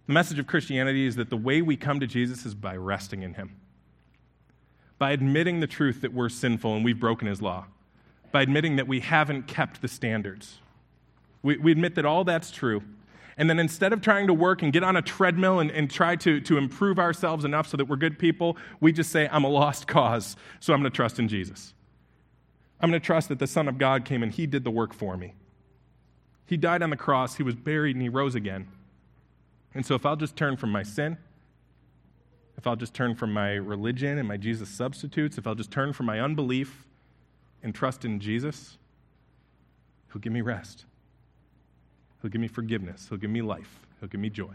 The 0.06 0.14
message 0.14 0.38
of 0.38 0.46
Christianity 0.46 1.06
is 1.06 1.16
that 1.16 1.28
the 1.28 1.36
way 1.36 1.60
we 1.60 1.76
come 1.76 2.00
to 2.00 2.06
Jesus 2.06 2.46
is 2.46 2.54
by 2.54 2.76
resting 2.76 3.22
in 3.22 3.34
Him, 3.34 3.56
by 4.98 5.10
admitting 5.10 5.60
the 5.60 5.66
truth 5.66 6.00
that 6.00 6.14
we're 6.14 6.30
sinful 6.30 6.74
and 6.74 6.84
we've 6.84 6.98
broken 6.98 7.28
His 7.28 7.42
law, 7.42 7.66
by 8.32 8.42
admitting 8.42 8.76
that 8.76 8.88
we 8.88 9.00
haven't 9.00 9.46
kept 9.46 9.82
the 9.82 9.88
standards. 9.88 10.58
We, 11.42 11.58
we 11.58 11.72
admit 11.72 11.96
that 11.96 12.06
all 12.06 12.24
that's 12.24 12.50
true 12.50 12.82
and 13.40 13.48
then 13.48 13.58
instead 13.58 13.94
of 13.94 14.02
trying 14.02 14.26
to 14.26 14.34
work 14.34 14.60
and 14.60 14.70
get 14.70 14.84
on 14.84 14.96
a 14.96 15.02
treadmill 15.02 15.60
and, 15.60 15.70
and 15.70 15.90
try 15.90 16.14
to, 16.14 16.42
to 16.42 16.58
improve 16.58 16.98
ourselves 16.98 17.46
enough 17.46 17.66
so 17.66 17.78
that 17.78 17.86
we're 17.86 17.96
good 17.96 18.18
people, 18.18 18.58
we 18.80 18.92
just 18.92 19.10
say, 19.10 19.30
I'm 19.32 19.44
a 19.44 19.48
lost 19.48 19.86
cause, 19.86 20.36
so 20.60 20.74
I'm 20.74 20.80
going 20.80 20.92
to 20.92 20.94
trust 20.94 21.18
in 21.18 21.26
Jesus. 21.26 21.72
I'm 22.82 22.90
going 22.90 23.00
to 23.00 23.04
trust 23.04 23.30
that 23.30 23.38
the 23.38 23.46
Son 23.46 23.66
of 23.66 23.78
God 23.78 24.04
came 24.04 24.22
and 24.22 24.30
He 24.30 24.46
did 24.46 24.62
the 24.62 24.70
work 24.70 24.92
for 24.92 25.16
me. 25.16 25.32
He 26.44 26.58
died 26.58 26.82
on 26.82 26.90
the 26.90 26.98
cross, 26.98 27.36
He 27.36 27.42
was 27.42 27.54
buried, 27.54 27.96
and 27.96 28.02
He 28.02 28.10
rose 28.10 28.34
again. 28.34 28.68
And 29.72 29.86
so 29.86 29.94
if 29.94 30.04
I'll 30.04 30.16
just 30.16 30.36
turn 30.36 30.58
from 30.58 30.70
my 30.70 30.82
sin, 30.82 31.16
if 32.58 32.66
I'll 32.66 32.76
just 32.76 32.92
turn 32.92 33.14
from 33.14 33.32
my 33.32 33.52
religion 33.52 34.18
and 34.18 34.28
my 34.28 34.36
Jesus 34.36 34.68
substitutes, 34.68 35.38
if 35.38 35.46
I'll 35.46 35.54
just 35.54 35.70
turn 35.70 35.94
from 35.94 36.04
my 36.04 36.20
unbelief 36.20 36.84
and 37.62 37.74
trust 37.74 38.04
in 38.04 38.20
Jesus, 38.20 38.76
He'll 40.12 40.20
give 40.20 40.34
me 40.34 40.42
rest. 40.42 40.84
He'll 42.22 42.30
give 42.30 42.40
me 42.40 42.48
forgiveness. 42.48 43.06
He'll 43.08 43.18
give 43.18 43.30
me 43.30 43.42
life. 43.42 43.80
He'll 43.98 44.08
give 44.08 44.20
me 44.20 44.30
joy. 44.30 44.54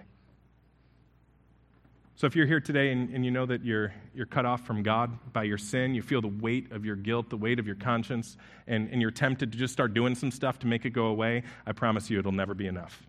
So 2.18 2.28
if 2.28 2.36
you're 2.36 2.46
here 2.46 2.62
today 2.62 2.92
and, 2.92 3.10
and, 3.14 3.26
you 3.26 3.32
know 3.32 3.46
that 3.46 3.66
you're, 3.66 3.94
you're 4.14 4.26
cut 4.26 4.46
off 4.46 4.66
from 4.66 4.84
God 4.84 5.12
by 5.34 5.44
your 5.44 5.58
sin, 5.58 5.94
you 5.94 6.02
feel 6.02 6.22
the 6.22 6.30
weight 6.30 6.72
of 6.72 6.86
your 6.86 6.96
guilt, 6.96 7.30
the 7.30 7.36
weight 7.36 7.60
of 7.60 7.68
your 7.68 7.76
conscience, 7.76 8.38
and, 8.68 8.90
and 8.90 9.02
you're 9.02 9.12
tempted 9.12 9.52
to 9.52 9.58
just 9.58 9.74
start 9.74 9.94
doing 9.94 10.16
some 10.16 10.32
stuff 10.32 10.58
to 10.60 10.68
make 10.68 10.86
it 10.86 10.92
go 10.92 11.08
away, 11.08 11.44
I 11.66 11.74
promise 11.74 12.10
you 12.10 12.18
it'll 12.18 12.32
never 12.32 12.54
be 12.54 12.68
enough. 12.68 13.06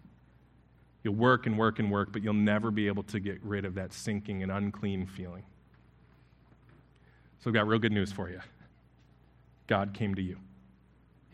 You'll 1.04 1.14
work 1.14 1.46
and 1.46 1.56
work 1.56 1.78
and 1.78 1.88
work, 1.88 2.12
but 2.12 2.24
you'll 2.24 2.34
never 2.34 2.72
be 2.72 2.88
able 2.88 3.04
to 3.04 3.20
get 3.20 3.40
rid 3.44 3.64
of 3.64 3.74
that 3.76 3.92
sinking 3.92 4.42
and 4.42 4.50
unclean 4.50 5.06
feeling. 5.06 5.44
So 7.38 7.50
I've 7.50 7.54
got 7.54 7.68
real 7.68 7.78
good 7.78 7.92
news 7.92 8.10
for 8.10 8.28
you 8.28 8.40
God 9.68 9.94
came 9.94 10.16
to 10.16 10.22
you. 10.22 10.36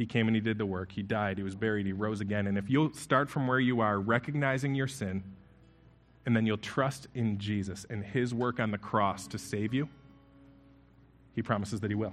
He 0.03 0.07
came 0.07 0.27
and 0.27 0.35
he 0.35 0.41
did 0.41 0.59
the 0.59 0.67
work. 0.67 0.91
He 0.91 1.01
died, 1.05 1.39
he 1.39 1.45
was 1.45 1.55
buried, 1.55 1.87
he 1.87 1.93
rose 1.93 2.21
again. 2.21 2.49
And 2.49 2.59
if 2.59 2.69
you'll 2.69 2.93
start 2.93 3.31
from 3.31 3.47
where 3.47 3.61
you 3.61 3.79
are, 3.79 4.01
recognizing 4.01 4.75
your 4.75 4.89
sin, 4.89 5.23
and 6.27 6.35
then 6.35 6.45
you'll 6.45 6.59
trust 6.59 7.07
in 7.15 7.39
Jesus 7.39 7.87
and 7.89 8.03
his 8.03 8.35
work 8.35 8.59
on 8.59 8.73
the 8.73 8.79
cross 8.79 9.29
to 9.29 9.39
save 9.39 9.73
you, 9.73 9.89
he 11.37 11.41
promises 11.41 11.79
that 11.79 11.89
he 11.89 11.95
will. 11.95 12.13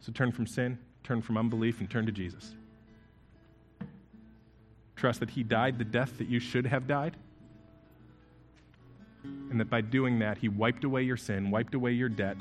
So 0.00 0.10
turn 0.10 0.32
from 0.32 0.48
sin, 0.48 0.76
turn 1.04 1.22
from 1.22 1.38
unbelief, 1.38 1.78
and 1.78 1.88
turn 1.88 2.06
to 2.06 2.12
Jesus. 2.12 2.56
Trust 4.96 5.20
that 5.20 5.30
he 5.30 5.44
died 5.44 5.78
the 5.78 5.84
death 5.84 6.18
that 6.18 6.26
you 6.26 6.40
should 6.40 6.66
have 6.66 6.88
died. 6.88 7.16
And 9.22 9.60
that 9.60 9.70
by 9.70 9.80
doing 9.80 10.18
that, 10.18 10.38
he 10.38 10.48
wiped 10.48 10.82
away 10.82 11.04
your 11.04 11.16
sin, 11.16 11.52
wiped 11.52 11.76
away 11.76 11.92
your 11.92 12.08
debt, 12.08 12.36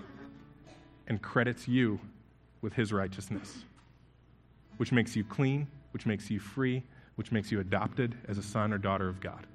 and 1.06 1.22
credits 1.22 1.68
you 1.68 2.00
with 2.62 2.74
his 2.74 2.92
righteousness, 2.92 3.64
which 4.78 4.92
makes 4.92 5.16
you 5.16 5.24
clean, 5.24 5.68
which 5.92 6.06
makes 6.06 6.30
you 6.30 6.40
free, 6.40 6.84
which 7.16 7.32
makes 7.32 7.52
you 7.52 7.60
adopted 7.60 8.16
as 8.28 8.38
a 8.38 8.44
son 8.44 8.72
or 8.72 8.78
daughter 8.78 9.10
of 9.10 9.20
God. 9.20 9.46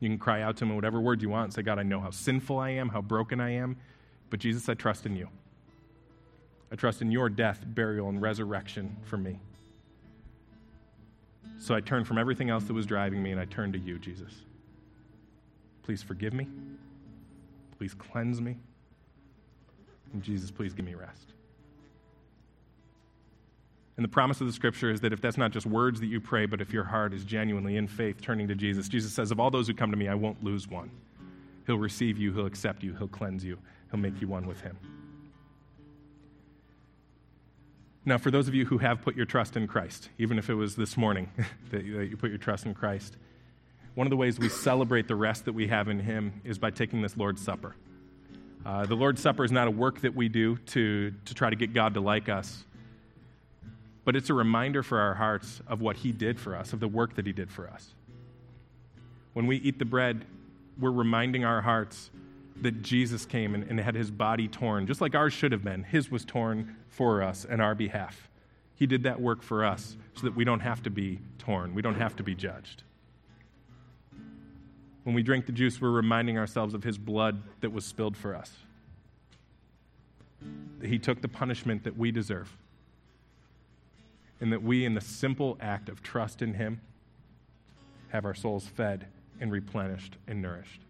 You 0.00 0.08
can 0.08 0.18
cry 0.18 0.42
out 0.42 0.56
to 0.56 0.64
Him 0.64 0.70
in 0.70 0.76
whatever 0.76 1.00
word 1.00 1.20
you 1.22 1.28
want 1.28 1.44
and 1.44 1.52
say, 1.52 1.62
God, 1.62 1.78
I 1.78 1.82
know 1.82 2.00
how 2.00 2.10
sinful 2.10 2.58
I 2.58 2.70
am, 2.70 2.88
how 2.88 3.02
broken 3.02 3.40
I 3.40 3.50
am, 3.50 3.76
but 4.30 4.40
Jesus, 4.40 4.68
I 4.68 4.74
trust 4.74 5.06
in 5.06 5.14
you. 5.14 5.28
I 6.72 6.76
trust 6.76 7.02
in 7.02 7.10
your 7.10 7.28
death, 7.28 7.62
burial, 7.66 8.08
and 8.08 8.20
resurrection 8.22 8.96
for 9.04 9.18
me. 9.18 9.38
So 11.58 11.74
I 11.74 11.80
turn 11.80 12.04
from 12.04 12.16
everything 12.16 12.48
else 12.48 12.64
that 12.64 12.72
was 12.72 12.86
driving 12.86 13.22
me 13.22 13.32
and 13.32 13.40
I 13.40 13.44
turn 13.44 13.72
to 13.72 13.78
you, 13.78 13.98
Jesus. 13.98 14.32
Please 15.82 16.02
forgive 16.02 16.32
me. 16.32 16.48
Please 17.76 17.92
cleanse 17.94 18.40
me. 18.40 18.56
And 20.12 20.22
Jesus, 20.22 20.50
please 20.50 20.72
give 20.72 20.86
me 20.86 20.94
rest. 20.94 21.34
And 24.00 24.04
the 24.06 24.08
promise 24.08 24.40
of 24.40 24.46
the 24.46 24.52
scripture 24.54 24.90
is 24.90 25.02
that 25.02 25.12
if 25.12 25.20
that's 25.20 25.36
not 25.36 25.50
just 25.50 25.66
words 25.66 26.00
that 26.00 26.06
you 26.06 26.22
pray, 26.22 26.46
but 26.46 26.62
if 26.62 26.72
your 26.72 26.84
heart 26.84 27.12
is 27.12 27.22
genuinely 27.22 27.76
in 27.76 27.86
faith 27.86 28.22
turning 28.22 28.48
to 28.48 28.54
Jesus, 28.54 28.88
Jesus 28.88 29.12
says, 29.12 29.30
Of 29.30 29.38
all 29.38 29.50
those 29.50 29.66
who 29.66 29.74
come 29.74 29.90
to 29.90 29.96
me, 29.98 30.08
I 30.08 30.14
won't 30.14 30.42
lose 30.42 30.66
one. 30.66 30.90
He'll 31.66 31.76
receive 31.76 32.16
you, 32.16 32.32
He'll 32.32 32.46
accept 32.46 32.82
you, 32.82 32.94
He'll 32.94 33.08
cleanse 33.08 33.44
you, 33.44 33.58
He'll 33.90 34.00
make 34.00 34.18
you 34.22 34.26
one 34.26 34.46
with 34.46 34.62
Him. 34.62 34.78
Now, 38.06 38.16
for 38.16 38.30
those 38.30 38.48
of 38.48 38.54
you 38.54 38.64
who 38.64 38.78
have 38.78 39.02
put 39.02 39.16
your 39.16 39.26
trust 39.26 39.58
in 39.58 39.66
Christ, 39.66 40.08
even 40.16 40.38
if 40.38 40.48
it 40.48 40.54
was 40.54 40.76
this 40.76 40.96
morning 40.96 41.30
that 41.70 41.84
you 41.84 42.16
put 42.16 42.30
your 42.30 42.38
trust 42.38 42.64
in 42.64 42.72
Christ, 42.72 43.18
one 43.96 44.06
of 44.06 44.10
the 44.10 44.16
ways 44.16 44.38
we 44.38 44.48
celebrate 44.48 45.08
the 45.08 45.14
rest 45.14 45.44
that 45.44 45.52
we 45.52 45.66
have 45.66 45.88
in 45.88 46.00
Him 46.00 46.40
is 46.42 46.58
by 46.58 46.70
taking 46.70 47.02
this 47.02 47.18
Lord's 47.18 47.44
Supper. 47.44 47.76
Uh, 48.64 48.86
the 48.86 48.96
Lord's 48.96 49.20
Supper 49.20 49.44
is 49.44 49.52
not 49.52 49.68
a 49.68 49.70
work 49.70 50.00
that 50.00 50.14
we 50.14 50.30
do 50.30 50.56
to, 50.68 51.12
to 51.26 51.34
try 51.34 51.50
to 51.50 51.56
get 51.56 51.74
God 51.74 51.92
to 51.92 52.00
like 52.00 52.30
us, 52.30 52.64
but 54.10 54.16
it's 54.16 54.28
a 54.28 54.34
reminder 54.34 54.82
for 54.82 54.98
our 54.98 55.14
hearts 55.14 55.62
of 55.68 55.80
what 55.80 55.98
He 55.98 56.10
did 56.10 56.40
for 56.40 56.56
us, 56.56 56.72
of 56.72 56.80
the 56.80 56.88
work 56.88 57.14
that 57.14 57.26
He 57.26 57.32
did 57.32 57.48
for 57.48 57.70
us. 57.70 57.94
When 59.34 59.46
we 59.46 59.58
eat 59.58 59.78
the 59.78 59.84
bread, 59.84 60.24
we're 60.80 60.90
reminding 60.90 61.44
our 61.44 61.60
hearts 61.60 62.10
that 62.60 62.82
Jesus 62.82 63.24
came 63.24 63.54
and, 63.54 63.62
and 63.70 63.78
had 63.78 63.94
His 63.94 64.10
body 64.10 64.48
torn, 64.48 64.88
just 64.88 65.00
like 65.00 65.14
ours 65.14 65.32
should 65.32 65.52
have 65.52 65.62
been. 65.62 65.84
His 65.84 66.10
was 66.10 66.24
torn 66.24 66.74
for 66.88 67.22
us 67.22 67.46
and 67.48 67.62
our 67.62 67.76
behalf. 67.76 68.28
He 68.74 68.84
did 68.84 69.04
that 69.04 69.20
work 69.20 69.44
for 69.44 69.64
us 69.64 69.96
so 70.16 70.22
that 70.22 70.34
we 70.34 70.42
don't 70.42 70.58
have 70.58 70.82
to 70.82 70.90
be 70.90 71.20
torn, 71.38 71.72
we 71.72 71.80
don't 71.80 71.94
have 71.94 72.16
to 72.16 72.24
be 72.24 72.34
judged. 72.34 72.82
When 75.04 75.14
we 75.14 75.22
drink 75.22 75.46
the 75.46 75.52
juice, 75.52 75.80
we're 75.80 75.92
reminding 75.92 76.36
ourselves 76.36 76.74
of 76.74 76.82
his 76.82 76.98
blood 76.98 77.40
that 77.60 77.70
was 77.70 77.84
spilled 77.84 78.16
for 78.16 78.34
us. 78.34 78.52
He 80.82 80.98
took 80.98 81.22
the 81.22 81.28
punishment 81.28 81.84
that 81.84 81.96
we 81.96 82.10
deserve. 82.10 82.56
And 84.40 84.52
that 84.52 84.62
we, 84.62 84.84
in 84.84 84.94
the 84.94 85.00
simple 85.00 85.58
act 85.60 85.88
of 85.88 86.02
trust 86.02 86.40
in 86.40 86.54
him, 86.54 86.80
have 88.08 88.24
our 88.24 88.34
souls 88.34 88.66
fed 88.66 89.06
and 89.40 89.52
replenished 89.52 90.16
and 90.26 90.40
nourished. 90.40 90.80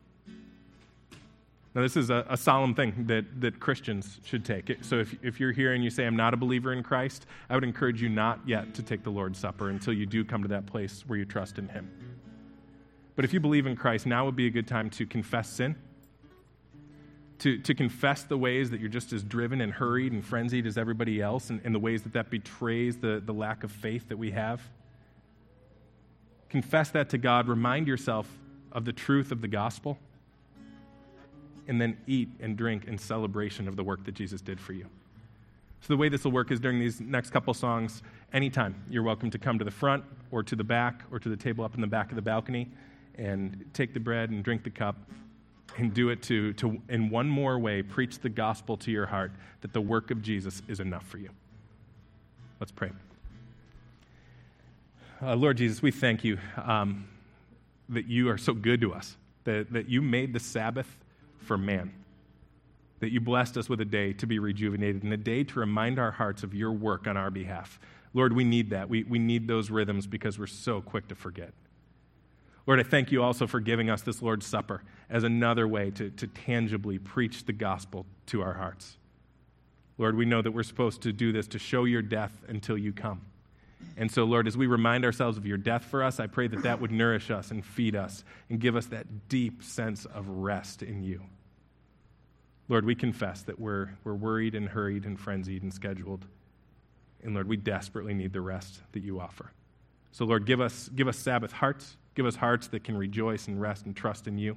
Now, 1.75 1.83
this 1.83 1.97
is 1.97 2.11
a, 2.11 2.27
a, 2.29 2.37
solemn 2.37 2.75
thing 2.75 3.05
that, 3.07 3.41
that 3.41 3.61
Christians 3.61 4.19
should 4.25 4.45
take. 4.45 4.77
So, 4.83 4.97
if, 4.97 5.15
if 5.23 5.39
you're 5.39 5.53
here 5.53 5.73
and 5.73 5.85
you 5.85 5.91
say, 5.91 6.05
I'm 6.05 6.17
not 6.17 6.35
a 6.35 6.37
believer 6.37 6.73
in 6.73 6.83
Christ, 6.83 7.27
I 7.49 7.55
would 7.55 7.63
encourage 7.63 8.03
you 8.03 8.09
not 8.09 8.41
yet 8.45 8.75
to 8.75 8.83
take 8.83 9.05
the 9.05 9.11
Lord's 9.11 9.39
Supper 9.39 9.71
until 9.71 9.93
you 9.93 10.05
do 10.05 10.25
come 10.25 10.43
to 10.43 10.49
that 10.49 10.67
place 10.67 11.05
where 11.07 11.17
you 11.17 11.25
trust 11.25 11.59
in 11.59 11.69
Him. 11.69 11.89
But 13.15 13.25
if 13.25 13.33
you 13.33 13.39
believe 13.39 13.67
in 13.67 13.77
Christ, 13.77 14.05
now 14.05 14.25
would 14.25 14.35
be 14.35 14.49
a 14.49 14.51
good 14.51 14.67
time 14.67 14.91
to 14.91 15.07
confess 15.07 15.49
sin, 15.49 15.77
to, 17.41 17.59
to 17.59 17.75
confess 17.75 18.23
the 18.23 18.37
ways 18.37 18.71
that 18.71 18.81
you're 18.81 18.91
just 18.91 19.13
as 19.13 19.23
driven 19.23 19.61
and 19.61 19.73
hurried 19.73 20.13
and 20.13 20.25
frenzied 20.25 20.67
as 20.67 20.77
everybody 20.77 21.21
else, 21.21 21.51
and, 21.51 21.61
and 21.65 21.75
the 21.75 21.79
ways 21.79 22.03
that 22.03 22.13
that 22.13 22.31
betrays 22.31 22.99
the, 22.99 23.23
the 23.25 23.33
lack 23.33 23.65
of 23.65 23.73
faith 23.73 24.09
that 24.09 24.19
we 24.19 24.31
have. 24.31 24.61
Confess 26.51 26.91
that 26.91 27.09
to 27.11 27.19
God. 27.19 27.49
Remind 27.49 27.89
yourself 27.89 28.29
of 28.73 28.85
the 28.85 28.93
truth 28.93 29.33
of 29.33 29.41
the 29.41 29.49
gospel 29.49 29.99
and 31.67 31.81
then 31.81 31.97
eat 32.07 32.29
and 32.41 32.57
drink 32.57 32.85
in 32.87 32.99
celebration 32.99 33.69
of 33.69 33.77
the 33.77 33.85
work 33.85 34.05
that 34.05 34.15
Jesus 34.15 34.41
did 34.41 34.61
for 34.61 34.73
you. 34.73 34.87
So, 35.81 35.95
the 35.95 35.97
way 35.97 36.11
this 36.11 36.25
will 36.25 36.33
work 36.33 36.51
is 36.51 36.61
during 36.61 36.79
these 36.79 37.01
next 37.01 37.31
couple 37.31 37.55
songs, 37.55 38.03
anytime 38.35 38.75
you're 38.91 39.03
welcome 39.03 39.31
to 39.31 39.39
come 39.39 39.59
to 39.59 39.65
the 39.65 39.71
front 39.71 40.05
or 40.31 40.43
to 40.43 40.55
the 40.55 40.65
back 40.65 41.05
or 41.11 41.19
to 41.19 41.29
the 41.31 41.37
table 41.37 41.65
up 41.65 41.75
in 41.75 41.81
the 41.81 41.87
back 41.87 42.11
of 42.11 42.17
the 42.17 42.23
balcony 42.23 42.69
and 43.15 43.65
take 43.73 43.95
the 43.95 44.01
bread 44.01 44.29
and 44.31 44.45
drink 44.45 44.63
the 44.63 44.71
cup 44.71 44.97
and 45.77 45.95
do 45.95 46.09
it 46.11 46.23
to, 46.25 46.53
to 46.55 46.81
in 46.89 47.11
one 47.11 47.29
more 47.29 47.59
way, 47.59 47.83
preach 47.83 48.19
the 48.19 48.29
gospel 48.29 48.77
to 48.79 48.91
your 48.91 49.07
heart 49.07 49.33
that 49.61 49.73
the 49.73 49.81
work 49.81 50.11
of 50.11 50.23
Jesus 50.23 50.63
is 50.69 50.81
enough 50.81 51.07
for 51.07 51.19
you. 51.19 51.31
Let's 52.59 52.73
pray. 52.73 52.91
Uh, 55.23 55.35
Lord 55.37 55.57
Jesus, 55.57 55.83
we 55.83 55.91
thank 55.91 56.25
you 56.25 56.39
um, 56.57 57.07
that 57.89 58.07
you 58.07 58.31
are 58.31 58.39
so 58.39 58.55
good 58.55 58.81
to 58.81 58.93
us, 58.93 59.17
that, 59.45 59.73
that 59.73 59.89
you 59.89 60.01
made 60.01 60.33
the 60.33 60.41
Sabbath 60.41 60.99
for 61.39 61.59
man. 61.59 61.93
That 63.01 63.13
you 63.13 63.21
blessed 63.21 63.57
us 63.57 63.69
with 63.69 63.81
a 63.81 63.85
day 63.87 64.13
to 64.15 64.27
be 64.27 64.39
rejuvenated 64.39 65.03
and 65.03 65.13
a 65.13 65.17
day 65.17 65.45
to 65.45 65.59
remind 65.59 65.99
our 65.99 66.11
hearts 66.11 66.43
of 66.43 66.55
your 66.55 66.73
work 66.73 67.07
on 67.07 67.17
our 67.17 67.31
behalf. 67.31 67.81
Lord, 68.13 68.35
we 68.35 68.45
need 68.45 68.71
that. 68.71 68.89
We, 68.89 69.05
we 69.05 69.19
need 69.19 69.49
those 69.49 69.71
rhythms 69.71 70.07
because 70.07 70.39
we're 70.39 70.47
so 70.47 70.81
quick 70.81 71.09
to 71.09 71.15
forget. 71.15 71.53
Lord, 72.67 72.79
I 72.79 72.83
thank 72.83 73.11
you 73.11 73.23
also 73.23 73.47
for 73.47 73.59
giving 73.59 73.89
us 73.89 74.03
this 74.03 74.21
Lord's 74.21 74.47
Supper 74.47 74.83
as 75.11 75.25
another 75.25 75.67
way 75.67 75.91
to, 75.91 76.11
to 76.11 76.27
tangibly 76.27 76.99
preach 76.99 77.45
the 77.45 77.53
gospel 77.53 78.07
to 78.27 78.43
our 78.43 78.55
hearts. 78.55 78.97
Lord, 79.99 80.17
we 80.17 80.25
know 80.25 80.41
that 80.41 80.53
we're 80.53 80.63
supposed 80.63 81.03
to 81.03 81.13
do 81.13 81.33
this 81.33 81.49
to 81.49 81.59
show 81.59 81.85
your 81.85 82.01
death 82.01 82.33
until 82.49 82.79
you 82.79 82.93
come. 82.93 83.23
And 83.97 84.11
so, 84.11 84.25
Lord, 84.25 84.47
as 84.47 84.57
we 84.57 84.67
remind 84.67 85.05
ourselves 85.05 85.37
of 85.37 85.47
your 85.47 85.59
death 85.59 85.85
for 85.85 86.03
us, 86.03 86.21
I 86.21 86.27
pray 86.27 86.47
that 86.49 86.63
that 86.63 86.81
would 86.81 86.93
nourish 86.93 87.31
us 87.31 87.51
and 87.51 87.65
feed 87.65 87.97
us 87.97 88.25
and 88.49 88.61
give 88.61 88.77
us 88.77 88.87
that 88.87 89.29
deep 89.29 89.63
sense 89.63 90.05
of 90.07 90.27
rest 90.29 90.83
in 90.83 91.03
you. 91.03 91.23
Lord, 92.69 92.85
we 92.85 92.95
confess 92.95 93.43
that 93.43 93.59
we're, 93.59 93.91
we're 94.05 94.15
worried 94.15 94.55
and 94.55 94.69
hurried 94.69 95.05
and 95.05 95.19
frenzied 95.19 95.63
and 95.63 95.75
scheduled. 95.75 96.25
And 97.23 97.35
Lord, 97.35 97.49
we 97.49 97.57
desperately 97.57 98.15
need 98.15 98.33
the 98.33 98.41
rest 98.41 98.81
that 98.93 99.03
you 99.03 99.21
offer. 99.21 99.51
So, 100.13 100.25
Lord, 100.25 100.47
give 100.47 100.61
us, 100.61 100.89
give 100.95 101.09
us 101.09 101.19
Sabbath 101.19 101.53
hearts. 101.53 101.97
Give 102.15 102.27
us 102.27 102.37
hearts 102.37 102.69
that 102.69 102.85
can 102.85 102.97
rejoice 102.97 103.49
and 103.49 103.61
rest 103.61 103.87
and 103.87 103.95
trust 103.95 104.27
in 104.27 104.39
you. 104.39 104.57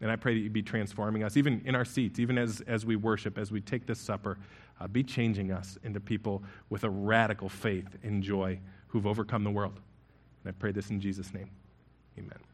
And 0.00 0.10
I 0.10 0.16
pray 0.16 0.34
that 0.34 0.40
you 0.40 0.50
be 0.50 0.62
transforming 0.62 1.24
us, 1.24 1.36
even 1.36 1.60
in 1.64 1.74
our 1.74 1.84
seats, 1.84 2.18
even 2.18 2.38
as, 2.38 2.60
as 2.66 2.86
we 2.86 2.96
worship, 2.96 3.36
as 3.36 3.50
we 3.50 3.60
take 3.60 3.86
this 3.86 3.98
supper. 3.98 4.38
Uh, 4.80 4.86
be 4.86 5.02
changing 5.02 5.50
us 5.50 5.76
into 5.82 5.98
people 5.98 6.42
with 6.70 6.84
a 6.84 6.90
radical 6.90 7.48
faith 7.48 7.96
and 8.04 8.22
joy 8.22 8.60
who've 8.86 9.06
overcome 9.06 9.42
the 9.42 9.50
world. 9.50 9.80
And 10.44 10.50
I 10.50 10.52
pray 10.52 10.70
this 10.70 10.90
in 10.90 11.00
Jesus' 11.00 11.34
name. 11.34 11.50
Amen. 12.16 12.38